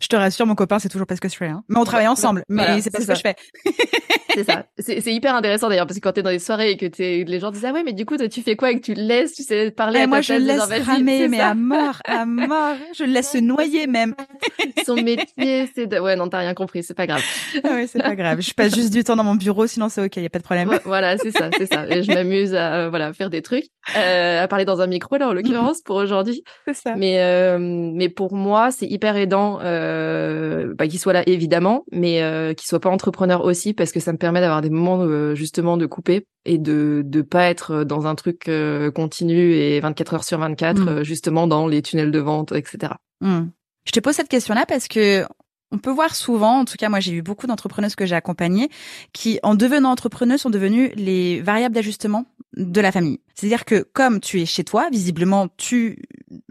je 0.00 0.08
te 0.08 0.16
rassure, 0.16 0.46
mon 0.46 0.54
copain, 0.54 0.78
c'est 0.78 0.88
toujours 0.88 1.06
pas 1.06 1.16
ce 1.16 1.20
que 1.20 1.28
je 1.28 1.36
fais. 1.36 1.48
Hein. 1.48 1.62
Mais 1.68 1.78
on 1.78 1.84
travaille 1.84 2.08
ensemble, 2.08 2.42
mais 2.48 2.80
c'est 2.80 2.90
pas 2.90 3.00
ce 3.00 3.06
que 3.06 3.14
je 3.14 3.20
fais. 3.20 3.36
c'est 4.44 4.52
ça. 4.52 4.66
C'est 4.78 5.12
hyper 5.12 5.34
intéressant 5.34 5.68
d'ailleurs, 5.68 5.86
parce 5.86 5.98
que 5.98 6.02
quand 6.02 6.12
t'es 6.12 6.22
dans 6.22 6.30
des 6.30 6.38
soirées 6.38 6.72
et 6.72 6.76
que 6.76 6.86
t'es, 6.86 7.24
les 7.26 7.40
gens 7.40 7.50
disent 7.50 7.64
ah 7.64 7.72
ouais, 7.72 7.82
mais 7.82 7.92
du 7.92 8.06
coup, 8.06 8.16
tu 8.16 8.42
fais 8.42 8.56
quoi 8.56 8.70
et 8.70 8.80
que 8.80 8.84
tu 8.84 8.94
laisses, 8.94 9.34
tu 9.34 9.42
sais 9.42 9.70
parler. 9.70 10.00
Et 10.00 10.02
à 10.02 10.06
moi, 10.06 10.20
je 10.20 10.34
le 10.34 10.40
laisse 10.40 10.62
ramer, 10.62 11.28
mais 11.28 11.40
à 11.40 11.54
mort, 11.54 12.00
à 12.04 12.24
mort. 12.24 12.76
Je 12.96 13.04
le 13.04 13.12
laisse 13.12 13.32
se 13.32 13.38
noyer 13.38 13.86
même. 13.86 14.14
Son 14.86 14.96
métier, 14.96 15.68
c'est 15.74 15.86
de... 15.86 15.98
ouais, 15.98 16.16
non, 16.16 16.28
t'as 16.28 16.38
rien 16.38 16.54
compris, 16.54 16.82
c'est 16.82 16.94
pas 16.94 17.06
grave. 17.06 17.22
Ah 17.64 17.70
ouais, 17.70 17.86
c'est 17.86 18.02
pas 18.02 18.14
grave. 18.14 18.40
Je 18.40 18.54
passe 18.54 18.74
juste 18.74 18.92
du 18.92 19.04
temps 19.04 19.16
dans 19.16 19.24
mon 19.24 19.34
bureau, 19.34 19.66
sinon 19.66 19.88
c'est 19.88 20.04
ok, 20.04 20.16
y 20.16 20.26
a 20.26 20.30
pas 20.30 20.38
de 20.38 20.44
problème. 20.44 20.78
Voilà, 20.84 21.18
c'est 21.18 21.30
ça, 21.30 21.50
c'est 21.56 21.72
ça. 21.72 21.86
Et 21.88 22.02
je 22.02 22.12
m'amuse 22.12 22.54
à 22.54 22.88
voilà 22.88 23.12
faire 23.12 23.30
des 23.30 23.42
trucs, 23.42 23.66
euh, 23.96 24.42
à 24.42 24.48
parler 24.48 24.64
dans 24.64 24.80
un 24.80 24.86
micro 24.86 25.16
là 25.16 25.28
en 25.28 25.32
l'occurrence 25.32 25.82
pour 25.82 25.96
aujourd'hui. 25.96 26.44
C'est 26.66 26.74
ça. 26.74 26.94
Mais 26.96 27.20
euh, 27.22 27.58
mais 27.58 28.08
pour 28.08 28.34
moi, 28.34 28.70
c'est 28.70 28.86
hyper 28.86 29.16
aidant. 29.16 29.58
Euh, 29.62 30.48
euh, 30.58 30.74
bah, 30.76 30.86
qu'il 30.86 30.98
soit 30.98 31.12
là 31.12 31.22
évidemment, 31.26 31.84
mais 31.92 32.22
euh, 32.22 32.54
qu'il 32.54 32.66
soit 32.66 32.80
pas 32.80 32.90
entrepreneur 32.90 33.44
aussi 33.44 33.74
parce 33.74 33.92
que 33.92 34.00
ça 34.00 34.12
me 34.12 34.18
permet 34.18 34.27
d'avoir 34.32 34.60
des 34.62 34.70
moments 34.70 35.00
euh, 35.02 35.34
justement 35.34 35.76
de 35.76 35.86
couper 35.86 36.26
et 36.44 36.58
de 36.58 37.02
de 37.04 37.22
pas 37.22 37.44
être 37.44 37.84
dans 37.84 38.06
un 38.06 38.14
truc 38.14 38.50
continu 38.94 39.52
et 39.54 39.80
24 39.80 40.14
heures 40.14 40.24
sur 40.24 40.38
24 40.38 40.80
mm. 40.80 41.02
justement 41.02 41.46
dans 41.46 41.66
les 41.66 41.82
tunnels 41.82 42.10
de 42.10 42.18
vente, 42.18 42.52
etc. 42.52 42.94
Mm. 43.20 43.46
Je 43.84 43.92
te 43.92 44.00
pose 44.00 44.14
cette 44.14 44.28
question-là 44.28 44.64
parce 44.66 44.88
que 44.88 45.24
on 45.70 45.78
peut 45.78 45.90
voir 45.90 46.14
souvent, 46.14 46.60
en 46.60 46.64
tout 46.64 46.76
cas 46.78 46.88
moi 46.88 47.00
j'ai 47.00 47.12
eu 47.12 47.22
beaucoup 47.22 47.46
d'entrepreneuses 47.46 47.94
que 47.94 48.06
j'ai 48.06 48.14
accompagnées, 48.14 48.70
qui 49.12 49.38
en 49.42 49.54
devenant 49.54 49.90
entrepreneuses 49.90 50.40
sont 50.40 50.50
devenues 50.50 50.92
les 50.94 51.40
variables 51.42 51.74
d'ajustement 51.74 52.26
de 52.56 52.80
la 52.80 52.90
famille. 52.92 53.20
C'est-à-dire 53.34 53.64
que 53.64 53.82
comme 53.92 54.20
tu 54.20 54.40
es 54.40 54.46
chez 54.46 54.64
toi, 54.64 54.88
visiblement 54.90 55.48
tu, 55.56 56.02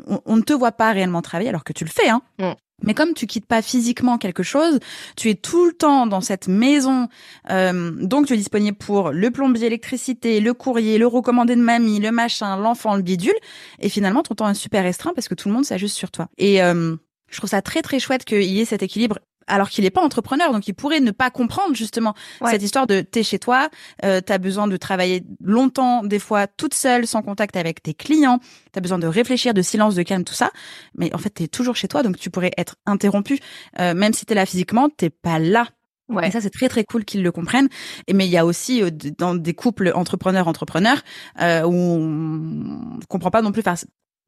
on, 0.06 0.36
ne 0.36 0.42
te 0.42 0.54
voit 0.54 0.72
pas 0.72 0.92
réellement 0.92 1.22
travailler 1.22 1.50
alors 1.50 1.64
que 1.64 1.74
tu 1.74 1.84
le 1.84 1.90
fais, 1.90 2.10
hein. 2.10 2.22
Mm. 2.40 2.54
Mais 2.84 2.94
comme 2.94 3.14
tu 3.14 3.26
quittes 3.26 3.48
pas 3.48 3.62
physiquement 3.62 4.18
quelque 4.18 4.44
chose, 4.44 4.80
tu 5.16 5.30
es 5.30 5.36
tout 5.36 5.66
le 5.66 5.74
temps 5.74 6.06
dans 6.06 6.22
cette 6.22 6.48
maison, 6.48 7.08
euh, 7.50 7.92
donc 7.92 8.28
tu 8.28 8.34
es 8.34 8.38
disponible 8.38 8.78
pour 8.78 9.12
le 9.12 9.32
plombier, 9.32 9.64
l'électricité, 9.64 10.40
le 10.40 10.54
courrier, 10.54 11.00
le 11.00 11.08
recommandé 11.08 11.56
de 11.56 11.62
mamie, 11.62 12.00
le 12.00 12.12
machin, 12.12 12.56
l'enfant, 12.56 12.96
le 12.96 13.02
bidule, 13.02 13.34
et 13.80 13.90
finalement 13.90 14.22
ton 14.22 14.36
temps 14.36 14.50
est 14.50 14.54
super 14.54 14.84
restreint 14.84 15.14
parce 15.16 15.28
que 15.28 15.34
tout 15.34 15.50
le 15.50 15.56
monde 15.56 15.66
s'ajuste 15.66 15.96
sur 15.96 16.12
toi. 16.12 16.28
Et 16.38 16.62
euh, 16.62 16.96
je 17.30 17.38
trouve 17.38 17.50
ça 17.50 17.64
très 17.64 17.82
très 17.82 18.00
chouette 18.00 18.26
qu'il 18.26 18.44
y 18.44 18.62
ait 18.62 18.66
cet 18.66 18.84
équilibre 18.84 19.20
alors 19.48 19.70
qu'il 19.70 19.84
n'est 19.84 19.90
pas 19.90 20.02
entrepreneur, 20.02 20.52
donc 20.52 20.68
il 20.68 20.74
pourrait 20.74 21.00
ne 21.00 21.12
pas 21.12 21.30
comprendre 21.30 21.76
justement 21.76 22.14
cette 22.46 22.62
histoire 22.62 22.88
de 22.88 23.02
t'es 23.02 23.24
chez 23.24 23.40
toi, 23.40 23.70
euh, 24.06 24.22
t'as 24.22 24.38
besoin 24.38 24.68
de 24.68 24.78
travailler 24.78 25.24
longtemps, 25.42 26.04
des 26.04 26.20
fois 26.20 26.48
toute 26.48 26.74
seule, 26.74 27.08
sans 27.08 27.22
contact 27.22 27.56
avec 27.56 27.82
tes 27.82 27.94
clients, 27.94 28.40
t'as 28.72 28.82
besoin 28.82 29.00
de 29.00 29.08
réfléchir, 29.08 29.54
de 29.54 29.62
silence, 29.62 29.96
de 29.96 30.04
calme, 30.04 30.24
tout 30.24 30.34
ça. 30.34 30.52
Mais 30.96 31.14
en 31.14 31.18
fait, 31.18 31.30
t'es 31.30 31.48
toujours 31.48 31.76
chez 31.76 31.88
toi, 31.88 32.04
donc 32.04 32.18
tu 32.18 32.30
pourrais 32.30 32.52
être 32.58 32.76
interrompu, 32.86 33.40
euh, 33.80 33.94
même 33.94 34.14
si 34.14 34.26
t'es 34.26 34.36
là 34.36 34.46
physiquement, 34.46 34.90
t'es 34.90 35.10
pas 35.10 35.40
là. 35.40 35.68
Ouais. 36.10 36.28
Et 36.28 36.32
ça, 36.32 36.40
c'est 36.40 36.50
très 36.50 36.70
très 36.70 36.86
cool 36.86 37.04
qu'ils 37.04 37.22
le 37.22 37.32
comprennent. 37.32 37.68
Et 38.08 38.14
mais 38.14 38.26
il 38.26 38.32
y 38.32 38.38
a 38.38 38.46
aussi 38.46 38.82
euh, 38.82 38.90
dans 39.18 39.36
des 39.36 39.54
couples 39.54 39.92
entrepreneurs-entrepreneurs 39.94 41.02
euh, 41.42 41.64
où 41.64 41.74
on 41.74 43.00
comprend 43.10 43.32
pas 43.32 43.42
non 43.42 43.52
plus 43.52 43.64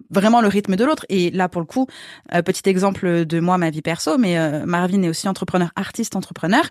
vraiment 0.10 0.42
le 0.42 0.48
rythme 0.48 0.76
de 0.76 0.86
l'autre. 0.86 1.06
Et 1.10 1.32
là, 1.32 1.50
pour 1.50 1.62
le 1.62 1.68
coup, 1.68 1.88
euh, 2.34 2.42
petit 2.42 2.68
exemple 2.70 3.26
de 3.26 3.40
moi, 3.40 3.58
ma 3.58 3.70
vie 3.70 3.82
perso, 3.82 4.18
mais 4.18 4.38
euh, 4.38 4.66
Marvin 4.66 5.04
est 5.04 5.10
aussi 5.10 5.28
entrepreneur, 5.28 5.72
artiste 5.76 6.16
entrepreneur. 6.16 6.64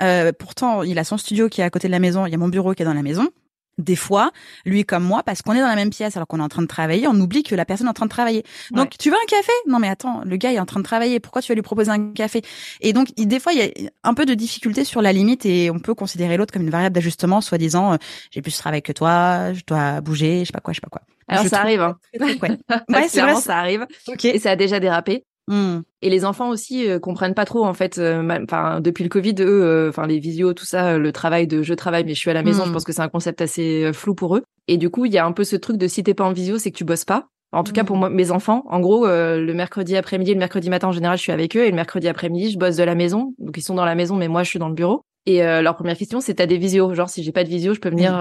Euh, 0.00 0.32
pourtant, 0.36 0.82
il 0.82 0.98
a 0.98 1.04
son 1.04 1.16
studio 1.16 1.48
qui 1.48 1.60
est 1.60 1.64
à 1.64 1.70
côté 1.70 1.88
de 1.88 1.92
la 1.92 2.00
maison, 2.00 2.26
il 2.26 2.32
y 2.32 2.34
a 2.34 2.38
mon 2.38 2.48
bureau 2.48 2.74
qui 2.74 2.82
est 2.82 2.86
dans 2.86 2.94
la 2.94 3.02
maison. 3.02 3.28
Des 3.76 3.96
fois, 3.96 4.30
lui 4.64 4.84
comme 4.84 5.02
moi, 5.02 5.24
parce 5.24 5.42
qu'on 5.42 5.52
est 5.52 5.60
dans 5.60 5.66
la 5.66 5.74
même 5.74 5.90
pièce 5.90 6.16
alors 6.16 6.28
qu'on 6.28 6.38
est 6.38 6.44
en 6.44 6.48
train 6.48 6.62
de 6.62 6.68
travailler, 6.68 7.08
on 7.08 7.14
oublie 7.14 7.42
que 7.42 7.56
la 7.56 7.64
personne 7.64 7.88
est 7.88 7.90
en 7.90 7.94
train 7.94 8.06
de 8.06 8.10
travailler. 8.10 8.44
Donc, 8.70 8.96
tu 8.96 9.10
veux 9.10 9.16
un 9.16 9.26
café? 9.26 9.50
Non 9.66 9.80
mais 9.80 9.88
attends, 9.88 10.22
le 10.24 10.36
gars 10.36 10.52
est 10.52 10.60
en 10.60 10.64
train 10.64 10.78
de 10.78 10.84
travailler. 10.84 11.18
Pourquoi 11.18 11.42
tu 11.42 11.50
vas 11.50 11.56
lui 11.56 11.62
proposer 11.62 11.90
un 11.90 12.12
café? 12.12 12.42
Et 12.82 12.92
donc, 12.92 13.12
des 13.16 13.40
fois, 13.40 13.52
il 13.52 13.58
y 13.58 13.62
a 13.62 13.90
un 14.04 14.14
peu 14.14 14.26
de 14.26 14.34
difficulté 14.34 14.84
sur 14.84 15.02
la 15.02 15.12
limite 15.12 15.44
et 15.44 15.72
on 15.72 15.80
peut 15.80 15.94
considérer 15.94 16.36
l'autre 16.36 16.52
comme 16.52 16.62
une 16.62 16.70
variable 16.70 16.94
d'ajustement, 16.94 17.40
soi-disant, 17.40 17.98
j'ai 18.30 18.42
plus 18.42 18.52
de 18.52 18.58
travail 18.58 18.80
que 18.80 18.92
toi, 18.92 19.52
je 19.54 19.62
dois 19.66 20.00
bouger, 20.00 20.40
je 20.40 20.44
sais 20.44 20.52
pas 20.52 20.60
quoi, 20.60 20.72
je 20.72 20.76
sais 20.76 20.80
pas 20.80 20.90
quoi. 20.90 21.02
Alors 21.28 21.44
ça 21.46 21.60
arrive. 21.60 21.80
Hein. 21.80 21.96
ouais, 22.20 23.08
c'est 23.08 23.20
vrai, 23.20 23.34
ça 23.36 23.58
arrive. 23.58 23.86
Et 24.22 24.38
ça 24.38 24.52
a 24.52 24.56
déjà 24.56 24.80
dérapé. 24.80 25.24
Hmm. 25.46 25.80
Et 26.00 26.08
les 26.08 26.24
enfants 26.24 26.48
aussi 26.48 26.88
euh, 26.88 26.98
comprennent 26.98 27.34
pas 27.34 27.44
trop 27.44 27.64
en 27.64 27.74
fait. 27.74 27.98
Euh, 27.98 28.26
enfin, 28.44 28.80
depuis 28.80 29.04
le 29.04 29.10
Covid, 29.10 29.34
eux, 29.40 29.62
euh, 29.62 29.88
enfin 29.90 30.06
les 30.06 30.18
visios, 30.18 30.54
tout 30.54 30.64
ça, 30.64 30.96
le 30.96 31.12
travail 31.12 31.46
de 31.46 31.62
je 31.62 31.74
travaille 31.74 32.04
mais 32.04 32.14
je 32.14 32.18
suis 32.18 32.30
à 32.30 32.34
la 32.34 32.42
maison. 32.42 32.64
Je 32.64 32.70
hmm. 32.70 32.72
pense 32.72 32.84
que 32.84 32.92
c'est 32.92 33.02
un 33.02 33.08
concept 33.08 33.40
assez 33.42 33.92
flou 33.92 34.14
pour 34.14 34.36
eux. 34.36 34.42
Et 34.68 34.78
du 34.78 34.88
coup, 34.88 35.04
il 35.04 35.12
y 35.12 35.18
a 35.18 35.26
un 35.26 35.32
peu 35.32 35.44
ce 35.44 35.56
truc 35.56 35.76
de 35.76 35.86
si 35.86 36.02
t'es 36.02 36.14
pas 36.14 36.24
en 36.24 36.32
visio, 36.32 36.58
c'est 36.58 36.70
que 36.70 36.76
tu 36.76 36.84
bosses 36.84 37.04
pas. 37.04 37.28
En 37.52 37.62
tout 37.62 37.72
cas 37.72 37.84
pour 37.84 37.96
hmm. 37.96 38.00
moi, 38.00 38.10
mes 38.10 38.30
enfants, 38.30 38.64
en 38.68 38.80
gros, 38.80 39.06
le 39.06 39.52
mercredi 39.52 39.96
après-midi, 39.96 40.32
le 40.32 40.38
mercredi 40.38 40.70
matin 40.70 40.88
en 40.88 40.92
général, 40.92 41.18
je 41.18 41.22
suis 41.22 41.32
avec 41.32 41.56
eux 41.56 41.64
et 41.64 41.70
le 41.70 41.76
mercredi 41.76 42.08
après-midi, 42.08 42.50
je 42.52 42.58
bosse 42.58 42.76
de 42.76 42.84
la 42.84 42.94
maison. 42.94 43.34
Donc 43.38 43.56
ils 43.56 43.62
sont 43.62 43.74
dans 43.74 43.84
la 43.84 43.94
maison, 43.94 44.16
mais 44.16 44.28
moi 44.28 44.42
je 44.42 44.48
suis 44.48 44.58
dans 44.58 44.68
le 44.68 44.74
bureau. 44.74 45.04
Et 45.26 45.38
leur 45.38 45.74
première 45.74 45.96
question, 45.96 46.20
c'est 46.20 46.34
t'as 46.34 46.46
des 46.46 46.58
visios, 46.58 46.92
genre 46.92 47.08
si 47.08 47.22
j'ai 47.22 47.32
pas 47.32 47.44
de 47.44 47.48
visio, 47.48 47.72
je 47.72 47.80
peux 47.80 47.88
venir 47.88 48.12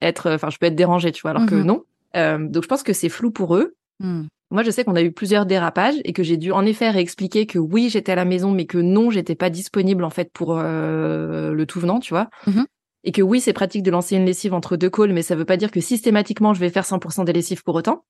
être, 0.00 0.30
enfin 0.30 0.50
je 0.50 0.58
peux 0.58 0.66
être 0.66 0.76
dérangée, 0.76 1.10
tu 1.10 1.22
vois, 1.22 1.32
alors 1.32 1.46
que 1.46 1.56
non. 1.56 1.82
Euh, 2.16 2.38
donc 2.38 2.62
je 2.62 2.68
pense 2.68 2.82
que 2.82 2.92
c'est 2.92 3.08
flou 3.08 3.30
pour 3.30 3.56
eux. 3.56 3.74
Hmm. 4.00 4.24
Moi, 4.50 4.62
je 4.62 4.70
sais 4.70 4.84
qu'on 4.84 4.94
a 4.94 5.02
eu 5.02 5.10
plusieurs 5.10 5.46
dérapages 5.46 5.96
et 6.04 6.12
que 6.12 6.22
j'ai 6.22 6.36
dû 6.36 6.52
en 6.52 6.64
effet 6.64 6.90
réexpliquer 6.90 7.46
que 7.46 7.58
oui, 7.58 7.88
j'étais 7.90 8.12
à 8.12 8.14
la 8.14 8.24
maison, 8.24 8.52
mais 8.52 8.66
que 8.66 8.78
non, 8.78 9.10
j'étais 9.10 9.34
pas 9.34 9.50
disponible 9.50 10.04
en 10.04 10.10
fait 10.10 10.30
pour 10.32 10.56
euh, 10.58 11.52
le 11.52 11.66
tout 11.66 11.80
venant, 11.80 11.98
tu 11.98 12.10
vois. 12.12 12.28
Mm-hmm. 12.46 12.64
Et 13.04 13.12
que 13.12 13.22
oui, 13.22 13.40
c'est 13.40 13.52
pratique 13.52 13.82
de 13.82 13.90
lancer 13.90 14.16
une 14.16 14.24
lessive 14.24 14.54
entre 14.54 14.76
deux 14.76 14.90
calls, 14.90 15.12
mais 15.12 15.22
ça 15.22 15.34
veut 15.34 15.44
pas 15.44 15.56
dire 15.56 15.70
que 15.70 15.80
systématiquement 15.80 16.54
je 16.54 16.60
vais 16.60 16.70
faire 16.70 16.84
100% 16.84 17.24
des 17.24 17.32
lessives 17.32 17.62
pour 17.62 17.74
autant. 17.74 18.04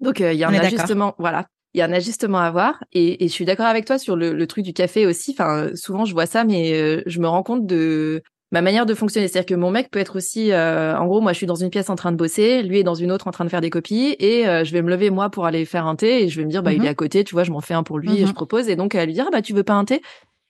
Donc 0.00 0.20
euh, 0.20 0.32
il 0.32 0.38
y 0.38 0.44
a 0.44 0.48
un 0.48 0.54
ajustement, 0.54 1.14
voilà. 1.18 1.46
Il 1.74 1.78
y 1.78 1.80
a 1.82 1.86
un 1.86 1.92
ajustement 1.92 2.38
à 2.38 2.50
voir 2.50 2.84
et, 2.92 3.24
et 3.24 3.28
je 3.28 3.32
suis 3.32 3.44
d'accord 3.44 3.66
avec 3.66 3.86
toi 3.86 3.98
sur 3.98 4.14
le, 4.14 4.32
le, 4.32 4.46
truc 4.46 4.64
du 4.64 4.72
café 4.72 5.06
aussi. 5.06 5.32
Enfin, 5.32 5.70
souvent 5.74 6.04
je 6.04 6.12
vois 6.12 6.26
ça, 6.26 6.44
mais 6.44 7.02
je 7.06 7.18
me 7.18 7.26
rends 7.26 7.42
compte 7.42 7.66
de 7.66 8.22
ma 8.52 8.60
manière 8.60 8.86
de 8.86 8.94
fonctionner. 8.94 9.26
C'est-à-dire 9.26 9.46
que 9.46 9.58
mon 9.58 9.70
mec 9.70 9.90
peut 9.90 9.98
être 9.98 10.16
aussi, 10.16 10.52
euh, 10.52 10.96
en 10.96 11.06
gros, 11.06 11.20
moi 11.20 11.32
je 11.32 11.38
suis 11.38 11.46
dans 11.46 11.56
une 11.56 11.70
pièce 11.70 11.90
en 11.90 11.96
train 11.96 12.12
de 12.12 12.16
bosser, 12.16 12.62
lui 12.62 12.78
est 12.78 12.82
dans 12.84 12.94
une 12.94 13.10
autre 13.10 13.26
en 13.26 13.32
train 13.32 13.44
de 13.44 13.50
faire 13.50 13.62
des 13.62 13.70
copies, 13.70 14.14
et 14.20 14.46
euh, 14.46 14.62
je 14.62 14.72
vais 14.72 14.82
me 14.82 14.90
lever 14.90 15.10
moi 15.10 15.30
pour 15.30 15.46
aller 15.46 15.64
faire 15.64 15.86
un 15.86 15.96
thé, 15.96 16.22
et 16.22 16.28
je 16.28 16.38
vais 16.38 16.44
me 16.44 16.50
dire 16.50 16.62
bah 16.62 16.72
il 16.72 16.76
est 16.76 16.82
mhm. 16.82 16.88
à 16.88 16.94
côté, 16.94 17.24
tu 17.24 17.34
vois, 17.34 17.42
je 17.42 17.50
m'en 17.50 17.60
fais 17.60 17.74
un 17.74 17.82
pour 17.82 17.98
lui 17.98 18.12
et 18.12 18.20
je 18.20 18.26
mhm. 18.26 18.34
propose, 18.34 18.68
et 18.68 18.76
donc 18.76 18.94
elle 18.94 19.06
lui 19.06 19.14
dire 19.14 19.24
ah, 19.26 19.32
bah 19.32 19.42
tu 19.42 19.54
veux 19.54 19.64
pas 19.64 19.72
un 19.72 19.84
thé? 19.84 20.02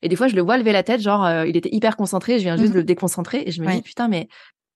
Et 0.02 0.08
des 0.08 0.16
fois 0.16 0.26
je 0.26 0.34
le 0.34 0.42
vois 0.42 0.58
lever 0.58 0.72
la 0.72 0.82
tête, 0.82 1.00
genre 1.00 1.24
euh, 1.24 1.46
il 1.46 1.56
était 1.56 1.70
hyper 1.72 1.96
concentré, 1.96 2.38
je 2.38 2.44
viens 2.44 2.56
juste 2.56 2.72
de 2.72 2.78
mhm. 2.78 2.80
le 2.80 2.84
déconcentrer, 2.84 3.44
et 3.46 3.52
je 3.52 3.62
me 3.62 3.70
dis 3.70 3.82
putain 3.82 4.08
mais 4.08 4.28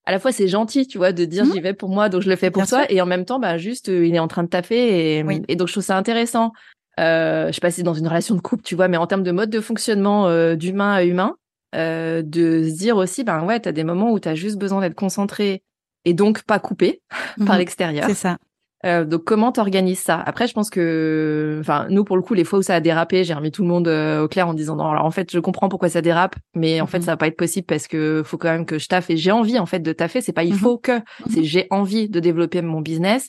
à 0.06 0.12
la 0.12 0.18
fois 0.18 0.32
c'est 0.32 0.48
gentil, 0.48 0.86
tu 0.86 0.98
vois, 0.98 1.12
de 1.12 1.24
dire 1.24 1.44
j'y 1.44 1.60
vais 1.60 1.74
pour 1.74 1.88
moi, 1.88 2.08
donc 2.08 2.22
je 2.22 2.28
le 2.28 2.36
fais 2.36 2.50
pour 2.50 2.66
toi, 2.66 2.90
et 2.90 3.00
en 3.00 3.06
même 3.06 3.24
temps 3.24 3.38
bah 3.38 3.58
juste 3.58 3.88
il 3.88 4.14
est 4.14 4.18
en 4.18 4.28
train 4.28 4.44
de 4.44 4.48
taffer, 4.48 5.18
et, 5.18 5.24
et 5.48 5.56
donc 5.56 5.68
je 5.68 5.72
trouve 5.74 5.84
ça 5.84 5.96
intéressant. 5.96 6.52
Euh, 6.98 7.48
je 7.48 7.52
sais 7.52 7.60
pas 7.60 7.70
si 7.70 7.76
c'est 7.76 7.82
dans 7.82 7.94
une 7.94 8.08
relation 8.08 8.34
de 8.34 8.40
couple, 8.40 8.62
tu 8.62 8.74
vois, 8.74 8.88
mais 8.88 8.96
en 8.96 9.06
termes 9.06 9.22
de 9.22 9.32
mode 9.32 9.50
de 9.50 9.60
fonctionnement 9.60 10.54
d'humain 10.54 10.92
à 10.92 11.04
humain, 11.04 11.34
euh, 11.74 12.22
de 12.22 12.62
se 12.62 12.78
dire 12.78 12.96
aussi, 12.96 13.22
ben 13.22 13.44
ouais, 13.44 13.60
t'as 13.60 13.72
des 13.72 13.84
moments 13.84 14.12
où 14.12 14.18
t'as 14.18 14.34
juste 14.34 14.56
besoin 14.56 14.80
d'être 14.80 14.94
concentré 14.94 15.62
et 16.04 16.14
donc 16.14 16.42
pas 16.44 16.58
coupé 16.58 17.02
par 17.44 17.54
mhm. 17.54 17.58
l'extérieur. 17.58 18.06
C'est 18.08 18.14
ça. 18.14 18.38
Euh, 18.86 19.04
donc 19.04 19.24
comment 19.24 19.52
t'organises 19.52 19.98
ça? 19.98 20.22
Après, 20.24 20.46
je 20.46 20.54
pense 20.54 20.70
que, 20.70 21.58
enfin, 21.60 21.86
nous 21.90 22.04
pour 22.04 22.16
le 22.16 22.22
coup, 22.22 22.34
les 22.34 22.44
fois 22.44 22.60
où 22.60 22.62
ça 22.62 22.74
a 22.74 22.80
dérapé, 22.80 23.24
j'ai 23.24 23.34
remis 23.34 23.50
tout 23.50 23.62
le 23.62 23.68
monde 23.68 23.88
euh, 23.88 24.22
au 24.22 24.28
clair 24.28 24.48
en 24.48 24.54
disant 24.54 24.76
non. 24.76 24.88
Alors 24.88 25.04
en 25.04 25.10
fait, 25.10 25.30
je 25.32 25.38
comprends 25.38 25.68
pourquoi 25.68 25.88
ça 25.88 26.00
dérape, 26.00 26.36
mais 26.54 26.80
en 26.80 26.86
fait, 26.86 26.98
mhm. 26.98 27.04
ça 27.04 27.12
va 27.12 27.16
pas 27.16 27.26
être 27.26 27.36
possible 27.36 27.66
parce 27.66 27.88
que 27.88 28.22
faut 28.24 28.38
quand 28.38 28.50
même 28.50 28.66
que 28.66 28.78
je 28.78 28.88
taffe 28.88 29.10
et 29.10 29.16
j'ai 29.16 29.32
envie 29.32 29.58
en 29.58 29.66
fait 29.66 29.80
de 29.80 29.92
taffer. 29.92 30.20
C'est 30.20 30.32
pas 30.32 30.44
il 30.44 30.52
mhm. 30.52 30.58
faut 30.58 30.78
que, 30.78 31.00
c'est 31.28 31.44
j'ai 31.44 31.66
envie 31.70 32.08
de 32.08 32.20
développer 32.20 32.62
mon 32.62 32.80
business. 32.80 33.28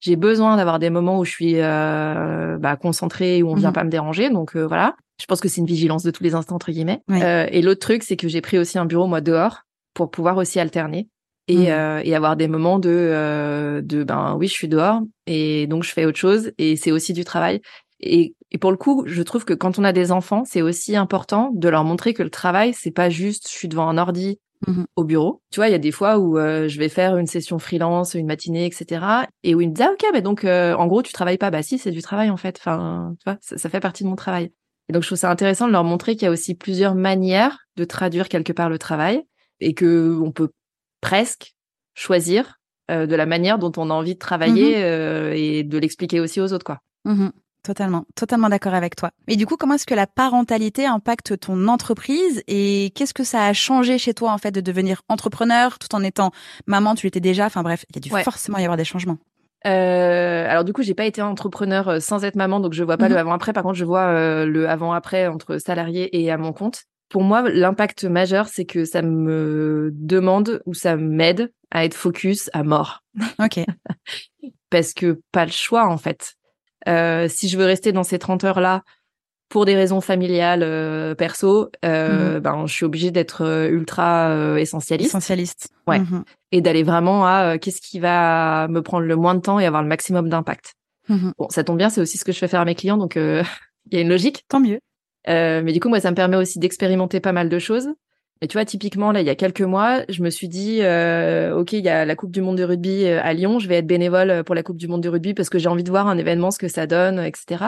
J'ai 0.00 0.14
besoin 0.14 0.56
d'avoir 0.56 0.78
des 0.78 0.90
moments 0.90 1.18
où 1.18 1.24
je 1.24 1.30
suis 1.30 1.54
euh, 1.56 2.56
bah, 2.58 2.76
concentrée, 2.76 3.42
où 3.42 3.50
on 3.50 3.54
vient 3.54 3.72
pas 3.72 3.82
me 3.82 3.90
déranger. 3.90 4.30
Donc 4.30 4.56
voilà. 4.56 4.94
Je 5.20 5.26
pense 5.26 5.40
que 5.40 5.48
c'est 5.48 5.60
une 5.60 5.66
vigilance 5.66 6.04
de 6.04 6.10
tous 6.10 6.22
les 6.22 6.34
instants 6.34 6.54
entre 6.54 6.70
guillemets. 6.70 7.02
Euh, 7.10 7.46
et 7.50 7.62
l'autre 7.62 7.80
truc, 7.80 8.02
c'est 8.02 8.16
que 8.16 8.28
j'ai 8.28 8.40
pris 8.40 8.58
aussi 8.58 8.78
un 8.78 8.84
bureau 8.84 9.06
moi 9.06 9.20
dehors 9.20 9.62
pour 9.94 10.10
pouvoir 10.10 10.36
aussi 10.36 10.60
alterner. 10.60 11.08
Et, 11.48 11.56
Mhm. 11.56 11.66
euh, 11.70 12.00
et 12.04 12.14
avoir 12.14 12.36
des 12.36 12.48
moments 12.48 12.78
de 12.78 12.90
euh, 12.90 13.80
de 13.82 14.04
ben 14.04 14.36
oui 14.38 14.46
je 14.48 14.52
suis 14.52 14.68
dehors 14.68 15.00
et 15.26 15.66
donc 15.66 15.82
je 15.84 15.90
fais 15.92 16.04
autre 16.04 16.18
chose 16.18 16.52
et 16.58 16.76
c'est 16.76 16.92
aussi 16.92 17.12
du 17.12 17.24
travail. 17.24 17.60
Et, 18.00 18.34
et 18.52 18.58
pour 18.58 18.70
le 18.70 18.76
coup 18.76 19.04
je 19.06 19.22
trouve 19.22 19.44
que 19.44 19.54
quand 19.54 19.78
on 19.78 19.84
a 19.84 19.92
des 19.92 20.12
enfants 20.12 20.44
c'est 20.46 20.62
aussi 20.62 20.94
important 20.96 21.50
de 21.54 21.68
leur 21.68 21.84
montrer 21.84 22.14
que 22.14 22.22
le 22.22 22.30
travail 22.30 22.72
c'est 22.74 22.92
pas 22.92 23.08
juste 23.10 23.48
je 23.50 23.52
suis 23.56 23.68
devant 23.68 23.88
un 23.88 23.98
ordi 23.98 24.38
Mhm. 24.66 24.86
au 24.96 25.04
bureau. 25.04 25.40
Tu 25.52 25.60
vois 25.60 25.68
il 25.68 25.72
y 25.72 25.74
a 25.76 25.78
des 25.78 25.92
fois 25.92 26.18
où 26.18 26.36
euh, 26.36 26.66
je 26.66 26.80
vais 26.80 26.88
faire 26.88 27.16
une 27.16 27.28
session 27.28 27.60
freelance 27.60 28.14
une 28.14 28.26
matinée 28.26 28.66
etc 28.66 29.04
et 29.44 29.54
où 29.54 29.60
ils 29.60 29.68
me 29.68 29.72
disent 29.74 29.86
ah 29.88 29.92
ok 29.92 30.04
mais 30.12 30.20
donc 30.20 30.44
euh, 30.44 30.74
en 30.74 30.88
gros 30.88 31.00
tu 31.02 31.12
travailles 31.12 31.38
pas. 31.38 31.50
Bah 31.52 31.62
si 31.62 31.78
c'est 31.78 31.92
du 31.92 32.02
travail 32.02 32.28
en 32.30 32.36
fait. 32.36 32.56
Enfin 32.60 33.14
tu 33.20 33.24
vois 33.30 33.38
ça, 33.40 33.56
ça 33.56 33.68
fait 33.68 33.78
partie 33.80 34.02
de 34.04 34.08
mon 34.08 34.16
travail. 34.16 34.50
Et 34.88 34.92
donc 34.92 35.02
je 35.02 35.08
trouve 35.08 35.18
ça 35.18 35.30
intéressant 35.30 35.66
de 35.68 35.72
leur 35.72 35.84
montrer 35.84 36.14
qu'il 36.16 36.24
y 36.24 36.28
a 36.28 36.32
aussi 36.32 36.54
plusieurs 36.56 36.94
manières 36.96 37.58
de 37.76 37.84
traduire 37.84 38.28
quelque 38.28 38.52
part 38.52 38.68
le 38.68 38.78
travail 38.78 39.22
et 39.60 39.74
que 39.74 40.18
on 40.22 40.32
peut 40.32 40.48
presque 41.00 41.54
choisir 41.94 42.58
euh, 42.90 43.06
de 43.06 43.14
la 43.16 43.26
manière 43.26 43.58
dont 43.58 43.72
on 43.76 43.90
a 43.90 43.94
envie 43.94 44.14
de 44.14 44.18
travailler 44.18 44.82
euh, 44.84 45.32
et 45.34 45.62
de 45.62 45.78
l'expliquer 45.78 46.20
aussi 46.20 46.40
aux 46.40 46.52
autres 46.52 46.64
quoi. 46.64 46.78
Mhm. 47.04 47.32
Totalement, 47.64 48.04
totalement 48.14 48.48
d'accord 48.48 48.72
avec 48.72 48.96
toi. 48.96 49.10
Et 49.26 49.36
du 49.36 49.44
coup, 49.44 49.56
comment 49.56 49.74
est-ce 49.74 49.84
que 49.86 49.94
la 49.94 50.06
parentalité 50.06 50.86
impacte 50.86 51.38
ton 51.40 51.68
entreprise 51.68 52.42
et 52.46 52.92
qu'est-ce 52.94 53.12
que 53.12 53.24
ça 53.24 53.44
a 53.44 53.52
changé 53.52 53.98
chez 53.98 54.14
toi 54.14 54.32
en 54.32 54.38
fait 54.38 54.52
de 54.52 54.60
devenir 54.62 55.02
entrepreneur 55.08 55.78
tout 55.78 55.94
en 55.94 56.02
étant 56.02 56.30
maman, 56.66 56.94
tu 56.94 57.06
l'étais 57.06 57.20
déjà? 57.20 57.46
Enfin 57.46 57.62
bref, 57.62 57.84
il 57.90 57.96
y 57.96 57.98
a 57.98 58.00
dû 58.00 58.12
Ouais. 58.14 58.22
forcément 58.22 58.56
y 58.58 58.62
avoir 58.62 58.76
des 58.78 58.84
changements. 58.84 59.18
Euh, 59.66 60.46
alors 60.48 60.64
du 60.64 60.72
coup, 60.72 60.82
j'ai 60.82 60.94
pas 60.94 61.04
été 61.04 61.20
entrepreneur 61.20 62.00
sans 62.00 62.24
être 62.24 62.36
maman, 62.36 62.60
donc 62.60 62.72
je 62.72 62.84
vois 62.84 62.96
pas 62.96 63.08
Mhm. 63.08 63.14
le 63.14 63.18
avant-après. 63.18 63.52
Par 63.52 63.64
contre, 63.64 63.74
je 63.74 63.84
vois 63.84 64.06
euh, 64.06 64.46
le 64.46 64.68
avant-après 64.68 65.26
entre 65.26 65.58
salarié 65.58 66.16
et 66.22 66.30
à 66.30 66.38
mon 66.38 66.52
compte. 66.52 66.84
Pour 67.08 67.22
moi, 67.22 67.42
l'impact 67.48 68.04
majeur, 68.04 68.48
c'est 68.48 68.64
que 68.66 68.84
ça 68.84 69.00
me 69.02 69.90
demande 69.94 70.62
ou 70.66 70.74
ça 70.74 70.96
m'aide 70.96 71.52
à 71.70 71.84
être 71.84 71.94
focus 71.94 72.50
à 72.52 72.62
mort. 72.62 73.02
Ok. 73.38 73.60
parce 74.70 74.92
que 74.92 75.20
pas 75.32 75.44
le 75.46 75.50
choix 75.50 75.86
en 75.86 75.96
fait. 75.98 76.34
Euh, 76.86 77.26
si 77.28 77.48
je 77.48 77.58
veux 77.58 77.64
rester 77.64 77.92
dans 77.92 78.02
ces 78.04 78.18
30 78.18 78.44
heures 78.44 78.60
là 78.60 78.82
pour 79.48 79.64
des 79.64 79.74
raisons 79.74 80.02
familiales, 80.02 80.62
euh, 80.62 81.14
perso, 81.14 81.70
euh, 81.84 82.38
ben 82.38 82.66
je 82.66 82.72
suis 82.74 82.84
obligée 82.84 83.10
d'être 83.10 83.42
euh, 83.44 83.68
ultra 83.70 84.28
euh, 84.28 84.56
essentialiste 84.56 85.08
Essentialiste. 85.10 85.70
Ouais. 85.86 86.00
Mhm. 86.00 86.22
et 86.52 86.60
d'aller 86.60 86.82
vraiment 86.82 87.26
à 87.26 87.54
euh, 87.54 87.58
qu'est-ce 87.58 87.80
qui 87.80 87.98
va 87.98 88.68
me 88.68 88.82
prendre 88.82 89.06
le 89.06 89.16
moins 89.16 89.34
de 89.34 89.40
temps 89.40 89.58
et 89.58 89.64
avoir 89.64 89.82
le 89.82 89.88
maximum 89.88 90.28
d'impact. 90.28 90.74
Mhm. 91.08 91.32
Bon, 91.38 91.48
ça 91.48 91.64
tombe 91.64 91.78
bien, 91.78 91.88
c'est 91.88 92.02
aussi 92.02 92.18
ce 92.18 92.26
que 92.26 92.32
je 92.32 92.38
fais 92.38 92.48
faire 92.48 92.60
à 92.60 92.66
mes 92.66 92.74
clients, 92.74 92.98
donc 92.98 93.16
euh, 93.16 93.42
il 93.90 93.96
y 93.96 93.98
a 93.98 94.02
une 94.02 94.10
logique. 94.10 94.44
Tant 94.48 94.60
mieux. 94.60 94.80
Euh, 95.28 95.62
mais 95.64 95.72
du 95.72 95.80
coup, 95.80 95.88
moi, 95.88 96.00
ça 96.00 96.10
me 96.10 96.16
permet 96.16 96.36
aussi 96.36 96.58
d'expérimenter 96.58 97.20
pas 97.20 97.32
mal 97.32 97.48
de 97.48 97.58
choses. 97.58 97.88
Et 98.40 98.46
tu 98.46 98.56
vois, 98.56 98.64
typiquement, 98.64 99.10
là, 99.10 99.20
il 99.20 99.26
y 99.26 99.30
a 99.30 99.34
quelques 99.34 99.62
mois, 99.62 100.02
je 100.08 100.22
me 100.22 100.30
suis 100.30 100.48
dit, 100.48 100.78
euh, 100.82 101.56
OK, 101.56 101.72
il 101.72 101.84
y 101.84 101.88
a 101.88 102.04
la 102.04 102.14
Coupe 102.14 102.30
du 102.30 102.40
Monde 102.40 102.56
de 102.56 102.62
rugby 102.62 103.04
euh, 103.04 103.20
à 103.22 103.32
Lyon, 103.34 103.58
je 103.58 103.66
vais 103.68 103.78
être 103.78 103.86
bénévole 103.86 104.44
pour 104.44 104.54
la 104.54 104.62
Coupe 104.62 104.76
du 104.76 104.86
Monde 104.86 105.02
de 105.02 105.08
rugby 105.08 105.34
parce 105.34 105.50
que 105.50 105.58
j'ai 105.58 105.68
envie 105.68 105.82
de 105.82 105.90
voir 105.90 106.06
un 106.06 106.16
événement, 106.18 106.52
ce 106.52 106.58
que 106.58 106.68
ça 106.68 106.86
donne, 106.86 107.18
etc. 107.18 107.64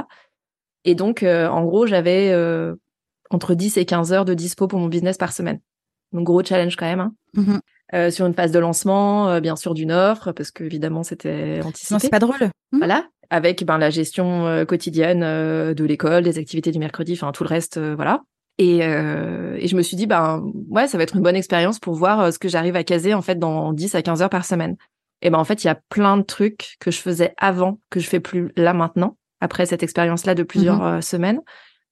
Et 0.85 0.95
donc, 0.95 1.23
euh, 1.25 1.49
en 1.49 1.65
gros, 1.65 1.87
j'avais 1.87 2.31
euh, 2.31 2.77
entre 3.31 3.55
10 3.55 3.79
et 3.79 3.85
15 3.85 4.13
heures 4.13 4.25
de 4.25 4.33
dispo 4.35 4.69
pour 4.69 4.79
mon 4.79 4.87
business 4.87 5.17
par 5.19 5.33
semaine. 5.33 5.59
Donc, 6.13 6.25
gros 6.25 6.43
challenge 6.45 6.77
quand 6.77 6.87
même. 6.87 7.01
hein. 7.01 7.15
Euh, 7.93 8.11
sur 8.13 8.25
une 8.27 8.35
phase 8.35 8.53
de 8.53 8.59
lancement, 8.61 9.29
euh, 9.29 9.41
bien 9.41 9.57
sûr, 9.57 9.75
d'une 9.75 9.91
offre, 9.91 10.31
parce 10.31 10.53
que 10.53 10.63
évidemment, 10.63 11.03
c'était 11.03 11.61
anticipé. 11.65 11.99
c'est 11.99 12.09
pas 12.09 12.21
drôle. 12.21 12.39
Mhm. 12.71 12.79
Voilà, 12.79 13.09
avec 13.31 13.65
ben 13.65 13.79
la 13.79 13.91
gestion 13.91 14.47
euh, 14.47 14.65
quotidienne 14.65 15.23
euh, 15.23 15.73
de 15.75 15.85
l'école, 15.85 16.25
des 16.25 16.39
activités 16.39 16.73
du 16.73 16.79
mercredi, 16.79 17.13
enfin 17.15 17.33
tout 17.33 17.45
le 17.45 17.49
reste, 17.49 17.79
euh, 17.79 17.95
voilà. 17.95 18.23
Et, 18.59 18.85
euh, 18.85 19.57
et 19.59 19.69
je 19.69 19.77
me 19.77 19.83
suis 19.83 19.97
dit 19.97 20.07
ben 20.07 20.45
ouais, 20.69 20.87
ça 20.87 20.99
va 20.99 21.05
être 21.05 21.17
une 21.17 21.23
bonne 21.23 21.37
expérience 21.37 21.79
pour 21.79 21.95
voir 21.95 22.33
ce 22.33 22.39
que 22.39 22.49
j'arrive 22.49 22.77
à 22.77 22.85
caser 22.85 23.15
en 23.15 23.23
fait 23.23 23.39
dans 23.39 23.73
10 23.73 23.95
à 23.95 24.03
15 24.03 24.23
heures 24.23 24.31
par 24.31 24.45
semaine. 24.45 24.77
Et 25.23 25.31
ben 25.31 25.39
en 25.39 25.45
fait, 25.45 25.65
il 25.65 25.67
y 25.67 25.71
a 25.71 25.79
plein 25.89 26.17
de 26.17 26.23
trucs 26.23 26.77
que 26.81 26.91
je 26.91 26.99
faisais 26.99 27.35
avant 27.39 27.81
que 27.89 28.01
je 28.01 28.09
fais 28.09 28.21
plus 28.21 28.53
là 28.57 28.75
maintenant 28.75 29.17
après 29.41 29.67
cette 29.67 29.83
expérience 29.83 30.27
là 30.27 30.35
de 30.35 30.43
plusieurs 30.43 30.85
euh, 30.85 31.01
semaines 31.01 31.41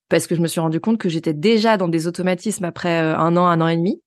parce 0.08 0.26
que 0.26 0.34
je 0.34 0.40
me 0.40 0.46
suis 0.46 0.60
rendu 0.60 0.80
compte 0.80 0.98
que 0.98 1.08
j'étais 1.08 1.34
déjà 1.34 1.76
dans 1.76 1.88
des 1.88 2.06
automatismes 2.06 2.64
après 2.64 2.98
un 2.98 3.36
an, 3.36 3.46
un 3.46 3.60
an 3.60 3.68
et 3.68 3.76
demi 3.76 4.02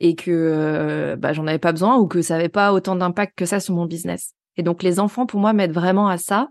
et 0.00 0.16
que 0.16 0.30
euh, 0.30 1.16
bah, 1.16 1.32
j'en 1.32 1.46
avais 1.46 1.60
pas 1.60 1.70
besoin 1.70 1.96
ou 1.98 2.08
que 2.08 2.22
ça 2.22 2.34
avait 2.34 2.48
pas 2.48 2.72
autant 2.72 2.96
d'impact 2.96 3.38
que 3.38 3.46
ça 3.46 3.60
sur 3.60 3.74
mon 3.74 3.86
business. 3.86 4.34
Et 4.56 4.62
donc 4.62 4.82
les 4.82 5.00
enfants 5.00 5.26
pour 5.26 5.40
moi 5.40 5.52
m'aident 5.52 5.72
vraiment 5.74 6.08
à 6.08 6.18
ça, 6.18 6.48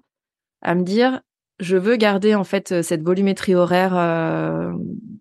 à 0.61 0.75
me 0.75 0.83
dire 0.83 1.21
je 1.59 1.77
veux 1.77 1.95
garder 1.95 2.33
en 2.33 2.43
fait 2.43 2.71
euh, 2.71 2.81
cette 2.81 3.03
volumétrie 3.03 3.53
horaire 3.55 3.95
euh, 3.95 4.71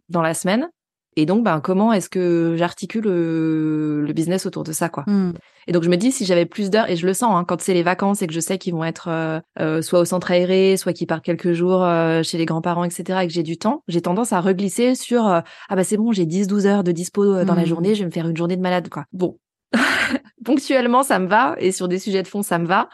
dans 0.08 0.22
la 0.22 0.32
semaine. 0.34 0.68
Et 1.16 1.26
donc 1.26 1.42
ben 1.44 1.60
comment 1.60 1.92
est-ce 1.92 2.08
que 2.08 2.54
j'articule 2.56 3.04
euh, 3.06 4.00
le 4.00 4.12
business 4.12 4.46
autour 4.46 4.62
de 4.62 4.72
ça 4.72 4.88
quoi. 4.88 5.02
Mhm. 5.08 5.34
Et 5.66 5.72
donc 5.72 5.82
je 5.82 5.90
me 5.90 5.96
dis 5.96 6.12
si 6.12 6.24
j'avais 6.24 6.46
plus 6.46 6.70
d'heures 6.70 6.88
et 6.88 6.94
je 6.96 7.04
le 7.06 7.12
sens 7.14 7.34
hein, 7.34 7.44
quand 7.46 7.60
c'est 7.60 7.74
les 7.74 7.82
vacances 7.82 8.22
et 8.22 8.26
que 8.28 8.32
je 8.32 8.38
sais 8.40 8.58
qu'ils 8.58 8.72
vont 8.74 8.84
être 8.84 9.08
euh, 9.08 9.40
euh, 9.58 9.82
soit 9.82 9.98
au 10.00 10.04
centre 10.04 10.30
aéré, 10.30 10.76
soit 10.76 10.92
qu'ils 10.92 11.08
partent 11.08 11.24
quelques 11.24 11.52
jours 11.52 11.84
chez 12.22 12.38
les 12.38 12.46
grands-parents 12.46 12.84
etc. 12.84 13.18
et 13.22 13.26
que 13.26 13.32
j'ai 13.32 13.42
du 13.42 13.58
temps, 13.58 13.82
j'ai 13.88 14.00
tendance 14.00 14.32
à 14.32 14.40
reglisser 14.40 14.94
sur 14.94 15.26
ah 15.26 15.42
bah 15.70 15.84
c'est 15.84 15.96
bon 15.96 16.12
j'ai 16.12 16.26
10-12 16.26 16.66
heures 16.66 16.84
de 16.84 16.92
dispo 16.92 17.44
dans 17.44 17.54
la 17.54 17.62
Mhm. 17.62 17.66
journée, 17.66 17.94
je 17.96 18.00
vais 18.00 18.06
me 18.06 18.12
faire 18.12 18.28
une 18.28 18.36
journée 18.36 18.56
de 18.56 18.62
malade 18.62 18.88
quoi. 18.88 19.04
Bon 19.12 19.36
ponctuellement 20.44 21.02
ça 21.02 21.18
me 21.18 21.26
va 21.26 21.54
et 21.58 21.72
sur 21.72 21.88
des 21.88 21.98
sujets 21.98 22.22
de 22.22 22.28
fond 22.28 22.42
ça 22.42 22.58
me 22.58 22.66
va. 22.66 22.88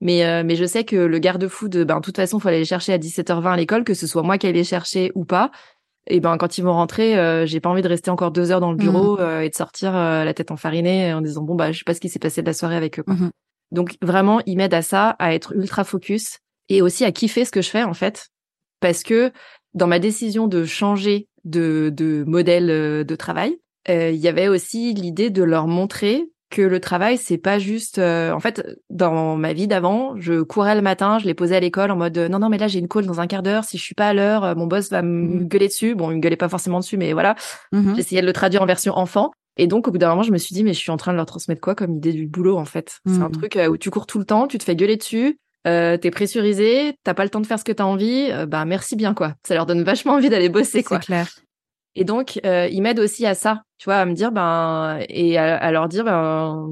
Mais, 0.00 0.24
euh, 0.24 0.44
mais 0.44 0.54
je 0.54 0.64
sais 0.64 0.84
que 0.84 0.94
le 0.94 1.18
garde-fou 1.18 1.68
de, 1.68 1.82
ben, 1.82 1.96
de 1.96 2.02
toute 2.02 2.14
façon, 2.14 2.38
faut 2.38 2.46
aller 2.46 2.60
les 2.60 2.64
chercher 2.64 2.92
à 2.92 2.98
17h20 2.98 3.52
à 3.52 3.56
l'école, 3.56 3.82
que 3.82 3.94
ce 3.94 4.06
soit 4.06 4.22
moi 4.22 4.38
qui 4.38 4.46
aille 4.46 4.52
les 4.52 4.62
chercher 4.62 5.10
ou 5.16 5.24
pas. 5.24 5.50
Et 6.06 6.20
ben, 6.20 6.36
quand 6.38 6.56
ils 6.56 6.62
vont 6.62 6.72
rentrer, 6.72 7.18
euh, 7.18 7.46
j'ai 7.46 7.58
pas 7.58 7.68
envie 7.68 7.82
de 7.82 7.88
rester 7.88 8.10
encore 8.10 8.30
deux 8.30 8.52
heures 8.52 8.60
dans 8.60 8.70
le 8.70 8.76
bureau 8.76 9.18
euh, 9.18 9.40
et 9.40 9.50
de 9.50 9.54
sortir 9.54 9.96
euh, 9.96 10.24
la 10.24 10.34
tête 10.34 10.50
enfarinée 10.52 11.12
en 11.12 11.20
disant, 11.20 11.42
bon, 11.42 11.54
bah, 11.54 11.72
je 11.72 11.78
sais 11.78 11.84
pas 11.84 11.94
ce 11.94 12.00
qui 12.00 12.08
s'est 12.08 12.20
passé 12.20 12.42
de 12.42 12.46
la 12.46 12.52
soirée 12.52 12.76
avec 12.76 12.98
eux. 13.00 13.02
Quoi. 13.02 13.14
Mhm. 13.14 13.30
Donc, 13.72 13.96
vraiment, 14.00 14.40
ils 14.46 14.56
m'aident 14.56 14.74
à 14.74 14.82
ça, 14.82 15.10
à 15.18 15.34
être 15.34 15.52
ultra 15.54 15.84
focus 15.84 16.38
et 16.68 16.80
aussi 16.80 17.04
à 17.04 17.12
kiffer 17.12 17.44
ce 17.44 17.50
que 17.50 17.60
je 17.60 17.68
fais, 17.68 17.82
en 17.82 17.92
fait. 17.92 18.28
Parce 18.80 19.02
que 19.02 19.32
dans 19.74 19.86
ma 19.86 19.98
décision 19.98 20.46
de 20.46 20.64
changer 20.64 21.28
de, 21.44 21.90
de 21.94 22.24
modèle 22.26 22.70
euh, 22.70 23.04
de 23.04 23.16
travail, 23.16 23.52
euh, 23.52 23.56
il 23.88 24.16
y 24.16 24.28
avait 24.28 24.48
aussi 24.48 24.92
l'idée 24.94 25.30
de 25.30 25.42
leur 25.42 25.66
montrer 25.66 26.28
que 26.50 26.62
le 26.62 26.80
travail 26.80 27.18
c'est 27.18 27.36
pas 27.36 27.58
juste 27.58 27.98
euh, 27.98 28.32
en 28.32 28.40
fait 28.40 28.66
dans 28.88 29.36
ma 29.36 29.52
vie 29.52 29.66
d'avant 29.66 30.14
je 30.16 30.40
courais 30.40 30.74
le 30.74 30.80
matin 30.80 31.18
je 31.18 31.26
les 31.26 31.34
posais 31.34 31.56
à 31.56 31.60
l'école 31.60 31.90
en 31.90 31.96
mode 31.96 32.16
euh, 32.16 32.28
non 32.28 32.38
non 32.38 32.48
mais 32.48 32.56
là 32.56 32.68
j'ai 32.68 32.78
une 32.78 32.88
call 32.88 33.04
dans 33.04 33.20
un 33.20 33.26
quart 33.26 33.42
d'heure 33.42 33.64
si 33.64 33.76
je 33.76 33.82
suis 33.82 33.94
pas 33.94 34.08
à 34.08 34.14
l'heure 34.14 34.44
euh, 34.44 34.54
mon 34.54 34.66
boss 34.66 34.88
va 34.90 35.02
me 35.02 35.40
Mhm. 35.40 35.48
gueuler 35.48 35.68
dessus 35.68 35.94
bon 35.94 36.10
il 36.10 36.16
me 36.16 36.20
gueulait 36.20 36.36
pas 36.36 36.48
forcément 36.48 36.80
dessus 36.80 36.96
mais 36.96 37.12
voilà 37.12 37.34
Mhm. 37.72 37.96
j'essayais 37.96 38.22
de 38.22 38.26
le 38.26 38.32
traduire 38.32 38.62
en 38.62 38.66
version 38.66 38.94
enfant 38.96 39.30
et 39.58 39.66
donc 39.66 39.88
au 39.88 39.90
bout 39.90 39.98
d'un 39.98 40.08
moment 40.08 40.22
je 40.22 40.32
me 40.32 40.38
suis 40.38 40.54
dit 40.54 40.64
mais 40.64 40.72
je 40.72 40.78
suis 40.78 40.90
en 40.90 40.96
train 40.96 41.12
de 41.12 41.16
leur 41.18 41.26
transmettre 41.26 41.60
quoi 41.60 41.74
comme 41.74 41.96
idée 41.96 42.14
du 42.14 42.26
boulot 42.26 42.56
en 42.56 42.64
fait? 42.64 42.98
C'est 43.06 43.20
un 43.20 43.26
Mhm. 43.26 43.32
truc 43.32 43.56
euh, 43.56 43.68
où 43.68 43.76
tu 43.76 43.90
cours 43.90 44.06
tout 44.06 44.18
le 44.18 44.24
temps 44.24 44.46
tu 44.46 44.56
te 44.56 44.64
fais 44.64 44.74
gueuler 44.74 44.96
dessus 44.96 45.38
euh, 45.66 45.98
t'es 45.98 46.10
pressurisé 46.10 46.94
t'as 47.04 47.12
pas 47.12 47.24
le 47.24 47.30
temps 47.30 47.40
de 47.40 47.46
faire 47.46 47.58
ce 47.58 47.64
que 47.64 47.72
t'as 47.72 47.84
envie 47.84 48.28
euh, 48.32 48.46
bah 48.46 48.64
merci 48.64 48.96
bien 48.96 49.12
quoi 49.12 49.34
ça 49.46 49.54
leur 49.54 49.66
donne 49.66 49.82
vachement 49.82 50.14
envie 50.14 50.30
d'aller 50.30 50.48
bosser 50.48 50.82
quoi 50.82 50.98
C'est 51.00 51.06
clair. 51.06 51.28
Et 52.00 52.04
donc, 52.04 52.38
euh, 52.46 52.68
ils 52.70 52.80
m'aident 52.82 53.00
aussi 53.00 53.26
à 53.26 53.34
ça, 53.34 53.62
tu 53.78 53.84
vois, 53.86 53.96
à 53.96 54.04
me 54.06 54.12
dire, 54.14 54.32
ben, 54.32 54.98
et 55.08 55.36
à, 55.38 55.56
à 55.56 55.70
leur 55.72 55.88
dire, 55.88 56.04
ben, 56.04 56.68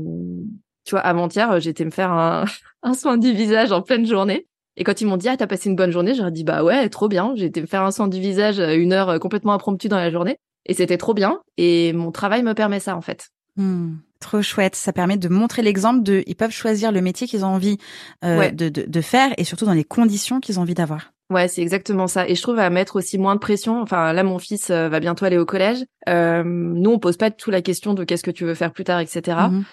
tu 0.85 0.93
vois, 0.93 1.01
avant-hier, 1.01 1.59
j'étais 1.61 1.85
me 1.85 1.91
faire 1.91 2.13
un, 2.13 2.45
un 2.83 2.95
soin 2.95 3.17
du 3.19 3.33
visage 3.33 3.73
en 3.73 3.83
pleine 3.83 4.07
journée. 4.07 4.47
Et 4.77 4.85
quand 4.85 5.01
ils 5.01 5.07
m'ont 5.07 5.17
dit, 5.17 5.29
ah, 5.29 5.37
t'as 5.37 5.47
passé 5.47 5.71
une 5.71 5.77
bonne 5.77 5.91
journée, 5.91 6.15
j'aurais 6.15 6.31
dit, 6.31 6.45
bah 6.45 6.63
ouais, 6.63 6.89
trop 6.91 7.09
bien. 7.09 7.33
J'ai 7.35 7.47
été 7.47 7.61
me 7.63 7.67
faire 7.67 7.83
un 7.83 7.91
soin 7.91 8.09
du 8.09 8.21
visage 8.21 8.61
euh, 8.61 8.77
une 8.77 8.93
heure 8.93 9.09
euh, 9.09 9.19
complètement 9.19 9.55
impromptue 9.55 9.89
dans 9.89 9.97
la 9.97 10.11
journée. 10.11 10.37
Et 10.67 10.75
c'était 10.75 10.99
trop 10.99 11.15
bien. 11.15 11.41
Et 11.57 11.93
mon 11.95 12.13
travail 12.13 12.43
me 12.43 12.53
permet 12.53 12.79
ça, 12.81 12.95
en 12.97 13.01
fait. 13.01 13.29
Hmm, 13.57 13.95
Trop 14.21 14.43
chouette. 14.43 14.75
Ça 14.77 14.93
permet 14.93 15.17
de 15.17 15.29
montrer 15.29 15.63
l'exemple 15.63 16.03
de, 16.03 16.23
ils 16.27 16.37
peuvent 16.37 16.51
choisir 16.51 16.93
le 16.93 17.01
métier 17.01 17.27
qu'ils 17.27 17.45
ont 17.45 17.49
envie 17.49 17.79
euh, 18.25 18.39
Ouais. 18.39 18.53
de, 18.53 18.69
de, 18.69 18.85
de 18.87 19.01
faire 19.01 19.33
et 19.39 19.45
surtout 19.45 19.65
dans 19.65 19.73
les 19.73 19.85
conditions 19.85 20.41
qu'ils 20.41 20.59
ont 20.59 20.63
envie 20.63 20.75
d'avoir. 20.75 21.13
Ouais, 21.29 21.49
c'est 21.49 21.61
exactement 21.63 22.07
ça. 22.07 22.29
Et 22.29 22.35
je 22.37 22.43
trouve 22.43 22.59
à 22.61 22.71
mettre 22.71 22.97
aussi 22.97 23.19
moins 23.19 23.35
de 23.35 23.41
pression. 23.41 23.81
Enfin, 23.81 24.13
là, 24.13 24.23
mon 24.23 24.39
fils 24.39 24.71
euh, 24.71 24.89
va 24.89 25.01
bientôt 25.01 25.25
aller 25.25 25.39
au 25.39 25.45
collège. 25.45 25.85
Euh, 26.09 26.45
nous, 26.45 26.91
on 26.93 26.99
pose 27.01 27.17
pas 27.17 27.31
tout 27.33 27.51
la 27.51 27.63
question 27.63 27.95
de 27.95 28.05
qu'est-ce 28.05 28.23
que 28.23 28.31
tu 28.31 28.45
veux 28.45 28.55
faire 28.55 28.73
plus 28.73 28.85
tard, 28.85 29.01
etc. 29.01 29.37
Mhm. 29.51 29.65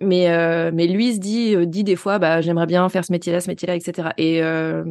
mais 0.00 0.30
euh, 0.30 0.70
mais 0.72 0.86
lui 0.86 1.08
il 1.08 1.14
se 1.14 1.18
dit 1.20 1.56
euh, 1.56 1.66
dit 1.66 1.82
des 1.82 1.96
fois 1.96 2.18
bah 2.20 2.40
j'aimerais 2.40 2.66
bien 2.66 2.88
faire 2.88 3.04
ce 3.04 3.10
métier-là 3.10 3.40
ce 3.40 3.48
métier-là 3.48 3.74
etc 3.74 4.10
et 4.16 4.40
euh, 4.44 4.84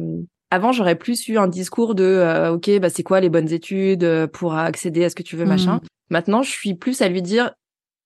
avant 0.50 0.70
j'aurais 0.72 0.96
plus 0.96 1.28
eu 1.28 1.38
un 1.38 1.48
discours 1.48 1.94
de 1.94 2.04
euh, 2.04 2.52
ok 2.52 2.78
bah 2.78 2.90
c'est 2.90 3.02
quoi 3.04 3.20
les 3.20 3.30
bonnes 3.30 3.50
études 3.50 4.26
pour 4.34 4.54
accéder 4.54 5.04
à 5.04 5.08
ce 5.10 5.14
que 5.14 5.22
tu 5.22 5.34
veux 5.34 5.44
Mhm. 5.44 5.48
machin 5.50 5.80
maintenant 6.10 6.42
je 6.42 6.50
suis 6.50 6.74
plus 6.74 7.00
à 7.00 7.08
lui 7.08 7.22
dire 7.22 7.52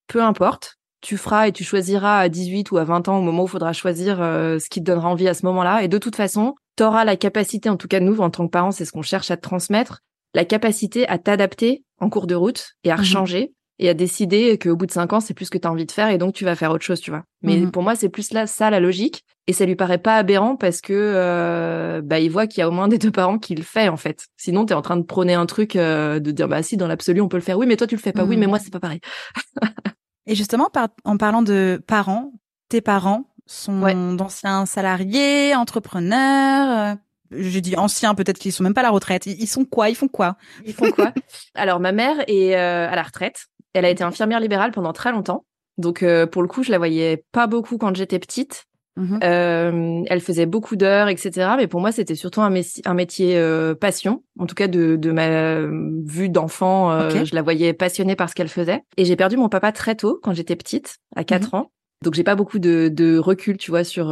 peu 0.06 0.22
importe 0.22 0.76
tu 1.02 1.16
feras 1.18 1.48
et 1.48 1.52
tu 1.52 1.64
choisiras 1.64 2.18
à 2.20 2.28
18 2.30 2.70
ou 2.70 2.78
à 2.78 2.84
20 2.84 3.08
ans 3.08 3.18
au 3.18 3.22
moment 3.22 3.42
où 3.42 3.46
il 3.46 3.50
faudra 3.50 3.72
choisir 3.74 4.22
euh, 4.22 4.58
ce 4.58 4.70
qui 4.70 4.80
te 4.80 4.84
donnera 4.84 5.08
envie 5.08 5.28
à 5.28 5.34
ce 5.34 5.44
moment-là 5.46 5.82
et 5.82 5.88
de 5.88 5.98
toute 5.98 6.16
façon 6.16 6.54
tu 6.78 6.84
auras 6.84 7.04
la 7.04 7.16
capacité 7.16 7.68
en 7.68 7.76
tout 7.76 7.88
cas 7.88 8.00
nous 8.00 8.20
en 8.20 8.30
tant 8.30 8.46
que 8.46 8.50
parents 8.50 8.70
c'est 8.70 8.84
ce 8.86 8.92
qu'on 8.92 9.02
cherche 9.02 9.30
à 9.30 9.36
te 9.36 9.42
transmettre 9.42 10.00
la 10.34 10.44
capacité 10.46 11.06
à 11.08 11.18
t'adapter 11.18 11.84
en 12.00 12.08
cours 12.08 12.26
de 12.26 12.34
route 12.34 12.70
et 12.84 12.90
à 12.90 12.94
Mhm. 12.94 13.00
rechanger 13.00 13.52
et 13.78 13.88
à 13.88 13.94
décider 13.94 14.58
qu'au 14.58 14.76
bout 14.76 14.86
de 14.86 14.92
cinq 14.92 15.12
ans, 15.12 15.18
c'est 15.18 15.34
plus 15.34 15.46
ce 15.46 15.50
que 15.50 15.58
tu 15.58 15.66
as 15.66 15.70
envie 15.70 15.86
de 15.86 15.90
faire 15.92 16.08
et 16.10 16.16
donc 16.18 16.34
tu 16.34 16.44
vas 16.44 16.54
faire 16.54 16.70
autre 16.70 16.84
chose, 16.84 17.00
tu 17.00 17.10
vois. 17.10 17.24
Mais 17.42 17.56
Mhm. 17.56 17.70
pour 17.72 17.82
moi, 17.82 17.96
c'est 17.96 18.08
plus 18.10 18.32
là 18.32 18.46
ça 18.46 18.70
la 18.70 18.78
logique 18.78 19.24
et 19.48 19.52
ça 19.52 19.64
lui 19.66 19.74
paraît 19.74 19.98
pas 19.98 20.16
aberrant 20.16 20.54
parce 20.56 20.80
que 20.80 20.92
euh, 20.92 22.00
bah 22.04 22.20
il 22.20 22.30
voit 22.30 22.46
qu'il 22.46 22.60
y 22.60 22.62
a 22.62 22.68
au 22.68 22.70
moins 22.70 22.86
des 22.96 22.98
deux 22.98 23.10
parents 23.10 23.38
qui 23.38 23.54
le 23.56 23.62
fait 23.64 23.88
en 23.88 23.96
fait. 23.96 24.26
Sinon, 24.36 24.66
tu 24.66 24.72
es 24.72 24.76
en 24.76 24.82
train 24.82 24.96
de 24.96 25.02
prôner 25.02 25.34
un 25.34 25.46
truc 25.46 25.74
euh, 25.74 26.20
de 26.20 26.30
dire 26.30 26.46
bah 26.48 26.62
si 26.62 26.76
dans 26.76 26.86
l'absolu 26.86 27.20
on 27.22 27.28
peut 27.28 27.38
le 27.38 27.42
faire. 27.42 27.58
Oui, 27.58 27.66
mais 27.66 27.76
toi 27.76 27.86
tu 27.88 27.96
le 27.96 28.00
fais 28.00 28.12
pas. 28.12 28.24
Oui, 28.24 28.36
Mhm. 28.36 28.40
mais 28.40 28.46
moi 28.46 28.58
c'est 28.60 28.72
pas 28.72 28.80
pareil. 28.80 29.00
Et 30.26 30.34
justement, 30.34 30.70
en 31.04 31.16
parlant 31.16 31.42
de 31.42 31.82
parents, 31.86 32.32
tes 32.68 32.80
parents 32.80 33.32
sont 33.46 34.14
d'anciens 34.14 34.66
salariés, 34.66 35.54
entrepreneurs. 35.54 36.92
Euh, 36.92 36.94
je 37.32 37.58
dis 37.58 37.76
anciens, 37.76 38.14
peut-être 38.14 38.38
qu'ils 38.38 38.52
sont 38.52 38.62
même 38.62 38.74
pas 38.74 38.80
à 38.80 38.84
la 38.84 38.90
retraite. 38.90 39.26
Ils 39.26 39.46
sont 39.46 39.64
quoi? 39.64 39.88
Ils 39.88 39.94
font 39.94 40.08
quoi? 40.08 40.36
Ils 40.64 40.74
font 40.74 40.90
quoi? 40.90 41.12
Alors 41.54 41.80
ma 41.80 41.92
mère 41.92 42.22
est 42.28 42.56
euh, 42.56 42.88
à 42.88 42.94
la 42.94 43.02
retraite. 43.02 43.46
Elle 43.72 43.84
a 43.84 43.90
été 43.90 44.04
infirmière 44.04 44.40
libérale 44.40 44.70
pendant 44.72 44.92
très 44.92 45.12
longtemps. 45.12 45.44
Donc 45.78 46.02
euh, 46.02 46.26
pour 46.26 46.42
le 46.42 46.48
coup, 46.48 46.62
je 46.62 46.70
la 46.70 46.78
voyais 46.78 47.24
pas 47.32 47.46
beaucoup 47.46 47.78
quand 47.78 47.94
j'étais 47.96 48.18
petite. 48.18 48.66
Mmh 48.96 49.20
euh, 49.22 50.02
elle 50.06 50.20
faisait 50.20 50.44
beaucoup 50.44 50.76
d'heures, 50.76 51.08
etc. 51.08 51.52
Mais 51.56 51.66
pour 51.66 51.80
moi, 51.80 51.92
c'était 51.92 52.14
surtout 52.14 52.42
un, 52.42 52.50
métier 52.50 53.38
euh, 53.38 53.74
passion. 53.74 54.22
En 54.38 54.46
tout 54.46 54.54
cas, 54.54 54.68
de, 54.68 54.96
de 54.96 55.12
ma 55.12 55.62
vue 56.04 56.28
d'enfant, 56.28 56.92
euh, 56.92 57.24
je 57.24 57.34
la 57.34 57.42
voyais 57.42 57.72
passionnée 57.72 58.16
par 58.16 58.28
ce 58.28 58.34
qu'elle 58.34 58.48
faisait. 58.48 58.82
Et 58.98 59.04
j'ai 59.04 59.16
perdu 59.16 59.36
mon 59.36 59.48
papa 59.48 59.72
très 59.72 59.94
tôt, 59.94 60.18
quand 60.22 60.34
j'étais 60.34 60.56
petite, 60.56 60.98
à 61.16 61.24
4 61.24 61.52
mmh 61.52 61.56
ans. 61.56 61.70
Donc 62.02 62.14
j'ai 62.14 62.24
pas 62.24 62.34
beaucoup 62.34 62.58
de, 62.58 62.90
de, 62.92 63.16
recul, 63.16 63.56
tu 63.56 63.70
vois, 63.70 63.84
sur. 63.84 64.08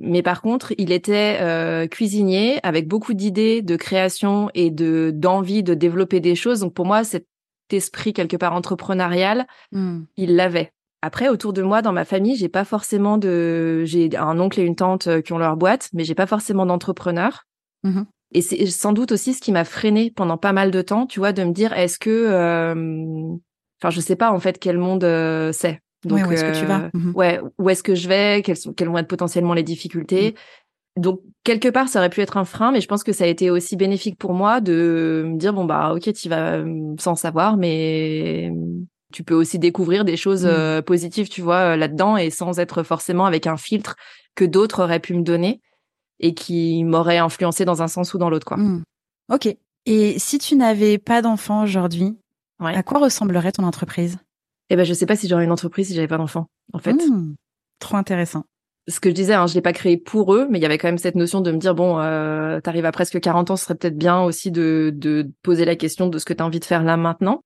Mais 0.00 0.22
par 0.22 0.42
contre, 0.42 0.74
il 0.78 0.92
était 0.92 1.88
cuisinier 1.90 2.58
avec 2.64 2.88
beaucoup 2.88 3.14
d'idées, 3.14 3.62
de 3.62 3.76
création 3.76 4.50
et 4.54 4.70
de 4.70 5.12
d'envie 5.14 5.62
de 5.62 5.74
développer 5.74 6.20
des 6.20 6.34
choses. 6.34 6.60
Donc 6.60 6.74
pour 6.74 6.86
moi, 6.86 7.04
cet 7.04 7.26
esprit 7.70 8.12
quelque 8.12 8.36
part 8.36 8.52
entrepreneurial, 8.52 9.46
mmh. 9.72 10.00
il 10.16 10.36
l'avait. 10.36 10.72
Après, 11.00 11.28
autour 11.28 11.52
de 11.52 11.62
moi, 11.62 11.80
dans 11.80 11.92
ma 11.92 12.04
famille, 12.04 12.36
j'ai 12.36 12.48
pas 12.48 12.64
forcément 12.64 13.18
de, 13.18 13.84
j'ai 13.84 14.16
un 14.16 14.38
oncle 14.40 14.58
et 14.58 14.64
une 14.64 14.74
tante 14.74 15.06
euh, 15.06 15.20
qui 15.20 15.32
ont 15.32 15.38
leur 15.38 15.56
boîte, 15.56 15.90
mais 15.92 16.04
j'ai 16.04 16.16
pas 16.16 16.26
forcément 16.26 16.66
d'entrepreneurs. 16.66 17.44
Mmh 17.84 18.02
et 18.32 18.42
c'est 18.42 18.66
sans 18.66 18.92
doute 18.92 19.10
aussi 19.12 19.32
ce 19.32 19.40
qui 19.40 19.52
m'a 19.52 19.64
freiné 19.64 20.12
pendant 20.14 20.36
pas 20.36 20.52
mal 20.52 20.70
de 20.70 20.82
temps, 20.82 21.06
tu 21.06 21.18
vois, 21.18 21.32
de 21.32 21.42
me 21.44 21.52
dire 21.52 21.72
est-ce 21.72 21.98
que, 21.98 22.10
euh... 22.10 22.74
enfin, 23.80 23.88
je 23.88 24.00
sais 24.00 24.16
pas 24.16 24.32
en 24.32 24.38
fait 24.38 24.58
quel 24.58 24.76
monde 24.76 25.02
euh, 25.04 25.50
c'est. 25.52 25.80
Donc, 26.04 26.26
où 26.26 26.32
est-ce 26.32 26.44
que 26.44 26.58
tu 26.60 26.66
vas? 26.66 26.82
euh, 26.82 26.90
mmh 26.92 27.12
Ouais, 27.14 27.40
où 27.56 27.70
est-ce 27.70 27.82
que 27.82 27.94
je 27.94 28.06
vais? 28.06 28.42
Quelles 28.42 28.58
sont, 28.58 28.74
quelles 28.74 28.88
vont 28.88 28.98
être 28.98 29.08
potentiellement 29.08 29.54
les 29.54 29.62
difficultés? 29.62 30.34
Mmh. 30.96 31.00
Donc 31.00 31.20
quelque 31.42 31.68
part, 31.68 31.88
ça 31.88 32.00
aurait 32.00 32.10
pu 32.10 32.20
être 32.20 32.36
un 32.36 32.44
frein, 32.44 32.70
mais 32.70 32.82
je 32.82 32.86
pense 32.86 33.02
que 33.02 33.12
ça 33.12 33.24
a 33.24 33.28
été 33.28 33.48
aussi 33.48 33.76
bénéfique 33.76 34.18
pour 34.18 34.34
moi 34.34 34.60
de 34.60 35.24
me 35.26 35.38
dire 35.38 35.54
bon 35.54 35.64
bah 35.64 35.94
ok, 35.94 36.12
tu 36.12 36.28
vas 36.28 36.62
sans 36.98 37.14
savoir, 37.14 37.56
mais 37.56 38.52
tu 39.12 39.24
peux 39.24 39.34
aussi 39.34 39.58
découvrir 39.58 40.04
des 40.04 40.16
choses 40.16 40.44
mmh. 40.44 40.50
euh, 40.50 40.82
positives, 40.82 41.28
tu 41.28 41.40
vois, 41.40 41.72
euh, 41.72 41.76
là-dedans 41.76 42.16
et 42.16 42.30
sans 42.30 42.58
être 42.58 42.82
forcément 42.82 43.26
avec 43.26 43.46
un 43.46 43.56
filtre 43.56 43.96
que 44.34 44.44
d'autres 44.44 44.82
auraient 44.82 45.00
pu 45.00 45.14
me 45.14 45.22
donner 45.22 45.60
et 46.20 46.34
qui 46.34 46.84
m'aurait 46.84 47.18
influencé 47.18 47.64
dans 47.64 47.82
un 47.82 47.88
sens 47.88 48.12
ou 48.14 48.18
dans 48.18 48.30
l'autre, 48.30 48.46
quoi. 48.46 48.56
Mmh. 48.56 48.82
Ok. 49.32 49.56
Et 49.86 50.18
si 50.18 50.38
tu 50.38 50.56
n'avais 50.56 50.98
pas 50.98 51.22
d'enfant 51.22 51.62
aujourd'hui, 51.62 52.18
à 52.60 52.82
quoi 52.82 52.98
ressemblerait 52.98 53.52
ton 53.52 53.64
entreprise? 53.64 54.18
Eh 54.68 54.76
ben, 54.76 54.84
je 54.84 54.92
sais 54.92 55.06
pas 55.06 55.16
si 55.16 55.28
j'aurais 55.28 55.44
une 55.44 55.52
entreprise 55.52 55.88
si 55.88 55.94
j'avais 55.94 56.08
pas 56.08 56.18
d'enfant, 56.18 56.46
en 56.72 56.78
fait. 56.78 56.92
Mmh. 56.92 57.34
Trop 57.78 57.96
intéressant. 57.96 58.44
Ce 58.88 59.00
que 59.00 59.10
je 59.10 59.14
disais, 59.14 59.34
hein, 59.34 59.46
je 59.46 59.54
l'ai 59.54 59.60
pas 59.60 59.72
créé 59.72 59.96
pour 59.96 60.34
eux, 60.34 60.46
mais 60.50 60.58
il 60.58 60.62
y 60.62 60.64
avait 60.64 60.78
quand 60.78 60.88
même 60.88 60.98
cette 60.98 61.14
notion 61.14 61.40
de 61.40 61.52
me 61.52 61.58
dire 61.58 61.74
bon, 61.74 61.98
euh, 62.00 62.58
t'arrives 62.60 62.86
à 62.86 62.92
presque 62.92 63.20
40 63.20 63.50
ans, 63.50 63.56
ce 63.56 63.64
serait 63.64 63.74
peut-être 63.74 63.96
bien 63.96 64.20
aussi 64.22 64.50
de, 64.50 64.90
de 64.94 65.30
poser 65.42 65.64
la 65.64 65.76
question 65.76 66.08
de 66.08 66.18
ce 66.18 66.24
que 66.24 66.32
tu 66.32 66.42
as 66.42 66.46
envie 66.46 66.60
de 66.60 66.64
faire 66.64 66.82
là 66.82 66.96
maintenant. 66.96 67.42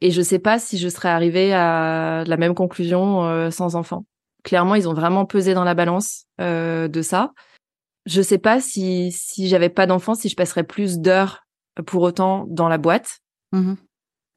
Et 0.00 0.10
je 0.10 0.22
sais 0.22 0.38
pas 0.38 0.58
si 0.58 0.78
je 0.78 0.88
serais 0.88 1.08
arrivée 1.08 1.52
à 1.52 2.24
la 2.26 2.36
même 2.36 2.54
conclusion 2.54 3.24
euh, 3.24 3.50
sans 3.50 3.76
enfant. 3.76 4.06
Clairement, 4.42 4.74
ils 4.74 4.88
ont 4.88 4.94
vraiment 4.94 5.26
pesé 5.26 5.52
dans 5.52 5.64
la 5.64 5.74
balance 5.74 6.24
euh, 6.40 6.88
de 6.88 7.02
ça. 7.02 7.32
Je 8.06 8.22
sais 8.22 8.38
pas 8.38 8.60
si 8.60 9.12
si 9.12 9.48
j'avais 9.48 9.68
pas 9.68 9.86
d'enfant, 9.86 10.14
si 10.14 10.28
je 10.28 10.36
passerais 10.36 10.64
plus 10.64 10.98
d'heures 10.98 11.42
pour 11.86 12.02
autant 12.02 12.46
dans 12.48 12.68
la 12.68 12.78
boîte. 12.78 13.20
Mmh 13.52 13.74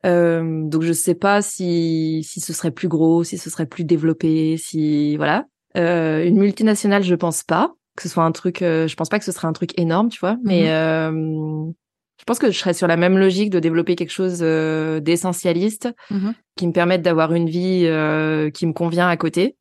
euh, 0.06 0.68
donc 0.68 0.82
je 0.82 0.92
sais 0.92 1.16
pas 1.16 1.42
si 1.42 2.26
si 2.28 2.42
ce 2.42 2.52
serait 2.52 2.72
plus 2.72 2.90
gros, 2.90 3.24
si 3.24 3.38
ce 3.38 3.50
serait 3.50 3.66
plus 3.66 3.86
développé, 3.86 4.58
si 4.58 5.16
voilà. 5.16 5.46
Euh, 5.78 6.26
une 6.26 6.38
multinationale, 6.38 7.04
je 7.04 7.16
pense 7.16 7.44
pas 7.44 7.74
que 7.96 8.04
ce 8.04 8.10
soit 8.10 8.26
un 8.26 8.34
truc. 8.34 8.62
Euh, 8.62 8.86
je 8.88 8.96
pense 8.96 9.08
pas 9.08 9.18
que 9.18 9.24
ce 9.24 9.32
serait 9.32 9.48
un 9.48 9.54
truc 9.54 9.80
énorme, 9.80 10.10
tu 10.10 10.20
vois. 10.20 10.36
Mais 10.44 10.70
mmh 11.10 11.74
je 12.20 12.24
pense 12.26 12.40
que 12.40 12.52
je 12.52 12.58
serais 12.58 12.74
sur 12.74 12.88
la 12.88 12.98
même 12.98 13.18
logique 13.18 13.50
de 13.50 13.60
développer 13.60 13.96
quelque 13.96 14.12
chose 14.12 14.40
euh, 14.42 15.00
d'essentialiste 15.00 15.90
mmh 16.10 16.32
qui 16.56 16.68
me 16.68 16.72
permette 16.72 17.02
d'avoir 17.02 17.34
une 17.34 17.50
vie 17.50 17.88
euh, 17.88 18.52
qui 18.52 18.68
me 18.68 18.74
convient 18.74 19.08
à 19.08 19.18
côté. 19.18 19.58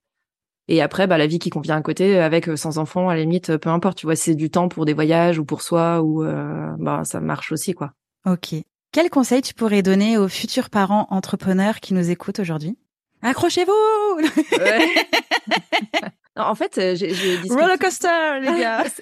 Et 0.69 0.83
après, 0.83 1.07
bah, 1.07 1.17
la 1.17 1.27
vie 1.27 1.39
qui 1.39 1.49
convient 1.49 1.77
à 1.77 1.81
côté, 1.81 2.19
avec 2.19 2.51
euh, 2.51 2.57
sans 2.57 2.77
enfant, 2.77 3.09
à 3.09 3.15
la 3.15 3.23
limite, 3.23 3.57
peu 3.57 3.71
importe. 3.71 3.97
Tu 3.97 4.05
vois, 4.05 4.15
c'est 4.15 4.35
du 4.35 4.51
temps 4.51 4.69
pour 4.69 4.85
des 4.85 4.93
voyages 4.93 5.39
ou 5.39 5.47
pour 5.47 5.63
soi, 5.63 6.03
ou 6.03 6.23
bah, 6.23 7.01
ça 7.05 7.21
marche 7.21 7.51
aussi, 7.51 7.73
quoi. 7.73 7.93
Ok. 8.27 8.57
Quel 8.93 9.09
conseil 9.09 9.41
tu 9.41 9.55
pourrais 9.55 9.81
donner 9.81 10.19
aux 10.19 10.29
futurs 10.29 10.69
parents 10.69 11.07
entrepreneurs 11.09 11.81
qui 11.81 11.95
nous 11.95 12.11
écoutent 12.11 12.41
aujourd'hui? 12.41 12.77
Accrochez-vous 13.23 13.73
En 16.37 16.55
fait, 16.55 16.75
j'ai 16.97 17.09
discuté... 17.43 17.55
Roller 17.55 17.79
coaster, 17.79 18.41
les 18.41 18.61
gars 18.61 18.85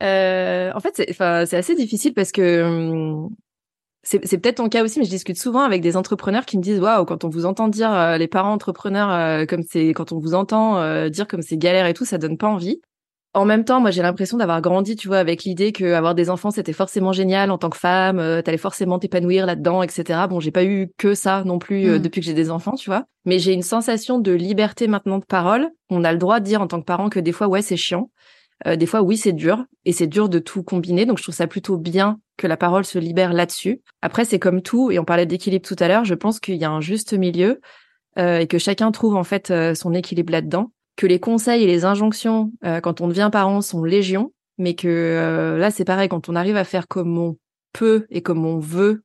Euh, 0.00 0.70
en 0.76 0.80
fait, 0.80 0.92
c'est, 0.94 1.10
enfin, 1.10 1.44
c'est 1.44 1.56
assez 1.56 1.74
difficile 1.74 2.14
parce 2.14 2.30
que 2.30 2.62
hum, 2.62 3.30
c'est, 4.02 4.24
c'est 4.26 4.38
peut-être 4.38 4.56
ton 4.56 4.68
cas 4.68 4.84
aussi, 4.84 4.98
mais 4.98 5.04
je 5.04 5.10
discute 5.10 5.38
souvent 5.38 5.62
avec 5.62 5.82
des 5.82 5.96
entrepreneurs 5.96 6.46
qui 6.46 6.56
me 6.56 6.62
disent 6.62 6.80
waouh, 6.80 7.04
quand 7.04 7.24
on 7.24 7.28
vous 7.28 7.46
entend 7.46 7.68
dire 7.68 7.92
euh, 7.92 8.16
les 8.16 8.28
parents 8.28 8.52
entrepreneurs 8.52 9.10
euh, 9.10 9.44
comme 9.44 9.62
c'est, 9.62 9.88
quand 9.88 10.12
on 10.12 10.18
vous 10.18 10.34
entend 10.34 10.78
euh, 10.78 11.08
dire 11.08 11.26
comme 11.26 11.42
c'est 11.42 11.58
galère 11.58 11.86
et 11.86 11.94
tout, 11.94 12.04
ça 12.04 12.18
donne 12.18 12.38
pas 12.38 12.48
envie. 12.48 12.80
En 13.34 13.44
même 13.44 13.64
temps, 13.64 13.80
moi, 13.80 13.90
j'ai 13.90 14.02
l'impression 14.02 14.38
d'avoir 14.38 14.60
grandi, 14.62 14.96
tu 14.96 15.06
vois, 15.06 15.18
avec 15.18 15.44
l'idée 15.44 15.72
que 15.72 15.92
avoir 15.92 16.14
des 16.14 16.30
enfants, 16.30 16.50
c'était 16.50 16.72
forcément 16.72 17.12
génial 17.12 17.50
en 17.50 17.58
tant 17.58 17.70
que 17.70 17.76
femme, 17.76 18.16
t'allais 18.42 18.56
forcément 18.56 18.98
t'épanouir 18.98 19.44
là-dedans, 19.46 19.82
etc. 19.82 20.20
Bon, 20.28 20.40
j'ai 20.40 20.50
pas 20.50 20.64
eu 20.64 20.90
que 20.96 21.14
ça 21.14 21.44
non 21.44 21.58
plus 21.58 21.86
mmh. 21.86 21.98
depuis 21.98 22.20
que 22.20 22.26
j'ai 22.26 22.34
des 22.34 22.50
enfants, 22.50 22.74
tu 22.74 22.88
vois. 22.88 23.04
Mais 23.26 23.38
j'ai 23.38 23.52
une 23.52 23.62
sensation 23.62 24.18
de 24.18 24.32
liberté 24.32 24.88
maintenant 24.88 25.18
de 25.18 25.24
parole. 25.24 25.68
On 25.90 26.04
a 26.04 26.12
le 26.12 26.18
droit 26.18 26.40
de 26.40 26.44
dire 26.44 26.62
en 26.62 26.66
tant 26.66 26.80
que 26.80 26.86
parent 26.86 27.10
que 27.10 27.20
des 27.20 27.32
fois, 27.32 27.48
ouais, 27.48 27.62
c'est 27.62 27.76
chiant. 27.76 28.10
Euh, 28.66 28.76
des 28.76 28.86
fois, 28.86 29.02
oui, 29.02 29.16
c'est 29.16 29.32
dur 29.32 29.64
et 29.84 29.92
c'est 29.92 30.06
dur 30.06 30.28
de 30.28 30.38
tout 30.38 30.62
combiner. 30.62 31.06
Donc, 31.06 31.18
je 31.18 31.22
trouve 31.22 31.34
ça 31.34 31.46
plutôt 31.46 31.76
bien 31.76 32.18
que 32.36 32.46
la 32.46 32.56
parole 32.56 32.84
se 32.84 32.98
libère 32.98 33.32
là-dessus. 33.32 33.82
Après, 34.02 34.24
c'est 34.24 34.38
comme 34.38 34.62
tout, 34.62 34.90
et 34.90 34.98
on 34.98 35.04
parlait 35.04 35.26
d'équilibre 35.26 35.66
tout 35.66 35.76
à 35.78 35.88
l'heure. 35.88 36.04
Je 36.04 36.14
pense 36.14 36.40
qu'il 36.40 36.56
y 36.56 36.64
a 36.64 36.70
un 36.70 36.80
juste 36.80 37.12
milieu 37.12 37.60
euh, 38.18 38.38
et 38.38 38.46
que 38.46 38.58
chacun 38.58 38.90
trouve 38.90 39.16
en 39.16 39.24
fait 39.24 39.50
euh, 39.50 39.74
son 39.74 39.94
équilibre 39.94 40.32
là-dedans. 40.32 40.72
Que 40.98 41.06
les 41.06 41.20
conseils 41.20 41.62
et 41.62 41.66
les 41.66 41.84
injonctions 41.84 42.50
quand 42.82 43.00
on 43.00 43.06
devient 43.06 43.30
parent 43.30 43.60
sont 43.60 43.84
légion, 43.84 44.32
mais 44.58 44.74
que 44.74 45.56
là, 45.56 45.70
c'est 45.70 45.84
pareil. 45.84 46.08
Quand 46.08 46.28
on 46.28 46.34
arrive 46.34 46.56
à 46.56 46.64
faire 46.64 46.88
comme 46.88 47.16
on 47.16 47.36
peut 47.72 48.04
et 48.10 48.20
comme 48.20 48.44
on 48.44 48.58
veut, 48.58 49.04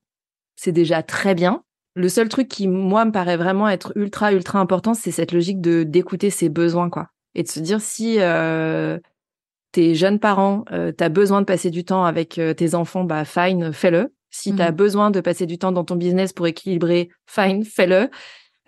c'est 0.55 0.71
déjà 0.71 1.03
très 1.03 1.35
bien. 1.35 1.63
Le 1.93 2.09
seul 2.09 2.29
truc 2.29 2.47
qui, 2.47 2.67
moi, 2.67 3.05
me 3.05 3.11
paraît 3.11 3.37
vraiment 3.37 3.69
être 3.69 3.93
ultra, 3.95 4.33
ultra 4.33 4.59
important, 4.59 4.95
c'est 4.95 5.11
cette 5.11 5.31
logique 5.31 5.61
de 5.61 5.83
d'écouter 5.83 6.31
ses 6.31 6.49
besoins, 6.49 6.89
quoi. 6.89 7.09
Et 7.35 7.43
de 7.43 7.47
se 7.47 7.59
dire 7.59 7.79
si 7.79 8.17
t'es 9.73 9.95
jeune 9.95 10.19
parent, 10.19 10.63
euh, 10.71 10.93
t'as 10.93 11.09
besoin 11.09 11.41
de 11.41 11.45
passer 11.45 11.69
du 11.69 11.83
temps 11.83 12.05
avec 12.05 12.37
euh, 12.37 12.53
tes 12.53 12.75
enfants, 12.75 13.03
bah 13.03 13.25
fine, 13.25 13.73
fais-le. 13.73 14.13
Si 14.29 14.55
t'as 14.55 14.71
mmh. 14.71 14.75
besoin 14.75 15.11
de 15.11 15.19
passer 15.19 15.45
du 15.45 15.57
temps 15.57 15.71
dans 15.71 15.83
ton 15.83 15.95
business 15.95 16.31
pour 16.31 16.47
équilibrer, 16.47 17.09
fine, 17.27 17.65
fais-le. 17.65 18.09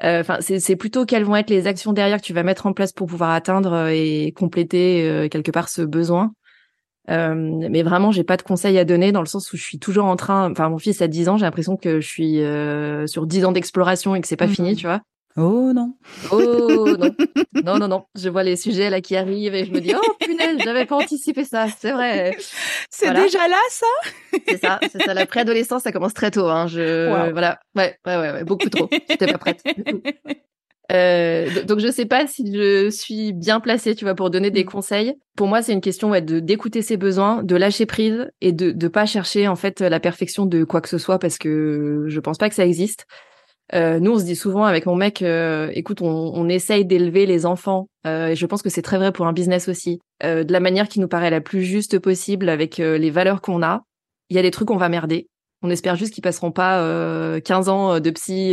Euh, 0.04 0.22
enfin, 0.22 0.40
c'est 0.42 0.76
plutôt 0.76 1.06
quelles 1.06 1.24
vont 1.24 1.36
être 1.36 1.50
les 1.50 1.68
actions 1.68 1.94
derrière 1.94 2.20
que 2.20 2.26
tu 2.26 2.34
vas 2.34 2.44
mettre 2.44 2.66
en 2.66 2.74
place 2.74 2.92
pour 2.92 3.08
pouvoir 3.08 3.32
atteindre 3.32 3.72
euh, 3.72 3.90
et 3.94 4.34
compléter 4.36 5.28
quelque 5.32 5.52
part 5.52 5.70
ce 5.70 5.82
besoin. 5.82 6.34
mais 7.08 7.84
vraiment, 7.84 8.12
j'ai 8.12 8.24
pas 8.24 8.38
de 8.38 8.42
conseils 8.42 8.78
à 8.78 8.86
donner 8.86 9.12
dans 9.12 9.22
le 9.22 9.28
sens 9.28 9.54
où 9.54 9.58
je 9.58 9.64
suis 9.64 9.80
toujours 9.80 10.06
en 10.06 10.16
train. 10.16 10.52
Enfin, 10.52 10.70
mon 10.70 10.78
fils 10.78 11.02
a 11.02 11.08
10 11.08 11.30
ans, 11.30 11.38
j'ai 11.38 11.46
l'impression 11.46 11.78
que 11.78 12.02
je 12.02 12.08
suis 12.08 12.42
sur 13.08 13.26
10 13.26 13.46
ans 13.46 13.52
d'exploration 13.52 14.16
et 14.16 14.22
que 14.22 14.28
c'est 14.28 14.36
pas 14.36 14.48
fini, 14.48 14.74
mmh. 14.74 14.76
tu 14.76 14.88
vois. 14.88 15.02
Oh 15.38 15.74
non. 15.74 15.96
Oh 16.32 16.96
non. 16.98 17.12
Non, 17.66 17.80
non, 17.80 17.88
non. 17.88 18.06
Je 18.16 18.30
vois 18.30 18.44
les 18.44 18.56
sujets 18.56 18.90
là 18.90 19.02
qui 19.02 19.16
arrivent 19.16 19.56
et 19.56 19.66
je 19.66 19.72
me 19.72 19.82
dis, 19.82 19.94
oh 19.96 20.14
punaise, 20.20 20.60
j'avais 20.64 20.86
pas 20.86 20.98
anticipé 20.98 21.44
ça. 21.44 21.68
C'est 21.80 21.92
vrai. 21.92 22.38
C'est 22.90 23.12
déjà 23.14 23.48
là, 23.48 23.58
ça? 23.70 23.86
c'est 24.48 24.58
ça, 24.58 24.80
c'est 24.92 25.02
ça. 25.02 25.14
La 25.14 25.26
préadolescence, 25.26 25.84
ça 25.84 25.92
commence 25.92 26.14
très 26.14 26.32
tôt, 26.32 26.48
hein. 26.48 26.68
Je, 26.68 27.32
voilà. 27.32 27.60
Ouais, 27.76 27.98
ouais, 28.06 28.18
ouais, 28.18 28.44
beaucoup 28.44 28.70
trop. 28.70 28.88
J'étais 29.10 29.26
pas 29.26 29.38
prête. 29.38 29.64
Euh, 30.92 31.64
donc 31.64 31.80
je 31.80 31.90
sais 31.90 32.06
pas 32.06 32.28
si 32.28 32.54
je 32.54 32.92
suis 32.92 33.34
bien 33.34 33.60
placée, 33.60 33.96
tu 33.96 34.06
vois, 34.06 34.14
pour 34.14 34.30
donner 34.30 34.52
des 34.52 34.64
mm. 34.64 34.68
conseils. 34.68 35.14
Pour 35.36 35.48
moi, 35.48 35.62
c'est 35.62 35.74
une 35.74 35.82
question 35.82 36.12
ouais, 36.12 36.22
de 36.22 36.40
d'écouter 36.40 36.82
ses 36.82 36.98
besoins, 36.98 37.42
de 37.44 37.56
lâcher 37.56 37.86
prise 37.86 38.30
et 38.42 38.52
de 38.52 38.72
de 38.72 38.88
pas 38.88 39.06
chercher 39.06 39.48
en 39.48 39.56
fait 39.56 39.82
la 39.82 40.00
perfection 40.00 40.46
de 40.46 40.64
quoi 40.64 40.82
que 40.82 40.90
ce 40.90 40.98
soit 40.98 41.18
parce 41.18 41.38
que 41.38 42.06
je 42.08 42.20
pense 42.20 42.38
pas 42.38 42.50
que 42.50 42.56
ça 42.56 42.66
existe. 42.66 43.08
Euh, 43.74 44.00
nous, 44.00 44.12
on 44.12 44.20
se 44.20 44.26
dit 44.26 44.36
souvent 44.36 44.64
avec 44.64 44.86
mon 44.86 44.96
mec, 44.96 45.22
euh, 45.22 45.72
écoute, 45.74 46.02
on, 46.02 46.08
on 46.08 46.48
essaye 46.50 46.86
d'élever 46.86 47.26
les 47.26 47.46
enfants, 47.46 47.88
euh, 48.06 48.28
et 48.28 48.36
je 48.36 48.46
pense 48.46 48.62
que 48.62 48.70
c'est 48.70 48.82
très 48.82 48.98
vrai 48.98 49.12
pour 49.12 49.26
un 49.26 49.34
business 49.34 49.68
aussi, 49.68 50.00
euh, 50.24 50.44
de 50.44 50.54
la 50.54 50.60
manière 50.60 50.88
qui 50.88 51.00
nous 51.00 51.08
paraît 51.08 51.32
la 51.32 51.42
plus 51.42 51.64
juste 51.64 52.00
possible 52.00 52.50
avec 52.50 52.80
euh, 52.80 52.98
les 52.98 53.10
valeurs 53.10 53.42
qu'on 53.42 53.64
a. 53.64 53.84
Il 54.30 54.36
y 54.36 54.40
a 54.40 54.44
des 54.44 54.52
trucs 54.52 54.68
qu'on 54.68 54.78
va 54.78 54.90
merder. 54.90 55.28
On 55.62 55.70
espère 55.72 55.96
juste 55.96 56.14
qu'ils 56.14 56.22
passeront 56.22 56.52
pas 56.52 57.40
15 57.42 57.70
ans 57.70 58.00
de 58.00 58.10
psy, 58.12 58.52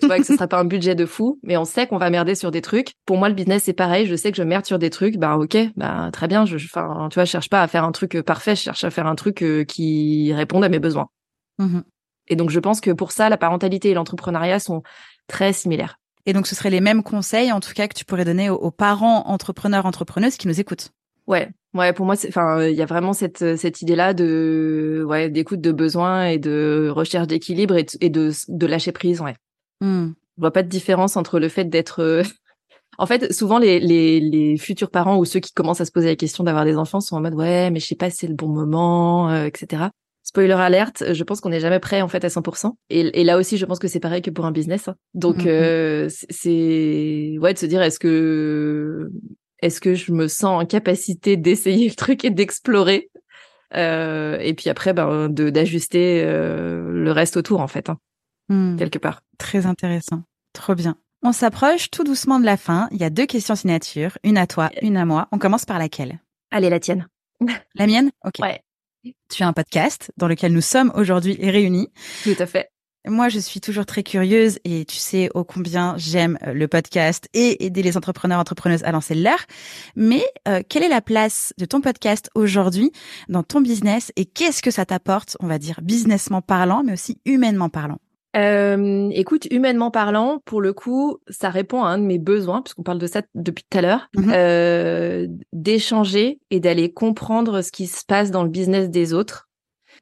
tu 0.00 0.06
vois, 0.06 0.18
que 0.18 0.24
ce 0.24 0.34
sera 0.34 0.46
pas 0.46 0.60
un 0.60 0.64
budget 0.64 0.94
de 0.94 1.04
fou, 1.04 1.40
mais 1.42 1.56
on 1.56 1.64
sait 1.64 1.88
qu'on 1.88 1.96
va 1.96 2.08
merder 2.08 2.36
sur 2.36 2.52
des 2.52 2.60
trucs. 2.60 2.92
Pour 3.04 3.16
moi, 3.16 3.28
le 3.28 3.34
business 3.34 3.64
c'est 3.64 3.72
pareil. 3.72 4.06
Je 4.06 4.14
sais 4.14 4.30
que 4.30 4.36
je 4.36 4.44
merde 4.44 4.64
sur 4.64 4.78
des 4.78 4.90
trucs. 4.90 5.16
Bah 5.16 5.36
ok, 5.36 5.56
bah 5.74 6.10
très 6.12 6.28
bien. 6.28 6.44
Je, 6.44 6.54
enfin, 6.54 7.08
tu 7.10 7.14
vois, 7.14 7.24
je 7.24 7.30
cherche 7.30 7.48
pas 7.48 7.62
à 7.62 7.66
faire 7.66 7.82
un 7.82 7.90
truc 7.90 8.20
parfait. 8.22 8.54
Je 8.54 8.60
cherche 8.60 8.84
à 8.84 8.90
faire 8.90 9.08
un 9.08 9.16
truc 9.16 9.44
qui 9.66 10.32
réponde 10.32 10.62
à 10.62 10.68
mes 10.68 10.78
besoins. 10.78 11.08
Mmh 11.58 11.80
Et 12.30 12.36
donc, 12.36 12.48
je 12.48 12.60
pense 12.60 12.80
que 12.80 12.92
pour 12.92 13.12
ça, 13.12 13.28
la 13.28 13.36
parentalité 13.36 13.90
et 13.90 13.94
l'entrepreneuriat 13.94 14.60
sont 14.60 14.82
très 15.26 15.52
similaires. 15.52 15.98
Et 16.26 16.32
donc, 16.32 16.46
ce 16.46 16.54
seraient 16.54 16.70
les 16.70 16.80
mêmes 16.80 17.02
conseils, 17.02 17.52
en 17.52 17.60
tout 17.60 17.72
cas, 17.74 17.88
que 17.88 17.94
tu 17.94 18.04
pourrais 18.04 18.24
donner 18.24 18.48
aux, 18.48 18.70
parents 18.70 19.26
entrepreneurs, 19.26 19.84
entrepreneuses 19.84 20.36
qui 20.36 20.48
nous 20.48 20.60
écoutent? 20.60 20.90
Ouais, 21.26 21.48
ouais. 21.74 21.92
Pour 21.92 22.06
moi, 22.06 22.14
enfin, 22.28 22.62
il 22.62 22.74
y 22.74 22.82
a 22.82 22.86
vraiment 22.86 23.12
cette 23.12 23.56
cette 23.56 23.82
idée-là 23.82 24.14
de 24.14 25.04
ouais 25.06 25.28
d'écoute 25.28 25.60
de 25.60 25.70
besoin 25.70 26.26
et 26.26 26.38
de 26.38 26.90
recherche 26.92 27.26
d'équilibre 27.26 27.76
et, 27.76 28.10
de, 28.10 28.32
de 28.48 28.66
lâcher 28.66 28.90
prise. 28.92 29.20
Ouais. 29.20 29.34
Mmh. 29.80 30.08
Je 30.36 30.40
vois 30.40 30.52
pas 30.52 30.62
de 30.62 30.68
différence 30.68 31.16
entre 31.16 31.38
le 31.38 31.48
fait 31.48 31.66
d'être 31.66 32.00
euh, 32.00 32.22
en 32.98 33.06
fait, 33.06 33.32
souvent 33.32 33.58
les, 33.58 33.78
les, 33.80 34.20
les, 34.20 34.56
futurs 34.56 34.90
parents 34.90 35.18
ou 35.18 35.24
ceux 35.24 35.40
qui 35.40 35.52
commencent 35.52 35.80
à 35.80 35.84
se 35.84 35.92
poser 35.92 36.08
la 36.08 36.16
question 36.16 36.44
d'avoir 36.44 36.64
des 36.64 36.76
enfants 36.76 37.00
sont 37.00 37.16
en 37.16 37.20
mode 37.20 37.34
ouais, 37.34 37.70
mais 37.70 37.80
je 37.80 37.86
sais 37.86 37.94
pas 37.94 38.10
si 38.10 38.18
c'est 38.18 38.26
le 38.26 38.34
bon 38.34 38.48
moment, 38.48 39.30
euh, 39.30 39.46
etc. 39.46 39.84
Spoiler 40.30 40.52
alerte, 40.52 41.12
je 41.12 41.24
pense 41.24 41.40
qu'on 41.40 41.48
n'est 41.48 41.58
jamais 41.58 41.80
prêt 41.80 42.02
en 42.02 42.06
fait 42.06 42.24
à 42.24 42.28
100%. 42.28 42.76
Et, 42.88 43.20
et 43.20 43.24
là 43.24 43.36
aussi, 43.36 43.56
je 43.56 43.66
pense 43.66 43.80
que 43.80 43.88
c'est 43.88 43.98
pareil 43.98 44.22
que 44.22 44.30
pour 44.30 44.46
un 44.46 44.52
business. 44.52 44.86
Hein. 44.86 44.94
Donc 45.12 45.38
mm-hmm. 45.38 45.48
euh, 45.48 46.08
c'est 46.08 47.36
ouais 47.40 47.52
de 47.52 47.58
se 47.58 47.66
dire 47.66 47.82
est-ce 47.82 47.98
que 47.98 49.10
est-ce 49.60 49.80
que 49.80 49.96
je 49.96 50.12
me 50.12 50.28
sens 50.28 50.62
en 50.62 50.64
capacité 50.66 51.36
d'essayer 51.36 51.88
le 51.88 51.96
truc 51.96 52.24
et 52.24 52.30
d'explorer 52.30 53.10
euh, 53.74 54.38
et 54.38 54.54
puis 54.54 54.70
après 54.70 54.92
ben 54.92 55.28
de 55.28 55.50
d'ajuster 55.50 56.22
euh, 56.24 56.92
le 56.92 57.10
reste 57.10 57.36
autour 57.36 57.60
en 57.60 57.66
fait 57.66 57.90
hein, 57.90 57.98
mm. 58.50 58.76
quelque 58.76 59.00
part. 59.00 59.22
Très 59.36 59.66
intéressant, 59.66 60.22
trop 60.52 60.76
bien. 60.76 60.94
On 61.24 61.32
s'approche 61.32 61.90
tout 61.90 62.04
doucement 62.04 62.38
de 62.38 62.44
la 62.44 62.56
fin. 62.56 62.86
Il 62.92 62.98
y 62.98 63.04
a 63.04 63.10
deux 63.10 63.26
questions 63.26 63.56
signature, 63.56 64.16
une 64.22 64.38
à 64.38 64.46
toi, 64.46 64.70
une 64.80 64.96
à 64.96 65.04
moi. 65.04 65.26
On 65.32 65.38
commence 65.38 65.64
par 65.64 65.80
laquelle? 65.80 66.20
Allez, 66.52 66.70
la 66.70 66.78
tienne. 66.78 67.08
La 67.74 67.88
mienne? 67.88 68.12
Ok. 68.24 68.34
Ouais. 68.40 68.62
Tu 69.30 69.42
as 69.42 69.48
un 69.48 69.52
podcast 69.52 70.12
dans 70.16 70.28
lequel 70.28 70.52
nous 70.52 70.60
sommes 70.60 70.92
aujourd'hui 70.94 71.38
réunis. 71.40 71.88
Tout 72.24 72.36
à 72.38 72.46
fait. 72.46 72.70
Moi, 73.06 73.30
je 73.30 73.38
suis 73.38 73.60
toujours 73.60 73.86
très 73.86 74.02
curieuse 74.02 74.58
et 74.64 74.84
tu 74.84 74.96
sais 74.96 75.30
ô 75.32 75.42
combien 75.42 75.94
j'aime 75.96 76.38
euh, 76.46 76.52
le 76.52 76.68
podcast 76.68 77.28
et 77.32 77.64
aider 77.64 77.82
les 77.82 77.96
entrepreneurs 77.96 78.38
entrepreneuses 78.38 78.82
à 78.84 78.92
lancer 78.92 79.14
leur. 79.14 79.38
Mais 79.96 80.22
euh, 80.46 80.60
quelle 80.68 80.82
est 80.82 80.88
la 80.88 81.00
place 81.00 81.54
de 81.56 81.64
ton 81.64 81.80
podcast 81.80 82.28
aujourd'hui 82.34 82.92
dans 83.30 83.42
ton 83.42 83.62
business 83.62 84.12
et 84.16 84.26
qu'est-ce 84.26 84.60
que 84.60 84.70
ça 84.70 84.84
t'apporte, 84.84 85.38
on 85.40 85.46
va 85.46 85.58
dire 85.58 85.80
businessment 85.82 86.42
parlant, 86.42 86.82
mais 86.84 86.92
aussi 86.92 87.18
humainement 87.24 87.70
parlant? 87.70 88.00
Euh, 88.36 89.08
écoute, 89.12 89.46
humainement 89.50 89.90
parlant, 89.90 90.40
pour 90.44 90.60
le 90.60 90.72
coup, 90.72 91.18
ça 91.28 91.50
répond 91.50 91.82
à 91.82 91.88
un 91.88 91.98
de 91.98 92.04
mes 92.04 92.18
besoins, 92.18 92.62
puisqu'on 92.62 92.82
parle 92.82 92.98
de 92.98 93.06
ça 93.06 93.22
depuis 93.34 93.64
tout 93.68 93.78
à 93.78 93.82
l'heure, 93.82 94.08
mmh 94.16 94.30
euh, 94.32 95.26
d'échanger 95.52 96.40
et 96.50 96.60
d'aller 96.60 96.92
comprendre 96.92 97.62
ce 97.62 97.72
qui 97.72 97.86
se 97.86 98.04
passe 98.06 98.30
dans 98.30 98.44
le 98.44 98.48
business 98.48 98.88
des 98.88 99.12
autres. 99.12 99.48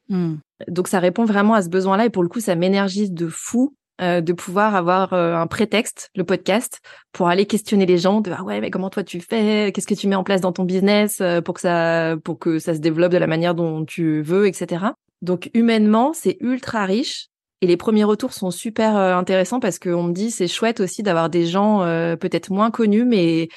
Mmh. 0.09 0.35
Donc 0.67 0.87
ça 0.87 0.99
répond 0.99 1.25
vraiment 1.25 1.53
à 1.53 1.61
ce 1.61 1.69
besoin-là 1.69 2.05
et 2.05 2.09
pour 2.09 2.23
le 2.23 2.29
coup, 2.29 2.39
ça 2.39 2.55
m'énergise 2.55 3.11
de 3.11 3.27
fou 3.27 3.73
euh, 4.01 4.21
de 4.21 4.31
pouvoir 4.31 4.75
avoir 4.75 5.11
euh, 5.11 5.35
un 5.35 5.45
prétexte, 5.45 6.09
le 6.15 6.23
podcast, 6.23 6.79
pour 7.11 7.27
aller 7.27 7.45
questionner 7.45 7.85
les 7.85 7.97
gens 7.97 8.21
de 8.21 8.31
ah 8.31 8.43
ouais 8.43 8.61
mais 8.61 8.71
comment 8.71 8.89
toi 8.89 9.03
tu 9.03 9.19
fais, 9.19 9.73
qu'est-ce 9.73 9.87
que 9.87 9.93
tu 9.93 10.07
mets 10.07 10.15
en 10.15 10.23
place 10.23 10.39
dans 10.39 10.53
ton 10.53 10.63
business 10.63 11.19
euh, 11.19 11.41
pour 11.41 11.55
que 11.55 11.59
ça 11.59 12.15
pour 12.23 12.39
que 12.39 12.59
ça 12.59 12.73
se 12.73 12.79
développe 12.79 13.11
de 13.11 13.17
la 13.17 13.27
manière 13.27 13.55
dont 13.55 13.83
tu 13.83 14.21
veux, 14.21 14.47
etc. 14.47 14.85
Donc 15.21 15.49
humainement, 15.53 16.13
c'est 16.13 16.37
ultra 16.39 16.85
riche 16.85 17.27
et 17.61 17.67
les 17.67 17.77
premiers 17.77 18.03
retours 18.03 18.33
sont 18.33 18.51
super 18.51 18.97
euh, 18.97 19.15
intéressants 19.15 19.59
parce 19.59 19.79
qu'on 19.79 20.03
me 20.03 20.13
dit 20.13 20.31
c'est 20.31 20.47
chouette 20.47 20.79
aussi 20.79 21.03
d'avoir 21.03 21.29
des 21.29 21.45
gens 21.45 21.83
euh, 21.83 22.15
peut-être 22.15 22.51
moins 22.51 22.71
connus, 22.71 23.05
mais 23.05 23.49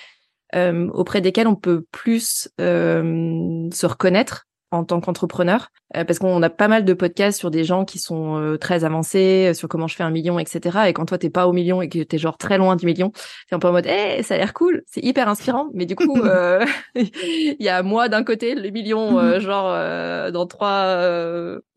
euh, 0.55 0.89
auprès 0.89 1.21
desquels 1.21 1.47
on 1.47 1.55
peut 1.55 1.85
plus 1.93 2.49
se 2.59 3.87
reconnaître 3.87 4.47
en 4.73 4.85
tant 4.85 5.01
qu'entrepreneur 5.01 5.69
euh, 5.97 6.05
parce 6.05 6.19
qu'on 6.19 6.43
a 6.43 6.51
pas 6.51 6.69
mal 6.69 6.85
de 6.85 6.95
podcasts 6.95 7.39
sur 7.39 7.51
des 7.51 7.65
gens 7.65 7.85
qui 7.85 7.99
sont 7.99 8.39
euh, 8.39 8.57
très 8.57 8.85
avancés 8.85 9.51
euh, 9.51 9.55
sur 9.55 9.69
comment 9.69 9.87
je 9.87 9.95
fais 9.95 10.03
un 10.03 10.11
million 10.11 10.39
etc 10.39 10.79
et 10.87 10.93
quand 10.95 11.05
toi 11.05 11.19
t'es 11.19 11.29
pas 11.29 11.47
au 11.47 11.53
million 11.53 11.83
et 11.83 11.89
que 11.89 12.03
t'es 12.03 12.17
genre 12.17 12.39
très 12.39 12.57
loin 12.57 12.77
du 12.77 12.87
million 12.87 13.11
t'es 13.49 13.55
un 13.55 13.59
peu 13.59 13.69
en 13.69 13.73
mode 13.73 13.87
eh 13.87 14.23
ça 14.23 14.35
a 14.35 14.39
l'air 14.39 14.55
cool 14.55 14.83
c'est 14.87 15.05
hyper 15.05 15.29
inspirant. 15.29 15.69
Mais 15.75 15.85
du 15.85 15.95
coup 15.95 16.17
il 16.95 17.57
y 17.61 17.69
a 17.69 17.83
moi 17.83 18.09
d'un 18.09 18.25
côté 18.25 18.55
le 18.55 18.71
million 18.71 19.21
mhm. 19.21 19.41
genre 19.41 20.33
dans 20.33 20.47
trois 20.47 21.05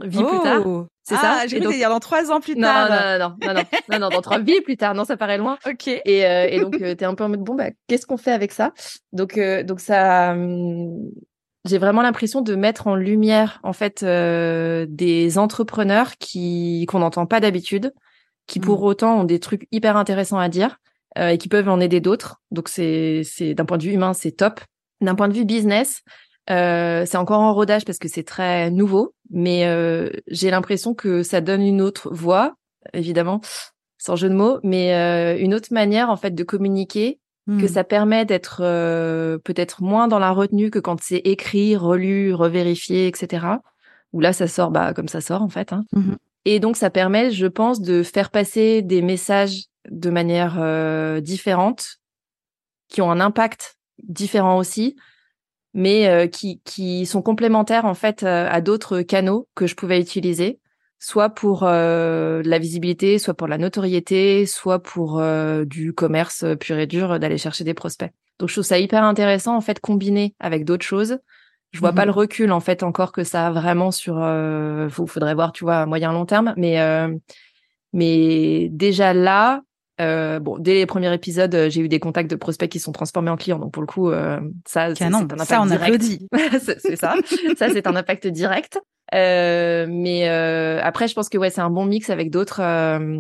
vies 0.02 0.24
plus 0.24 0.40
tard. 0.42 0.62
Oh. 0.66 0.88
c'est 1.04 1.16
ça? 1.16 1.40
Ah, 1.42 1.48
j'ai 1.48 1.60
cru 1.60 1.74
dire 1.74 1.90
dans 1.90 2.00
trois 2.00 2.32
ans 2.32 2.40
plus 2.40 2.56
tard. 2.56 2.90
non 2.90 2.96
non 2.96 3.28
non 3.30 3.36
non 3.48 3.54
non. 3.54 3.64
Non, 3.92 4.00
non, 4.00 4.10
dans 4.10 4.22
trois 4.22 4.40
vies 4.40 4.62
plus 4.62 4.78
tard. 4.78 4.94
Non 4.94 5.04
ça 5.04 5.18
paraît 5.18 5.38
loin. 5.38 5.58
Ok. 5.68 5.88
Et, 5.88 6.22
et 6.22 6.60
donc 6.62 6.78
t'es 6.78 7.06
un 7.06 7.16
peu 7.16 7.24
en 7.26 7.30
mode 7.30 7.42
bon 7.42 7.56
bah 7.56 7.70
qu'est-ce 7.88 8.06
qu'on 8.06 8.18
fait 8.18 8.32
avec 8.32 8.54
ça? 8.54 8.72
Donc 9.12 9.38
donc 9.66 9.82
ça 9.82 10.32
hum, 10.32 11.10
j'ai 11.66 11.78
vraiment 11.78 12.02
l'impression 12.02 12.42
de 12.42 12.56
mettre 12.56 12.88
en 12.88 12.96
lumière 12.96 13.60
en 13.64 13.74
fait 13.74 14.04
euh, 14.04 14.86
des 14.88 15.38
entrepreneurs 15.38 16.18
qui 16.18 16.86
qu'on 16.88 17.00
n'entend 17.00 17.26
pas 17.26 17.40
d'habitude, 17.40 17.94
qui 18.48 18.60
pour 18.60 18.82
mmh. 18.82 18.86
autant 18.86 19.20
ont 19.22 19.24
des 19.24 19.40
trucs 19.40 19.68
hyper 19.72 19.98
intéressants 19.98 20.40
à 20.40 20.50
dire 20.50 20.78
euh, 21.18 21.30
et 21.30 21.38
qui 21.38 21.50
peuvent 21.50 21.70
en 21.70 21.80
aider 21.80 22.00
d'autres. 22.00 22.42
Donc 22.52 22.70
c'est 22.70 23.22
c'est 23.24 23.54
d'un 23.54 23.66
point 23.66 23.78
de 23.78 23.84
vue 23.84 23.94
humain 23.94 24.14
c'est 24.14 24.32
top. 24.32 24.62
D'un 25.02 25.16
point 25.16 25.28
de 25.28 25.34
vue 25.34 25.44
business, 25.44 26.04
euh, 26.50 27.06
c'est 27.06 27.18
encore 27.18 27.40
en 27.40 27.54
rodage 27.54 27.86
parce 27.86 27.98
que 27.98 28.08
c'est 28.08 28.24
très 28.24 28.70
nouveau, 28.70 29.16
mais 29.32 29.66
euh, 29.66 30.10
j'ai 30.28 30.52
l'impression 30.52 30.94
que 30.94 31.24
ça 31.24 31.42
donne 31.42 31.62
une 31.62 31.82
autre 31.82 32.14
voix, 32.14 32.56
évidemment, 32.94 33.42
sans 33.98 34.16
jeu 34.16 34.30
de 34.30 34.36
mots, 34.36 34.60
mais 34.64 34.94
euh, 34.94 35.38
une 35.40 35.54
autre 35.54 35.70
manière 35.72 36.10
en 36.10 36.18
fait 36.18 36.32
de 36.32 36.44
communiquer 36.44 37.20
que 37.48 37.66
hmm. 37.66 37.68
ça 37.68 37.84
permet 37.84 38.26
d'être 38.26 38.62
euh, 38.62 39.38
peut-être 39.38 39.84
moins 39.84 40.08
dans 40.08 40.18
la 40.18 40.32
retenue 40.32 40.72
que 40.72 40.80
quand 40.80 41.00
c'est 41.00 41.22
écrit, 41.26 41.76
relu, 41.76 42.34
revérifié, 42.34 43.08
etc. 43.08 43.46
Où 44.14 44.20
là, 44.20 44.34
ça 44.34 44.48
sort 44.48 44.72
bah, 44.72 44.94
comme 44.94 45.08
ça 45.08 45.22
sort 45.22 45.44
en 45.44 45.50
fait. 45.50 45.72
Hein. 45.72 45.84
Mmh 45.94 46.14
Et 46.46 46.60
donc, 46.60 46.76
ça 46.76 46.90
permet, 46.90 47.30
je 47.30 47.46
pense, 47.46 47.82
de 47.82 48.02
faire 48.02 48.32
passer 48.32 48.82
des 48.82 49.04
messages 49.04 49.66
de 49.92 50.10
manière 50.10 50.56
euh, 50.60 51.22
différente, 51.22 51.98
qui 52.88 53.02
ont 53.02 53.12
un 53.12 53.20
impact 53.20 53.78
différent 54.02 54.58
aussi, 54.58 54.96
mais 55.76 56.08
euh, 56.08 56.26
qui, 56.26 56.62
qui 56.66 57.06
sont 57.06 57.22
complémentaires 57.22 57.86
en 57.86 57.94
fait 57.94 58.24
à 58.24 58.60
d'autres 58.62 59.02
canaux 59.02 59.48
que 59.54 59.68
je 59.68 59.76
pouvais 59.76 60.02
utiliser 60.02 60.60
soit 61.00 61.30
pour 61.30 61.64
euh, 61.64 62.42
la 62.44 62.60
visibilité, 62.60 63.20
soit 63.20 63.34
pour 63.34 63.48
la 63.48 63.58
notoriété, 63.58 64.46
soit 64.46 64.80
pour 64.80 65.20
euh, 65.20 65.66
du 65.66 65.94
commerce 65.94 66.46
pur 66.60 66.78
et 66.78 66.88
dur 66.88 67.20
d'aller 67.20 67.38
chercher 67.38 67.64
des 67.64 67.74
prospects. 67.74 68.12
Donc 68.40 68.50
je 68.50 68.56
trouve 68.56 68.66
ça 68.66 68.80
hyper 68.80 69.04
intéressant 69.04 69.56
en 69.56 69.62
fait 69.62 69.80
combiné 69.80 70.36
avec 70.40 70.66
d'autres 70.66 70.86
choses. 70.86 71.20
Je 71.72 71.80
vois 71.80 71.92
pas 71.92 72.04
mhm. 72.04 72.08
le 72.08 72.12
recul 72.14 72.52
en 72.52 72.62
fait 72.62 72.84
encore 72.84 73.12
que 73.12 73.24
ça 73.24 73.48
a 73.48 73.52
vraiment 73.52 73.92
sur 73.92 74.18
euh, 74.20 74.88
faudrait 74.90 75.36
voir 75.36 75.52
tu 75.52 75.66
vois 75.66 75.80
à 75.82 75.86
moyen 75.86 76.14
long 76.14 76.26
terme 76.26 76.54
mais 76.56 76.80
euh, 76.80 77.14
mais 77.92 78.70
déjà 78.70 79.14
là 79.14 79.62
euh, 80.02 80.40
bon, 80.40 80.58
dès 80.58 80.74
les 80.74 80.86
premiers 80.86 81.14
épisodes, 81.14 81.68
j'ai 81.70 81.82
eu 81.82 81.88
des 81.88 82.00
contacts 82.00 82.30
de 82.30 82.36
prospects 82.36 82.70
qui 82.70 82.80
sont 82.80 82.92
transformés 82.92 83.30
en 83.30 83.38
clients. 83.38 83.60
Donc 83.60 83.72
pour 83.72 83.82
le 83.82 83.88
coup, 83.88 84.10
euh, 84.10 84.40
ça, 84.66 84.94
c'est 84.96 85.06
un 85.06 85.14
impact 85.14 85.44
ça, 85.44 85.62
on 85.62 85.66
direct. 85.68 86.04
c'est 86.60 86.96
ça. 86.96 87.16
ça, 87.58 87.70
c'est 87.70 87.88
un 87.88 87.96
impact 87.96 88.28
direct. 88.28 88.80
Euh, 89.14 89.86
mais 89.90 90.28
euh, 90.30 90.80
après, 90.84 91.08
je 91.08 91.14
pense 91.14 91.30
que 91.30 91.38
ouais, 91.38 91.50
c'est 91.50 91.62
un 91.62 91.70
bon 91.70 91.86
mix 91.86 92.10
avec 92.10 92.32
d'autres 92.32 92.62
euh, 92.62 93.20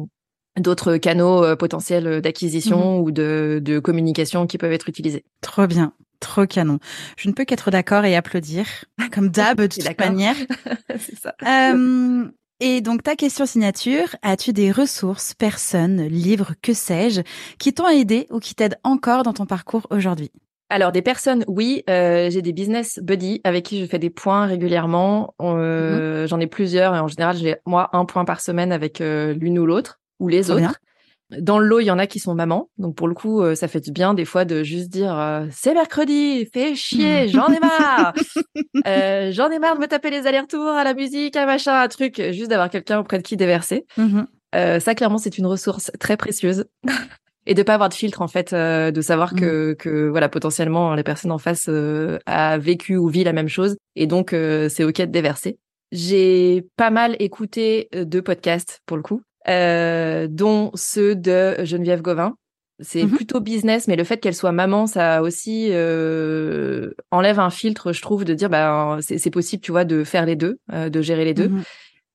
d'autres 0.57 0.97
canaux 0.97 1.55
potentiels 1.57 2.21
d'acquisition 2.21 2.97
mhm. 2.97 3.03
ou 3.03 3.11
de, 3.11 3.59
de 3.63 3.79
communication 3.79 4.47
qui 4.47 4.57
peuvent 4.57 4.71
être 4.71 4.89
utilisés. 4.89 5.23
Trop 5.41 5.67
bien. 5.67 5.93
Trop 6.19 6.45
canon. 6.45 6.79
Je 7.17 7.27
ne 7.27 7.33
peux 7.33 7.45
qu'être 7.45 7.71
d'accord 7.71 8.05
et 8.05 8.15
applaudir, 8.15 8.65
comme 9.11 9.29
d'hab, 9.29 9.59
de 9.59 9.67
toute 9.81 9.99
manière. 9.99 10.35
c'est 10.97 11.17
ça. 11.19 11.35
Euh, 11.43 12.25
et 12.59 12.81
donc 12.81 13.03
ta 13.03 13.15
question 13.15 13.45
signature, 13.45 14.15
as-tu 14.21 14.53
des 14.53 14.71
ressources, 14.71 15.33
personnes, 15.33 16.03
livres, 16.03 16.53
que 16.61 16.73
sais-je, 16.73 17.21
qui 17.59 17.73
t'ont 17.73 17.87
aidé 17.87 18.27
ou 18.31 18.39
qui 18.39 18.55
t'aident 18.55 18.79
encore 18.83 19.23
dans 19.23 19.33
ton 19.33 19.45
parcours 19.45 19.87
aujourd'hui? 19.89 20.31
Alors 20.69 20.91
des 20.91 21.01
personnes, 21.01 21.43
oui, 21.47 21.83
euh, 21.89 22.29
j'ai 22.29 22.41
des 22.41 22.53
business 22.53 22.99
buddies 23.01 23.39
avec 23.43 23.65
qui 23.65 23.79
je 23.81 23.85
fais 23.85 23.99
des 23.99 24.09
points 24.09 24.45
régulièrement. 24.45 25.35
Euh, 25.41 26.21
mhm. 26.23 26.27
J'en 26.27 26.39
ai 26.39 26.47
plusieurs 26.47 26.95
et 26.95 26.99
en 26.99 27.07
général 27.07 27.37
j'ai 27.37 27.57
moi 27.65 27.89
un 27.93 28.05
point 28.05 28.25
par 28.25 28.41
semaine 28.41 28.71
avec 28.71 28.99
euh, 28.99 29.33
l'une 29.33 29.59
ou 29.59 29.65
l'autre 29.65 29.99
ou 30.19 30.27
les 30.27 30.49
autres. 30.49 30.79
Dans 31.39 31.57
le 31.57 31.65
lot, 31.65 31.79
il 31.79 31.85
y 31.85 31.91
en 31.91 31.97
a 31.97 32.07
qui 32.07 32.19
sont 32.19 32.35
mamans, 32.35 32.69
donc 32.77 32.95
pour 32.95 33.07
le 33.07 33.15
coup, 33.15 33.41
euh, 33.41 33.55
ça 33.55 33.67
fait 33.67 33.79
du 33.79 33.91
bien 33.91 34.13
des 34.13 34.25
fois 34.25 34.45
de 34.45 34.63
juste 34.63 34.89
dire 34.89 35.17
euh, 35.17 35.45
c'est 35.51 35.73
mercredi, 35.73 36.47
fais 36.53 36.75
chier, 36.75 37.27
j'en 37.29 37.47
ai 37.47 37.59
marre, 37.59 38.13
j'en 39.31 39.49
ai 39.49 39.59
marre 39.59 39.75
de 39.75 39.81
me 39.81 39.87
taper 39.87 40.11
les 40.11 40.27
allers-retours 40.27 40.67
à 40.67 40.83
la 40.83 40.93
musique, 40.93 41.35
à 41.35 41.45
machin, 41.45 41.81
un 41.81 41.87
truc, 41.87 42.21
juste 42.31 42.49
d'avoir 42.49 42.69
quelqu'un 42.69 42.99
auprès 42.99 43.17
de 43.17 43.23
qui 43.23 43.37
déverser. 43.37 43.85
Mhm. 43.97 44.27
ça 44.53 44.95
clairement 44.95 45.17
c'est 45.17 45.37
une 45.37 45.47
ressource 45.47 45.91
très 45.99 46.17
précieuse. 46.17 46.65
Et 47.47 47.53
de 47.53 47.63
pas 47.63 47.75
avoir 47.75 47.89
de 47.89 47.93
filtre 47.93 48.21
en 48.21 48.27
fait 48.27 48.53
euh, 48.53 48.91
de 48.91 49.01
savoir 49.01 49.35
que 49.35 49.71
mm. 49.71 49.75
que 49.75 50.09
voilà 50.09 50.29
potentiellement 50.29 50.95
les 50.95 51.03
personnes 51.03 51.31
en 51.31 51.37
face 51.37 51.65
euh, 51.69 52.17
a 52.25 52.57
vécu 52.57 52.97
ou 52.97 53.07
vit 53.07 53.23
la 53.23 53.33
même 53.33 53.49
chose. 53.49 53.77
Et 53.95 54.07
donc 54.07 54.33
euh, 54.33 54.69
c'est 54.69 54.83
ok 54.83 54.97
de 54.97 55.05
déverser. 55.05 55.59
J'ai 55.91 56.65
pas 56.75 56.89
mal 56.89 57.15
écouté 57.19 57.89
de 57.93 58.19
podcasts 58.19 58.81
pour 58.85 58.97
le 58.97 59.03
coup 59.03 59.21
dont 59.47 60.71
ceux 60.73 61.15
de 61.15 61.63
Geneviève 61.63 62.01
Gauvin 62.01 62.35
c'est 62.81 63.03
mm-hmm. 63.03 63.15
plutôt 63.15 63.39
business 63.39 63.87
mais 63.87 63.95
le 63.95 64.03
fait 64.03 64.17
qu'elle 64.17 64.35
soit 64.35 64.51
maman 64.51 64.85
ça 64.85 65.21
aussi 65.21 65.69
enlève 67.11 67.39
un 67.39 67.49
filtre 67.49 67.93
je 67.93 68.01
trouve 68.01 68.25
de 68.25 68.33
dire 68.33 68.49
bah 68.49 68.97
c'est 69.01 69.29
possible 69.29 69.61
tu 69.61 69.71
vois 69.71 69.85
de 69.85 70.03
faire 70.03 70.25
les 70.25 70.35
deux 70.35 70.59
de 70.73 71.01
gérer 71.01 71.25
les 71.25 71.33
deux 71.33 71.47
mm-hmm. 71.47 71.63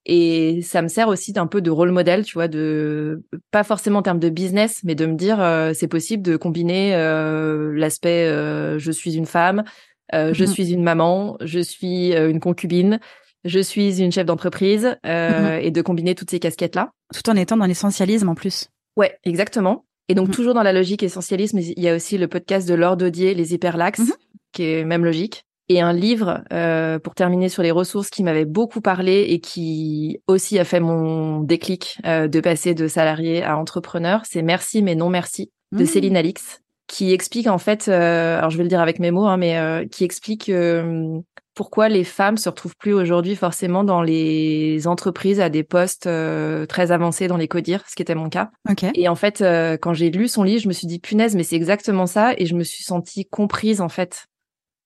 Et 0.06 0.62
ça 0.62 0.80
me 0.80 0.88
sert 0.88 1.08
aussi 1.08 1.32
d'un 1.32 1.46
peu 1.46 1.60
de 1.60 1.70
rôle 1.70 1.90
modèle, 1.90 2.24
tu 2.24 2.34
vois, 2.34 2.48
de 2.48 3.22
pas 3.50 3.64
forcément 3.64 3.98
en 3.98 4.02
termes 4.02 4.18
de 4.18 4.30
business, 4.30 4.80
mais 4.82 4.94
de 4.94 5.04
me 5.04 5.14
dire 5.14 5.40
euh, 5.40 5.72
c'est 5.74 5.88
possible 5.88 6.22
de 6.22 6.36
combiner 6.36 6.94
euh, 6.94 7.72
l'aspect 7.74 8.26
euh, 8.26 8.78
je 8.78 8.90
suis 8.90 9.16
une 9.16 9.26
femme, 9.26 9.62
je 10.12 10.42
mmh 10.42 10.46
suis 10.46 10.72
une 10.72 10.82
maman, 10.82 11.36
je 11.40 11.60
suis 11.60 12.12
une 12.12 12.40
concubine, 12.40 12.98
je 13.44 13.60
suis 13.60 14.00
une 14.00 14.12
chef 14.12 14.26
d'entreprise 14.26 14.96
mmh 15.04 15.40
et 15.62 15.70
de 15.70 15.82
combiner 15.82 16.14
toutes 16.14 16.30
ces 16.30 16.38
casquettes 16.38 16.74
là. 16.74 16.90
Tout 17.14 17.28
en 17.28 17.36
étant 17.36 17.56
dans 17.56 17.66
l'essentialisme 17.66 18.28
en 18.28 18.34
plus. 18.34 18.68
Ouais, 18.96 19.18
exactement. 19.24 19.84
Et 20.08 20.14
donc, 20.14 20.28
mmh. 20.28 20.32
toujours 20.32 20.54
dans 20.54 20.62
la 20.62 20.72
logique 20.72 21.02
essentialisme, 21.02 21.58
il 21.58 21.80
y 21.80 21.88
a 21.88 21.94
aussi 21.94 22.18
le 22.18 22.28
podcast 22.28 22.68
de 22.68 22.74
Laure 22.74 22.96
Dodier, 22.96 23.34
Les 23.34 23.54
Hyperlaxes, 23.54 24.00
mmh 24.00 24.12
qui 24.52 24.64
est 24.64 24.84
même 24.84 25.04
logique. 25.04 25.44
Et 25.68 25.80
un 25.80 25.92
livre, 25.92 26.42
euh, 26.52 26.98
pour 26.98 27.14
terminer 27.14 27.48
sur 27.48 27.62
les 27.62 27.70
ressources, 27.70 28.10
qui 28.10 28.24
m'avait 28.24 28.44
beaucoup 28.44 28.80
parlé 28.80 29.26
et 29.28 29.38
qui 29.38 30.18
aussi 30.26 30.58
a 30.58 30.64
fait 30.64 30.80
mon 30.80 31.40
déclic 31.40 31.98
euh, 32.04 32.26
de 32.26 32.40
passer 32.40 32.74
de 32.74 32.88
salarié 32.88 33.44
à 33.44 33.56
entrepreneur, 33.56 34.22
c'est 34.24 34.42
Merci 34.42 34.82
mais 34.82 34.96
non 34.96 35.08
merci 35.08 35.52
de. 35.70 35.84
Céline 35.84 36.16
Alix, 36.16 36.60
qui 36.88 37.12
explique 37.12 37.46
en 37.46 37.58
fait, 37.58 37.86
euh, 37.86 38.38
alors 38.38 38.50
je 38.50 38.56
vais 38.56 38.64
le 38.64 38.68
dire 38.68 38.80
avec 38.80 38.98
mes 38.98 39.12
mots, 39.12 39.26
hein, 39.26 39.36
mais 39.36 39.56
euh, 39.58 39.86
qui 39.86 40.02
explique 40.02 40.48
euh, 40.48 41.20
pourquoi 41.60 41.90
les 41.90 42.04
femmes 42.04 42.38
se 42.38 42.48
retrouvent 42.48 42.78
plus 42.78 42.94
aujourd'hui 42.94 43.36
forcément 43.36 43.84
dans 43.84 44.00
les 44.00 44.86
entreprises 44.86 45.40
à 45.40 45.50
des 45.50 45.62
postes 45.62 46.06
euh, 46.06 46.64
très 46.64 46.90
avancés 46.90 47.28
dans 47.28 47.36
les 47.36 47.48
codires, 47.48 47.84
ce 47.86 47.94
qui 47.94 48.00
était 48.00 48.14
mon 48.14 48.30
cas. 48.30 48.50
Et 48.94 49.10
en 49.10 49.14
fait, 49.14 49.42
euh, 49.42 49.76
quand 49.76 49.92
j'ai 49.92 50.08
lu 50.08 50.26
son 50.26 50.42
livre, 50.42 50.62
je 50.62 50.68
me 50.68 50.72
suis 50.72 50.86
dit 50.86 51.00
punaise, 51.00 51.36
mais 51.36 51.42
c'est 51.42 51.56
exactement 51.56 52.06
ça, 52.06 52.32
et 52.38 52.46
je 52.46 52.54
me 52.54 52.64
suis 52.64 52.82
sentie 52.82 53.26
comprise 53.26 53.82
en 53.82 53.90
fait 53.90 54.24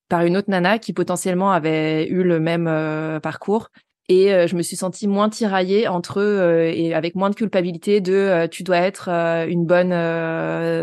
par 0.09 0.22
une 0.22 0.37
autre 0.37 0.51
nana 0.51 0.81
qui 0.81 0.93
potentiellement 0.93 1.53
avait 1.53 2.09
eu 2.09 2.25
le 2.25 2.41
même 2.41 2.66
euh, 2.66 3.20
parcours 3.20 3.68
et 4.09 4.35
euh, 4.35 4.47
je 4.47 4.55
me 4.55 4.63
suis 4.63 4.77
sentie 4.77 5.09
moins 5.09 5.31
tiraillée 5.31 5.89
entre 5.89 6.21
eux 6.21 6.39
euh, 6.41 6.71
et 6.75 6.93
avec 6.93 7.15
moins 7.15 7.31
de 7.31 7.35
culpabilité 7.35 8.01
de 8.03 8.13
euh, 8.13 8.47
tu 8.49 8.63
dois 8.63 8.79
être 8.79 9.09
une 9.49 9.65
bonne 9.65 9.91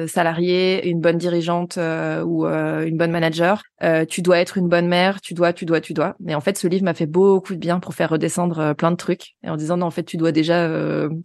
salariée, 0.07 0.87
une 0.87 0.99
bonne 0.99 1.17
dirigeante 1.17 1.77
ou 1.77 2.45
une 2.45 2.97
bonne 2.97 3.11
manager, 3.11 3.61
tu 4.09 4.21
dois 4.21 4.39
être 4.39 4.57
une 4.57 4.67
bonne 4.67 4.87
mère, 4.87 5.21
tu 5.21 5.33
dois, 5.33 5.53
tu 5.53 5.65
dois, 5.65 5.81
tu 5.81 5.93
dois. 5.93 6.15
Mais 6.19 6.35
en 6.35 6.41
fait, 6.41 6.57
ce 6.57 6.67
livre 6.67 6.83
m'a 6.83 6.93
fait 6.93 7.05
beaucoup 7.05 7.53
de 7.53 7.59
bien 7.59 7.79
pour 7.79 7.93
faire 7.93 8.09
redescendre 8.09 8.73
plein 8.75 8.91
de 8.91 8.95
trucs 8.95 9.35
et 9.43 9.49
en 9.49 9.55
disant 9.55 9.77
non, 9.77 9.87
en 9.87 9.91
fait, 9.91 10.03
tu 10.03 10.17
dois 10.17 10.31
déjà 10.31 10.69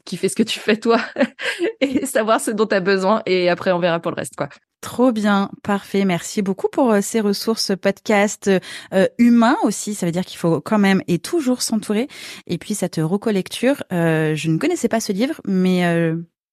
kiffer 0.04 0.28
ce 0.28 0.36
que 0.36 0.42
tu 0.42 0.58
fais 0.58 0.76
toi 0.76 1.00
et 1.80 2.04
savoir 2.06 2.40
ce 2.40 2.50
dont 2.50 2.66
tu 2.66 2.74
as 2.74 2.80
besoin 2.80 3.22
et 3.26 3.48
après 3.48 3.72
on 3.72 3.78
verra 3.78 4.00
pour 4.00 4.10
le 4.10 4.16
reste 4.16 4.36
quoi. 4.36 4.48
Trop 4.86 5.10
bien, 5.10 5.50
parfait. 5.64 6.04
Merci 6.04 6.42
beaucoup 6.42 6.68
pour 6.68 6.92
euh, 6.92 7.00
ces 7.00 7.18
ressources 7.18 7.72
podcast 7.74 8.48
euh, 8.92 9.06
humains 9.18 9.56
aussi. 9.64 9.96
Ça 9.96 10.06
veut 10.06 10.12
dire 10.12 10.24
qu'il 10.24 10.38
faut 10.38 10.60
quand 10.60 10.78
même 10.78 11.02
et 11.08 11.18
toujours 11.18 11.60
s'entourer. 11.60 12.06
Et 12.46 12.56
puis 12.56 12.76
cette 12.76 13.00
recollecture, 13.02 13.82
euh, 13.92 14.36
je 14.36 14.48
ne 14.48 14.58
connaissais 14.58 14.86
pas 14.86 15.00
ce 15.00 15.10
livre, 15.10 15.40
mais 15.44 15.82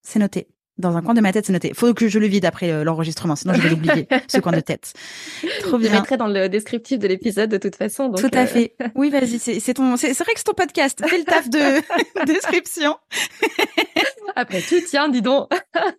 c'est 0.01 0.17
noté. 0.17 0.47
Dans 0.79 0.97
un 0.97 1.01
coin 1.03 1.13
de 1.13 1.21
ma 1.21 1.31
tête, 1.31 1.45
c'est 1.45 1.53
noté. 1.53 1.71
Faut 1.75 1.93
que 1.93 2.07
je 2.07 2.17
le 2.17 2.25
vide 2.25 2.45
après 2.45 2.83
l'enregistrement, 2.83 3.35
sinon 3.35 3.53
je 3.53 3.61
vais 3.61 3.69
l'oublier, 3.69 4.07
ce 4.27 4.39
coin 4.39 4.51
de 4.51 4.59
tête. 4.59 4.93
Trop 5.61 5.77
bien. 5.77 5.91
Je 5.91 5.95
mettrai 5.95 6.17
dans 6.17 6.27
le 6.27 6.49
descriptif 6.49 6.97
de 6.97 7.07
l'épisode 7.07 7.49
de 7.51 7.57
toute 7.57 7.75
façon. 7.75 8.11
Tout 8.11 8.29
à 8.33 8.45
fait. 8.47 8.75
Oui, 8.95 9.09
vas-y, 9.11 9.37
c'est 9.39 9.73
ton, 9.75 9.97
c'est 9.97 10.13
vrai 10.13 10.33
que 10.33 10.37
c'est 10.39 10.43
ton 10.45 10.53
podcast. 10.53 11.03
Fais 11.07 11.17
le 11.19 11.23
taf 11.25 11.49
de 11.49 12.25
description. 12.25 12.95
Après 14.35 14.61
tout, 14.61 14.81
tiens, 14.87 15.09
dis 15.09 15.21
donc. 15.21 15.49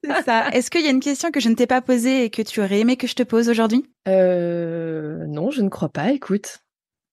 C'est 0.02 0.22
ça. 0.24 0.48
Est-ce 0.50 0.70
qu'il 0.70 0.82
y 0.82 0.86
a 0.88 0.90
une 0.90 1.00
question 1.00 1.30
que 1.30 1.38
je 1.40 1.48
ne 1.48 1.54
t'ai 1.54 1.66
pas 1.66 1.80
posée 1.80 2.24
et 2.24 2.30
que 2.30 2.42
tu 2.42 2.60
aurais 2.60 2.80
aimé 2.80 2.96
que 2.96 3.06
je 3.06 3.14
te 3.14 3.22
pose 3.22 3.48
aujourd'hui? 3.48 3.84
Euh, 4.08 5.24
Non, 5.28 5.50
je 5.50 5.62
ne 5.62 5.68
crois 5.68 5.88
pas. 5.88 6.10
Écoute. 6.10 6.58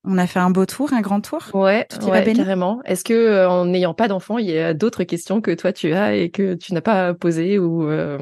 On 0.04 0.18
a 0.18 0.26
fait 0.26 0.40
un 0.40 0.50
beau 0.50 0.66
tour, 0.66 0.94
un 0.94 1.02
grand 1.02 1.22
tour. 1.22 1.42
Ouais, 1.54 1.88
ouais 2.04 2.34
carrément. 2.34 2.82
Est-ce 2.86 3.04
que 3.04 3.14
euh, 3.14 3.50
en 3.50 3.66
n'ayant 3.66 3.94
pas 3.94 4.08
d'enfant, 4.08 4.40
il 4.40 4.50
y 4.50 4.58
a 4.58 4.74
d'autres 4.74 5.04
questions 5.04 5.42
que 5.42 5.52
toi 5.52 5.74
tu 5.74 5.94
as 5.94 6.16
et 6.16 6.32
que 6.32 6.56
tu 6.56 6.74
n'as 6.74 6.82
pas 6.82 7.14
posées 7.14 7.60
ou 7.60 7.88
euh... 7.88 8.18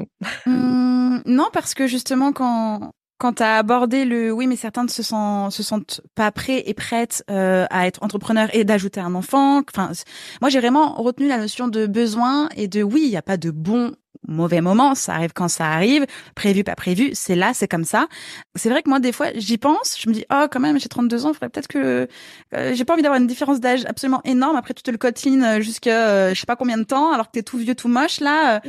Hum, 0.46 1.22
Non, 1.24 1.48
parce 1.52 1.74
que 1.74 1.86
justement 1.86 2.32
quand 2.32 2.90
quand 3.20 3.34
tu 3.34 3.42
as 3.42 3.58
abordé 3.58 4.06
le 4.06 4.32
oui 4.32 4.46
mais 4.46 4.56
certains 4.56 4.82
ne 4.82 4.88
se 4.88 5.02
sentent 5.02 5.52
se 5.52 5.62
sentent 5.62 6.00
pas 6.14 6.32
prêts 6.32 6.62
et 6.66 6.74
prêtes 6.74 7.22
euh, 7.30 7.66
à 7.70 7.86
être 7.86 8.02
entrepreneurs 8.02 8.48
et 8.54 8.64
d'ajouter 8.64 8.98
un 8.98 9.14
enfant 9.14 9.58
enfin 9.68 9.92
moi 10.40 10.48
j'ai 10.48 10.58
vraiment 10.58 10.94
retenu 10.94 11.28
la 11.28 11.36
notion 11.36 11.68
de 11.68 11.86
besoin 11.86 12.48
et 12.56 12.66
de 12.66 12.82
oui 12.82 13.02
il 13.04 13.10
n'y 13.10 13.18
a 13.18 13.22
pas 13.22 13.36
de 13.36 13.50
bon 13.50 13.92
mauvais 14.30 14.60
moment 14.60 14.94
ça 14.94 15.14
arrive 15.14 15.32
quand 15.34 15.48
ça 15.48 15.66
arrive 15.66 16.06
prévu 16.34 16.64
pas 16.64 16.74
prévu 16.74 17.10
c'est 17.12 17.36
là 17.36 17.52
c'est 17.54 17.68
comme 17.68 17.84
ça 17.84 18.06
c'est 18.54 18.70
vrai 18.70 18.82
que 18.82 18.88
moi 18.88 19.00
des 19.00 19.12
fois 19.12 19.28
j'y 19.34 19.58
pense 19.58 19.96
je 20.00 20.08
me 20.08 20.14
dis 20.14 20.24
oh 20.32 20.46
quand 20.50 20.60
même 20.60 20.78
j'ai 20.78 20.88
32 20.88 21.26
ans 21.26 21.30
il 21.30 21.34
faudrait 21.34 21.50
peut-être 21.50 21.68
que 21.68 22.08
euh, 22.54 22.74
j'ai 22.74 22.84
pas 22.84 22.94
envie 22.94 23.02
d'avoir 23.02 23.20
une 23.20 23.26
différence 23.26 23.60
d'âge 23.60 23.84
absolument 23.86 24.20
énorme 24.24 24.56
après 24.56 24.74
tu 24.74 24.82
te 24.82 24.90
le 24.90 24.98
cotines 24.98 25.60
jusqu'à 25.60 26.08
euh, 26.08 26.34
je 26.34 26.40
sais 26.40 26.46
pas 26.46 26.56
combien 26.56 26.78
de 26.78 26.84
temps 26.84 27.12
alors 27.12 27.26
que 27.26 27.32
t'es 27.32 27.42
tout 27.42 27.58
vieux 27.58 27.74
tout 27.74 27.88
moche 27.88 28.20
là 28.20 28.60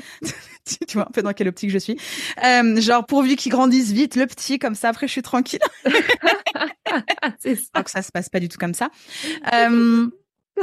tu 0.87 0.93
vois 0.93 1.07
un 1.07 1.11
peu 1.11 1.21
dans 1.21 1.33
quelle 1.33 1.47
optique 1.47 1.69
je 1.69 1.77
suis. 1.77 1.97
Euh, 2.43 2.79
genre 2.79 3.05
pourvu 3.05 3.35
qu'il 3.35 3.51
grandisse 3.51 3.91
vite, 3.91 4.15
le 4.15 4.25
petit, 4.27 4.59
comme 4.59 4.75
ça 4.75 4.89
après 4.89 5.07
je 5.07 5.11
suis 5.11 5.21
tranquille. 5.21 5.59
c'est 7.39 7.55
ça. 7.55 7.83
que 7.83 7.91
ça 7.91 8.01
se 8.01 8.11
passe 8.11 8.29
pas 8.29 8.39
du 8.39 8.49
tout 8.49 8.57
comme 8.57 8.73
ça. 8.73 8.89
Euh, 9.53 10.07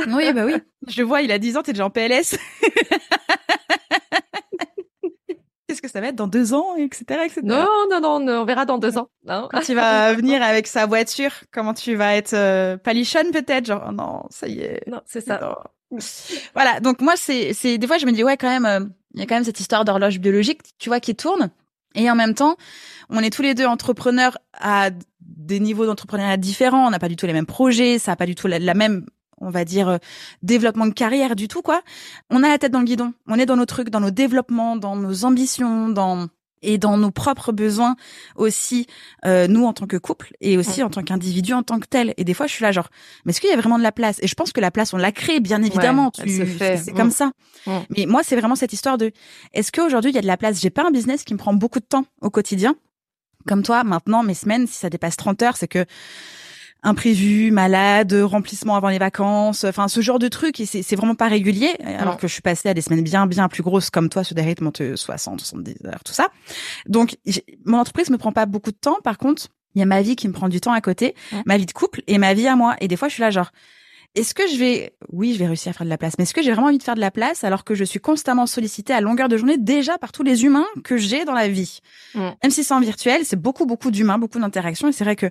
oui, 0.08 0.32
bah 0.32 0.44
oui. 0.44 0.54
Je 0.86 1.02
vois, 1.02 1.22
il 1.22 1.32
a 1.32 1.38
10 1.38 1.56
ans, 1.56 1.62
t'es 1.62 1.72
déjà 1.72 1.86
en 1.86 1.90
PLS. 1.90 2.36
Qu'est-ce 5.66 5.77
que 5.88 5.92
ça 5.92 6.00
va 6.00 6.08
être 6.08 6.16
dans 6.16 6.28
deux 6.28 6.54
ans, 6.54 6.76
etc., 6.76 7.20
etc. 7.24 7.40
Non, 7.44 7.66
non, 7.90 8.00
non, 8.00 8.40
on 8.40 8.44
verra 8.44 8.64
dans 8.64 8.78
deux 8.78 8.98
ans. 8.98 9.08
Quand 9.26 9.60
tu 9.64 9.74
vas 9.74 10.12
venir 10.14 10.42
avec 10.42 10.66
sa 10.66 10.86
voiture, 10.86 11.32
comment 11.52 11.74
tu 11.74 11.94
vas 11.94 12.14
être 12.14 12.34
euh, 12.34 12.76
palichonne 12.76 13.30
peut-être, 13.32 13.66
genre 13.66 13.84
oh 13.88 13.92
non, 13.92 14.22
ça 14.30 14.48
y 14.48 14.60
est. 14.60 14.86
Non, 14.86 15.00
c'est 15.06 15.20
ça. 15.20 15.58
Voilà, 16.54 16.80
donc 16.80 17.00
moi 17.00 17.14
c'est 17.16 17.54
c'est 17.54 17.78
des 17.78 17.86
fois 17.86 17.96
je 17.96 18.04
me 18.04 18.12
dis 18.12 18.22
ouais 18.22 18.36
quand 18.36 18.50
même 18.50 18.66
euh, 18.66 18.80
il 19.14 19.20
y 19.20 19.22
a 19.22 19.26
quand 19.26 19.34
même 19.34 19.44
cette 19.44 19.60
histoire 19.60 19.84
d'horloge 19.84 20.18
biologique, 20.18 20.60
tu 20.78 20.88
vois, 20.88 21.00
qui 21.00 21.14
tourne. 21.14 21.50
Et 21.94 22.10
en 22.10 22.14
même 22.14 22.34
temps, 22.34 22.56
on 23.10 23.20
est 23.20 23.30
tous 23.30 23.42
les 23.42 23.54
deux 23.54 23.66
entrepreneurs 23.66 24.38
à 24.52 24.90
des 25.20 25.60
niveaux 25.60 25.86
d'entrepreneuriat 25.86 26.36
différents. 26.36 26.86
On 26.86 26.90
n'a 26.90 26.98
pas 26.98 27.08
du 27.08 27.16
tout 27.16 27.26
les 27.26 27.32
mêmes 27.32 27.46
projets, 27.46 27.98
ça 27.98 28.12
n'a 28.12 28.16
pas 28.16 28.26
du 28.26 28.34
tout 28.34 28.46
la, 28.46 28.74
même, 28.74 29.06
on 29.40 29.50
va 29.50 29.64
dire, 29.64 29.88
euh, 29.88 29.98
développement 30.42 30.86
de 30.86 30.92
carrière 30.92 31.36
du 31.36 31.48
tout, 31.48 31.62
quoi. 31.62 31.82
On 32.30 32.42
a 32.42 32.48
la 32.48 32.58
tête 32.58 32.72
dans 32.72 32.80
le 32.80 32.84
guidon. 32.84 33.12
On 33.26 33.38
est 33.38 33.46
dans 33.46 33.56
nos 33.56 33.66
trucs, 33.66 33.90
dans 33.90 34.00
nos 34.00 34.10
développements, 34.10 34.76
dans 34.76 34.96
nos 34.96 35.24
ambitions, 35.24 35.88
dans 35.88 36.28
et 36.62 36.78
dans 36.78 36.96
nos 36.96 37.10
propres 37.10 37.52
besoins 37.52 37.96
aussi 38.36 38.86
euh, 39.24 39.46
nous 39.46 39.64
en 39.64 39.72
tant 39.72 39.86
que 39.86 39.96
couple 39.96 40.32
et 40.40 40.56
aussi 40.56 40.82
en 40.82 40.90
tant 40.90 41.02
qu'individu 41.02 41.52
en 41.52 41.62
tant 41.62 41.78
que 41.78 41.86
tel. 41.86 42.14
Et 42.16 42.24
des 42.24 42.34
fois 42.34 42.46
je 42.46 42.52
suis 42.52 42.62
là 42.62 42.72
genre 42.72 42.88
mais 43.24 43.30
est-ce 43.30 43.40
qu'il 43.40 43.50
y 43.50 43.52
a 43.52 43.56
vraiment 43.56 43.78
de 43.78 43.82
la 43.82 43.92
place? 43.92 44.18
Et 44.22 44.26
je 44.26 44.34
pense 44.34 44.52
que 44.52 44.60
la 44.60 44.70
place 44.70 44.92
on 44.92 44.96
l'a 44.96 45.12
créée 45.12 45.40
bien 45.40 45.62
évidemment. 45.62 46.10
c'est 46.14 46.92
comme 46.94 47.10
ça. 47.10 47.32
Mais 47.96 48.06
moi 48.06 48.22
c'est 48.22 48.36
vraiment 48.36 48.56
cette 48.56 48.72
histoire 48.72 48.98
de 48.98 49.12
est-ce 49.52 49.72
qu'aujourd'hui 49.72 50.10
il 50.10 50.14
y 50.14 50.18
a 50.18 50.22
de 50.22 50.26
la 50.26 50.36
place? 50.36 50.60
J'ai 50.60 50.70
pas 50.70 50.86
un 50.86 50.90
business 50.90 51.24
qui 51.24 51.34
me 51.34 51.38
prend 51.38 51.54
beaucoup 51.54 51.80
de 51.80 51.86
temps 51.86 52.04
au 52.20 52.30
quotidien 52.30 52.74
comme 53.46 53.62
toi 53.62 53.84
maintenant 53.84 54.22
mes 54.22 54.34
semaines 54.34 54.66
si 54.66 54.74
ça 54.74 54.90
dépasse 54.90 55.16
30 55.16 55.42
heures 55.42 55.56
c'est 55.56 55.68
que 55.68 55.86
imprévu, 56.82 57.50
malade, 57.50 58.12
remplissement 58.12 58.76
avant 58.76 58.88
les 58.88 58.98
vacances, 58.98 59.64
enfin 59.64 59.88
ce 59.88 60.00
genre 60.00 60.18
de 60.18 60.28
truc 60.28 60.60
et 60.60 60.66
c'est 60.66 60.96
vraiment 60.96 61.14
pas 61.14 61.28
régulier 61.28 61.74
alors 61.84 62.16
que 62.16 62.28
je 62.28 62.32
suis 62.32 62.42
passée 62.42 62.68
à 62.68 62.74
des 62.74 62.80
semaines 62.80 63.02
bien 63.02 63.26
bien 63.26 63.48
plus 63.48 63.62
grosses 63.62 63.90
comme 63.90 64.08
toi 64.08 64.22
sur 64.22 64.34
des 64.34 64.42
rythmes 64.42 64.70
de 64.72 64.94
60, 64.94 65.40
70 65.40 65.86
heures, 65.86 66.04
tout 66.04 66.12
ça. 66.12 66.28
Donc 66.86 67.16
mon 67.64 67.78
entreprise 67.78 68.10
me 68.10 68.18
prend 68.18 68.32
pas 68.32 68.46
beaucoup 68.46 68.70
de 68.70 68.76
temps. 68.76 68.98
Par 69.02 69.18
contre, 69.18 69.48
il 69.74 69.80
y 69.80 69.82
a 69.82 69.86
ma 69.86 70.02
vie 70.02 70.16
qui 70.16 70.28
me 70.28 70.32
prend 70.32 70.48
du 70.48 70.60
temps 70.60 70.72
à 70.72 70.80
côté, 70.80 71.14
ma 71.46 71.56
vie 71.56 71.66
de 71.66 71.72
couple 71.72 72.02
et 72.06 72.18
ma 72.18 72.32
vie 72.34 72.46
à 72.46 72.54
moi. 72.54 72.76
Et 72.80 72.88
des 72.88 72.96
fois 72.96 73.08
je 73.08 73.14
suis 73.14 73.22
là 73.22 73.30
genre 73.30 73.50
est-ce 74.14 74.32
que 74.32 74.48
je 74.48 74.56
vais, 74.56 74.94
oui, 75.12 75.34
je 75.34 75.38
vais 75.38 75.46
réussir 75.46 75.70
à 75.70 75.72
faire 75.74 75.84
de 75.84 75.90
la 75.90 75.98
place, 75.98 76.14
mais 76.18 76.22
est-ce 76.22 76.32
que 76.32 76.42
j'ai 76.42 76.50
vraiment 76.50 76.68
envie 76.68 76.78
de 76.78 76.82
faire 76.82 76.94
de 76.94 77.00
la 77.00 77.10
place 77.10 77.44
alors 77.44 77.62
que 77.62 77.74
je 77.74 77.84
suis 77.84 78.00
constamment 78.00 78.46
sollicitée 78.46 78.92
à 78.92 79.00
longueur 79.00 79.28
de 79.28 79.36
journée 79.36 79.58
déjà 79.58 79.98
par 79.98 80.12
tous 80.12 80.22
les 80.22 80.44
humains 80.44 80.66
que 80.82 80.96
j'ai 80.96 81.24
dans 81.24 81.34
la 81.34 81.48
vie? 81.48 81.80
Même 82.14 82.50
si 82.50 82.64
c'est 82.64 82.74
en 82.74 82.80
virtuel, 82.80 83.24
c'est 83.24 83.40
beaucoup, 83.40 83.66
beaucoup 83.66 83.90
d'humains, 83.90 84.18
beaucoup 84.18 84.40
d'interactions. 84.40 84.88
Et 84.88 84.92
c'est 84.92 85.04
vrai 85.04 85.14
que 85.14 85.30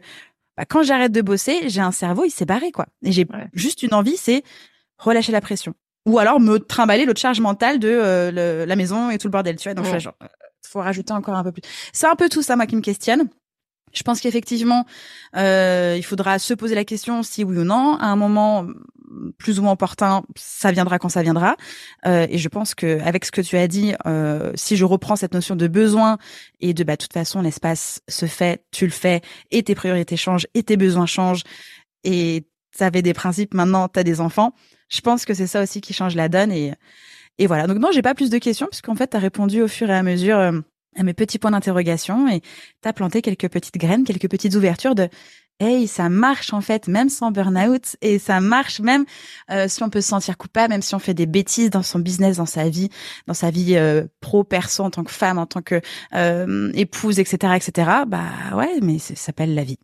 bah, 0.58 0.66
quand 0.66 0.84
j'arrête 0.84 1.12
de 1.12 1.22
bosser, 1.22 1.70
j'ai 1.70 1.82
un 1.82 1.92
cerveau, 1.92 2.26
il 2.26 2.32
s'est 2.32 2.46
barré, 2.46 2.72
quoi. 2.72 2.88
Et 3.04 3.12
j'ai 3.12 3.28
juste 3.54 3.84
une 3.84 3.94
envie, 3.94 4.18
c'est 4.18 4.44
relâcher 4.98 5.32
la 5.32 5.42
pression. 5.42 5.74
Ou 6.06 6.20
alors 6.20 6.40
me 6.40 6.58
trimballer 6.58 7.06
l'autre 7.06 7.20
charge 7.20 7.40
mentale 7.40 7.80
de 7.80 7.90
euh, 7.90 8.66
la 8.66 8.76
maison 8.76 9.10
et 9.10 9.18
tout 9.18 9.28
le 9.28 9.32
bordel, 9.32 9.58
tu 9.58 9.70
vois. 9.70 9.76
Donc, 9.76 9.86
ouais. 9.86 10.00
genre, 10.00 10.16
faut 10.66 10.80
rajouter 10.80 11.14
encore 11.14 11.36
un 11.36 11.44
peu 11.44 11.52
plus. 11.52 11.62
C'est 11.94 12.08
un 12.08 12.16
peu 12.16 12.30
tout 12.30 12.42
ça, 12.42 12.56
moi, 12.56 12.66
qui 12.66 12.76
me 12.76 12.82
questionne. 12.82 13.30
Je 13.98 14.04
pense 14.04 14.22
qu'effectivement, 14.22 14.86
euh, 15.36 15.96
il 15.98 16.04
faudra 16.04 16.40
se 16.40 16.54
poser 16.54 16.76
la 16.76 16.86
question 16.86 17.24
si 17.24 17.44
oui 17.44 17.58
ou 17.58 17.64
non. 17.64 17.98
À 18.00 18.06
un 18.06 18.16
moment 18.16 18.68
plus 19.38 19.60
ou 19.60 19.64
moins 19.64 19.72
opportun, 19.72 20.24
ça 20.36 20.72
viendra 20.72 21.00
quand 21.00 21.10
ça 21.10 21.24
viendra. 21.24 21.56
Euh, 22.06 22.28
et 22.30 22.38
je 22.38 22.50
pense 22.50 22.76
que 22.76 23.00
avec 23.02 23.26
ce 23.26 23.32
que 23.32 23.42
tu 23.42 23.58
as 23.58 23.68
dit, 23.68 23.94
euh, 24.06 24.52
si 24.56 24.76
je 24.76 24.86
reprends 24.86 25.16
cette 25.16 25.34
notion 25.34 25.56
de 25.56 25.68
besoin 25.68 26.18
et 26.60 26.74
de 26.74 26.84
bah 26.84 26.98
toute 26.98 27.14
façon 27.14 27.42
l'espace 27.42 28.02
se 28.08 28.26
fait, 28.26 28.64
tu 28.72 28.86
le 28.86 28.92
fais, 28.92 29.22
et 29.52 29.64
tes 29.64 29.76
priorités 29.76 30.18
changent, 30.18 30.48
et 30.54 30.64
tes 30.64 30.78
besoins 30.78 31.06
changent, 31.06 31.44
et 32.04 32.46
tu 32.78 32.84
avais 32.84 33.02
des 33.02 33.14
principes, 33.14 33.54
maintenant 33.54 33.88
tu 33.88 34.00
as 34.00 34.04
des 34.04 34.22
enfants. 34.22 34.54
Je 34.90 35.02
pense 35.02 35.26
que 35.26 35.34
c'est 35.34 35.48
ça 35.48 35.64
aussi 35.64 35.82
qui 35.82 35.94
change 35.94 36.16
la 36.16 36.30
donne 36.30 36.52
et 36.52 36.74
et 37.40 37.46
voilà. 37.46 37.68
Donc 37.68 37.78
non, 37.78 37.90
j'ai 37.94 38.02
pas 38.02 38.16
plus 38.16 38.30
de 38.30 38.38
questions 38.40 38.68
puisqu'en 38.68 38.96
fait 38.96 39.10
tu 39.12 39.18
as 39.18 39.20
répondu 39.20 39.62
au 39.62 39.68
fur 39.68 39.90
et 39.90 39.96
à 39.96 40.04
mesure. 40.04 40.64
Euh, 40.98 41.02
à 41.02 41.04
mes 41.04 41.14
petits 41.14 41.40
points 41.40 41.52
d'interrogation 41.52 42.28
et 42.28 42.42
t'as 42.82 42.94
planté 42.94 43.22
quelques 43.22 43.50
petites 43.50 43.78
graines, 43.78 44.04
quelques 44.04 44.30
petites 44.30 44.56
ouvertures 44.56 44.96
de 44.96 45.10
hey, 45.60 45.88
ça 45.88 46.10
marche 46.10 46.54
en 46.54 46.62
fait, 46.62 46.88
même 46.88 47.10
sans 47.10 47.32
burn-out, 47.32 47.96
et 48.02 48.20
ça 48.20 48.40
marche 48.40 48.80
même 48.80 49.06
euh, 49.50 49.68
si 49.68 49.82
on 49.84 49.90
peut 49.90 50.02
se 50.02 50.10
sentir 50.10 50.38
coupable, 50.38 50.70
même 50.70 50.82
si 50.82 50.94
on 50.96 51.00
fait 51.00 51.14
des 51.14 51.26
bêtises 51.26 51.70
dans 51.70 51.82
son 51.82 52.00
business, 52.00 52.38
dans 52.38 52.46
sa 52.46 52.70
vie, 52.70 52.90
dans 53.26 53.34
sa 53.34 53.50
vie 53.50 53.76
euh, 53.76 54.06
pro, 54.22 54.44
perso, 54.44 54.84
en 54.84 54.92
tant 54.92 55.04
que 55.04 55.12
femme, 55.12 55.38
en 55.38 55.46
tant 55.46 55.62
que 55.62 55.82
euh, 56.14 56.72
épouse, 56.74 57.20
etc., 57.20 57.54
etc. 57.56 57.90
Bah 58.08 58.30
ouais, 58.56 58.80
mais 58.82 59.00
ça 59.00 59.16
s'appelle 59.16 59.56
la 59.56 59.64
vie. 59.64 59.80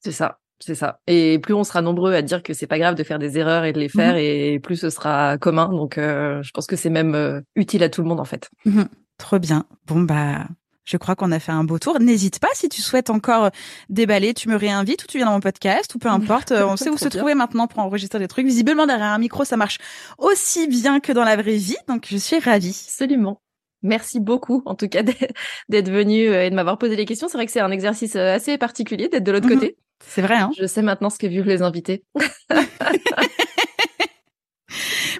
C'est 0.00 0.12
ça. 0.12 0.40
C'est 0.60 0.74
ça. 0.76 1.00
Et 1.06 1.38
plus 1.40 1.52
on 1.52 1.64
sera 1.64 1.82
nombreux 1.82 2.14
à 2.14 2.22
dire 2.22 2.42
que 2.42 2.54
c'est 2.54 2.68
pas 2.68 2.78
grave 2.78 2.94
de 2.94 3.02
faire 3.02 3.18
des 3.18 3.38
erreurs 3.38 3.64
et 3.64 3.72
de 3.72 3.80
les 3.80 3.88
faire, 3.88 4.14
mm-hmm. 4.14 4.54
et 4.54 4.60
plus 4.60 4.76
ce 4.76 4.88
sera 4.88 5.36
commun. 5.36 5.68
Donc, 5.68 5.96
je 5.96 6.50
pense 6.52 6.66
que 6.66 6.76
c'est 6.76 6.90
même 6.90 7.42
utile 7.56 7.82
à 7.82 7.88
tout 7.88 8.02
le 8.02 8.08
monde 8.08 8.20
en 8.20 8.24
fait. 8.24 8.48
Mm-hmm. 8.64 8.86
Trop 9.18 9.38
bien. 9.38 9.64
Bon 9.86 10.00
bah, 10.00 10.46
je 10.84 10.96
crois 10.96 11.14
qu'on 11.14 11.32
a 11.32 11.38
fait 11.38 11.52
un 11.52 11.64
beau 11.64 11.78
tour. 11.78 11.98
N'hésite 12.00 12.38
pas 12.38 12.48
si 12.54 12.68
tu 12.68 12.82
souhaites 12.82 13.10
encore 13.10 13.50
déballer, 13.88 14.34
tu 14.34 14.48
me 14.48 14.56
réinvites 14.56 15.04
ou 15.04 15.06
tu 15.06 15.18
viens 15.18 15.26
dans 15.26 15.32
mon 15.32 15.40
podcast 15.40 15.94
ou 15.94 15.98
peu 15.98 16.08
importe. 16.10 16.52
on 16.52 16.76
sait 16.76 16.90
où 16.90 16.98
se 16.98 17.08
trouver 17.08 17.34
maintenant 17.34 17.66
pour 17.66 17.80
enregistrer 17.80 18.18
des 18.18 18.28
trucs. 18.28 18.46
Visiblement 18.46 18.86
derrière 18.86 19.06
un 19.06 19.18
micro, 19.18 19.44
ça 19.44 19.56
marche 19.56 19.78
aussi 20.18 20.68
bien 20.68 21.00
que 21.00 21.12
dans 21.12 21.24
la 21.24 21.36
vraie 21.36 21.56
vie. 21.56 21.76
Donc 21.88 22.06
je 22.10 22.16
suis 22.16 22.38
ravie. 22.38 22.84
Absolument. 22.88 23.40
Merci 23.84 24.18
beaucoup, 24.18 24.62
en 24.64 24.74
tout 24.74 24.88
cas, 24.88 25.02
d'être 25.68 25.90
venu 25.90 26.28
euh, 26.28 26.46
et 26.46 26.50
de 26.50 26.54
m'avoir 26.54 26.78
posé 26.78 26.96
les 26.96 27.04
questions. 27.04 27.28
C'est 27.28 27.36
vrai 27.36 27.44
que 27.44 27.52
c'est 27.52 27.60
un 27.60 27.70
exercice 27.70 28.16
euh, 28.16 28.34
assez 28.34 28.56
particulier 28.56 29.08
d'être 29.08 29.24
de 29.24 29.30
l'autre 29.30 29.46
mhm. 29.46 29.54
côté. 29.54 29.76
C'est 30.06 30.22
vrai, 30.22 30.36
hein 30.36 30.50
Je 30.58 30.66
sais 30.66 30.82
maintenant 30.82 31.10
ce 31.10 31.18
que 31.18 31.26
vivent 31.26 31.46
les 31.46 31.62
invités. 31.62 32.02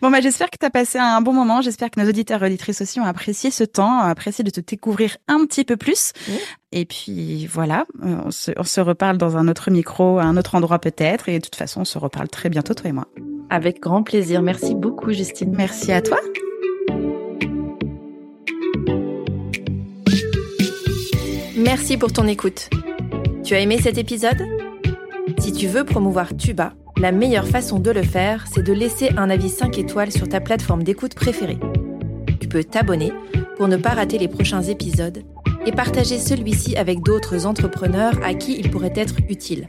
Bon, 0.05 0.11
bah, 0.11 0.21
j'espère 0.21 0.51
que 0.51 0.59
tu 0.61 0.67
as 0.67 0.71
passé 0.71 0.99
un 0.99 1.23
bon 1.23 1.33
moment. 1.33 1.63
J'espère 1.63 1.91
que 1.91 1.99
nos 1.99 2.07
auditeurs 2.07 2.43
et 2.43 2.49
auditrices 2.49 2.83
aussi 2.83 3.01
ont 3.01 3.07
apprécié 3.07 3.51
ce 3.51 3.65
temps, 3.65 4.01
ont 4.01 4.11
apprécié 4.11 4.45
de 4.45 4.51
te 4.51 4.61
découvrir 4.61 5.17
un 5.29 5.47
petit 5.47 5.65
peu 5.65 5.79
plus. 5.79 6.13
Et 6.73 6.85
puis, 6.85 7.47
voilà, 7.47 7.87
euh, 8.03 8.19
on 8.27 8.31
se, 8.31 8.51
on 8.59 8.65
se 8.65 8.83
reparle 8.83 9.17
dans 9.17 9.39
un 9.39 9.49
autre 9.49 9.71
micro, 9.71 10.19
à 10.19 10.25
un 10.25 10.37
autre 10.37 10.57
endroit 10.57 10.79
peut-être. 10.79 11.31
Et 11.31 11.39
de 11.39 11.43
toute 11.43 11.57
façon, 11.57 11.81
on 11.81 11.85
se 11.87 11.97
reparle 11.97 12.29
très 12.29 12.51
bientôt, 12.51 12.75
toi 12.75 12.91
et 12.91 12.93
moi. 12.93 13.07
Avec 13.49 13.81
grand 13.81 14.03
plaisir. 14.03 14.43
Merci 14.43 14.75
beaucoup, 14.75 15.11
Justine. 15.11 15.55
Merci 15.57 15.91
à 15.91 16.03
toi. 16.03 16.19
Merci 21.57 21.97
pour 21.97 22.13
ton 22.13 22.29
écoute. 22.29 22.69
Tu 23.43 23.55
as 23.55 23.61
aimé 23.61 23.79
cet 23.83 23.97
épisode? 23.97 24.45
Si 25.39 25.55
tu 25.55 25.67
veux 25.67 25.85
promouvoir 25.85 26.37
Tuba, 26.37 26.75
la 26.99 27.13
meilleure 27.13 27.47
façon 27.47 27.79
de 27.79 27.91
le 27.91 28.03
faire, 28.03 28.47
c'est 28.53 28.63
de 28.63 28.73
laisser 28.73 29.11
un 29.17 29.31
avis 29.31 29.49
5 29.49 29.79
étoiles 29.79 30.13
sur 30.13 30.29
ta 30.29 30.41
plateforme 30.41 30.83
d'écoute 30.83 31.15
préférée. 31.15 31.59
Tu 32.41 32.49
peux 32.49 32.65
t'abonner 32.65 33.13
pour 33.57 33.69
ne 33.69 33.77
pas 33.77 33.91
rater 33.91 34.19
les 34.19 34.29
prochains 34.29 34.63
épisodes 34.63 35.23
et 35.67 35.73
partager 35.73 36.19
celui-ci 36.19 36.77
avec 36.77 37.01
d'autres 37.03 37.47
entrepreneurs 37.47 38.15
à 38.23 38.35
qui 38.35 38.59
il 38.59 38.71
pourrait 38.71 38.93
être 38.95 39.17
utile. 39.29 39.67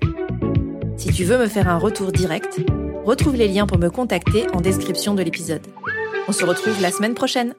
Si 0.97 1.11
tu 1.11 1.23
veux 1.23 1.37
me 1.37 1.47
faire 1.47 1.67
un 1.67 1.77
retour 1.77 2.11
direct, 2.11 2.59
retrouve 3.05 3.35
les 3.35 3.47
liens 3.47 3.67
pour 3.67 3.79
me 3.79 3.89
contacter 3.89 4.45
en 4.53 4.61
description 4.61 5.13
de 5.15 5.23
l'épisode. 5.23 5.65
On 6.27 6.31
se 6.31 6.45
retrouve 6.45 6.81
la 6.81 6.91
semaine 6.91 7.13
prochaine. 7.13 7.53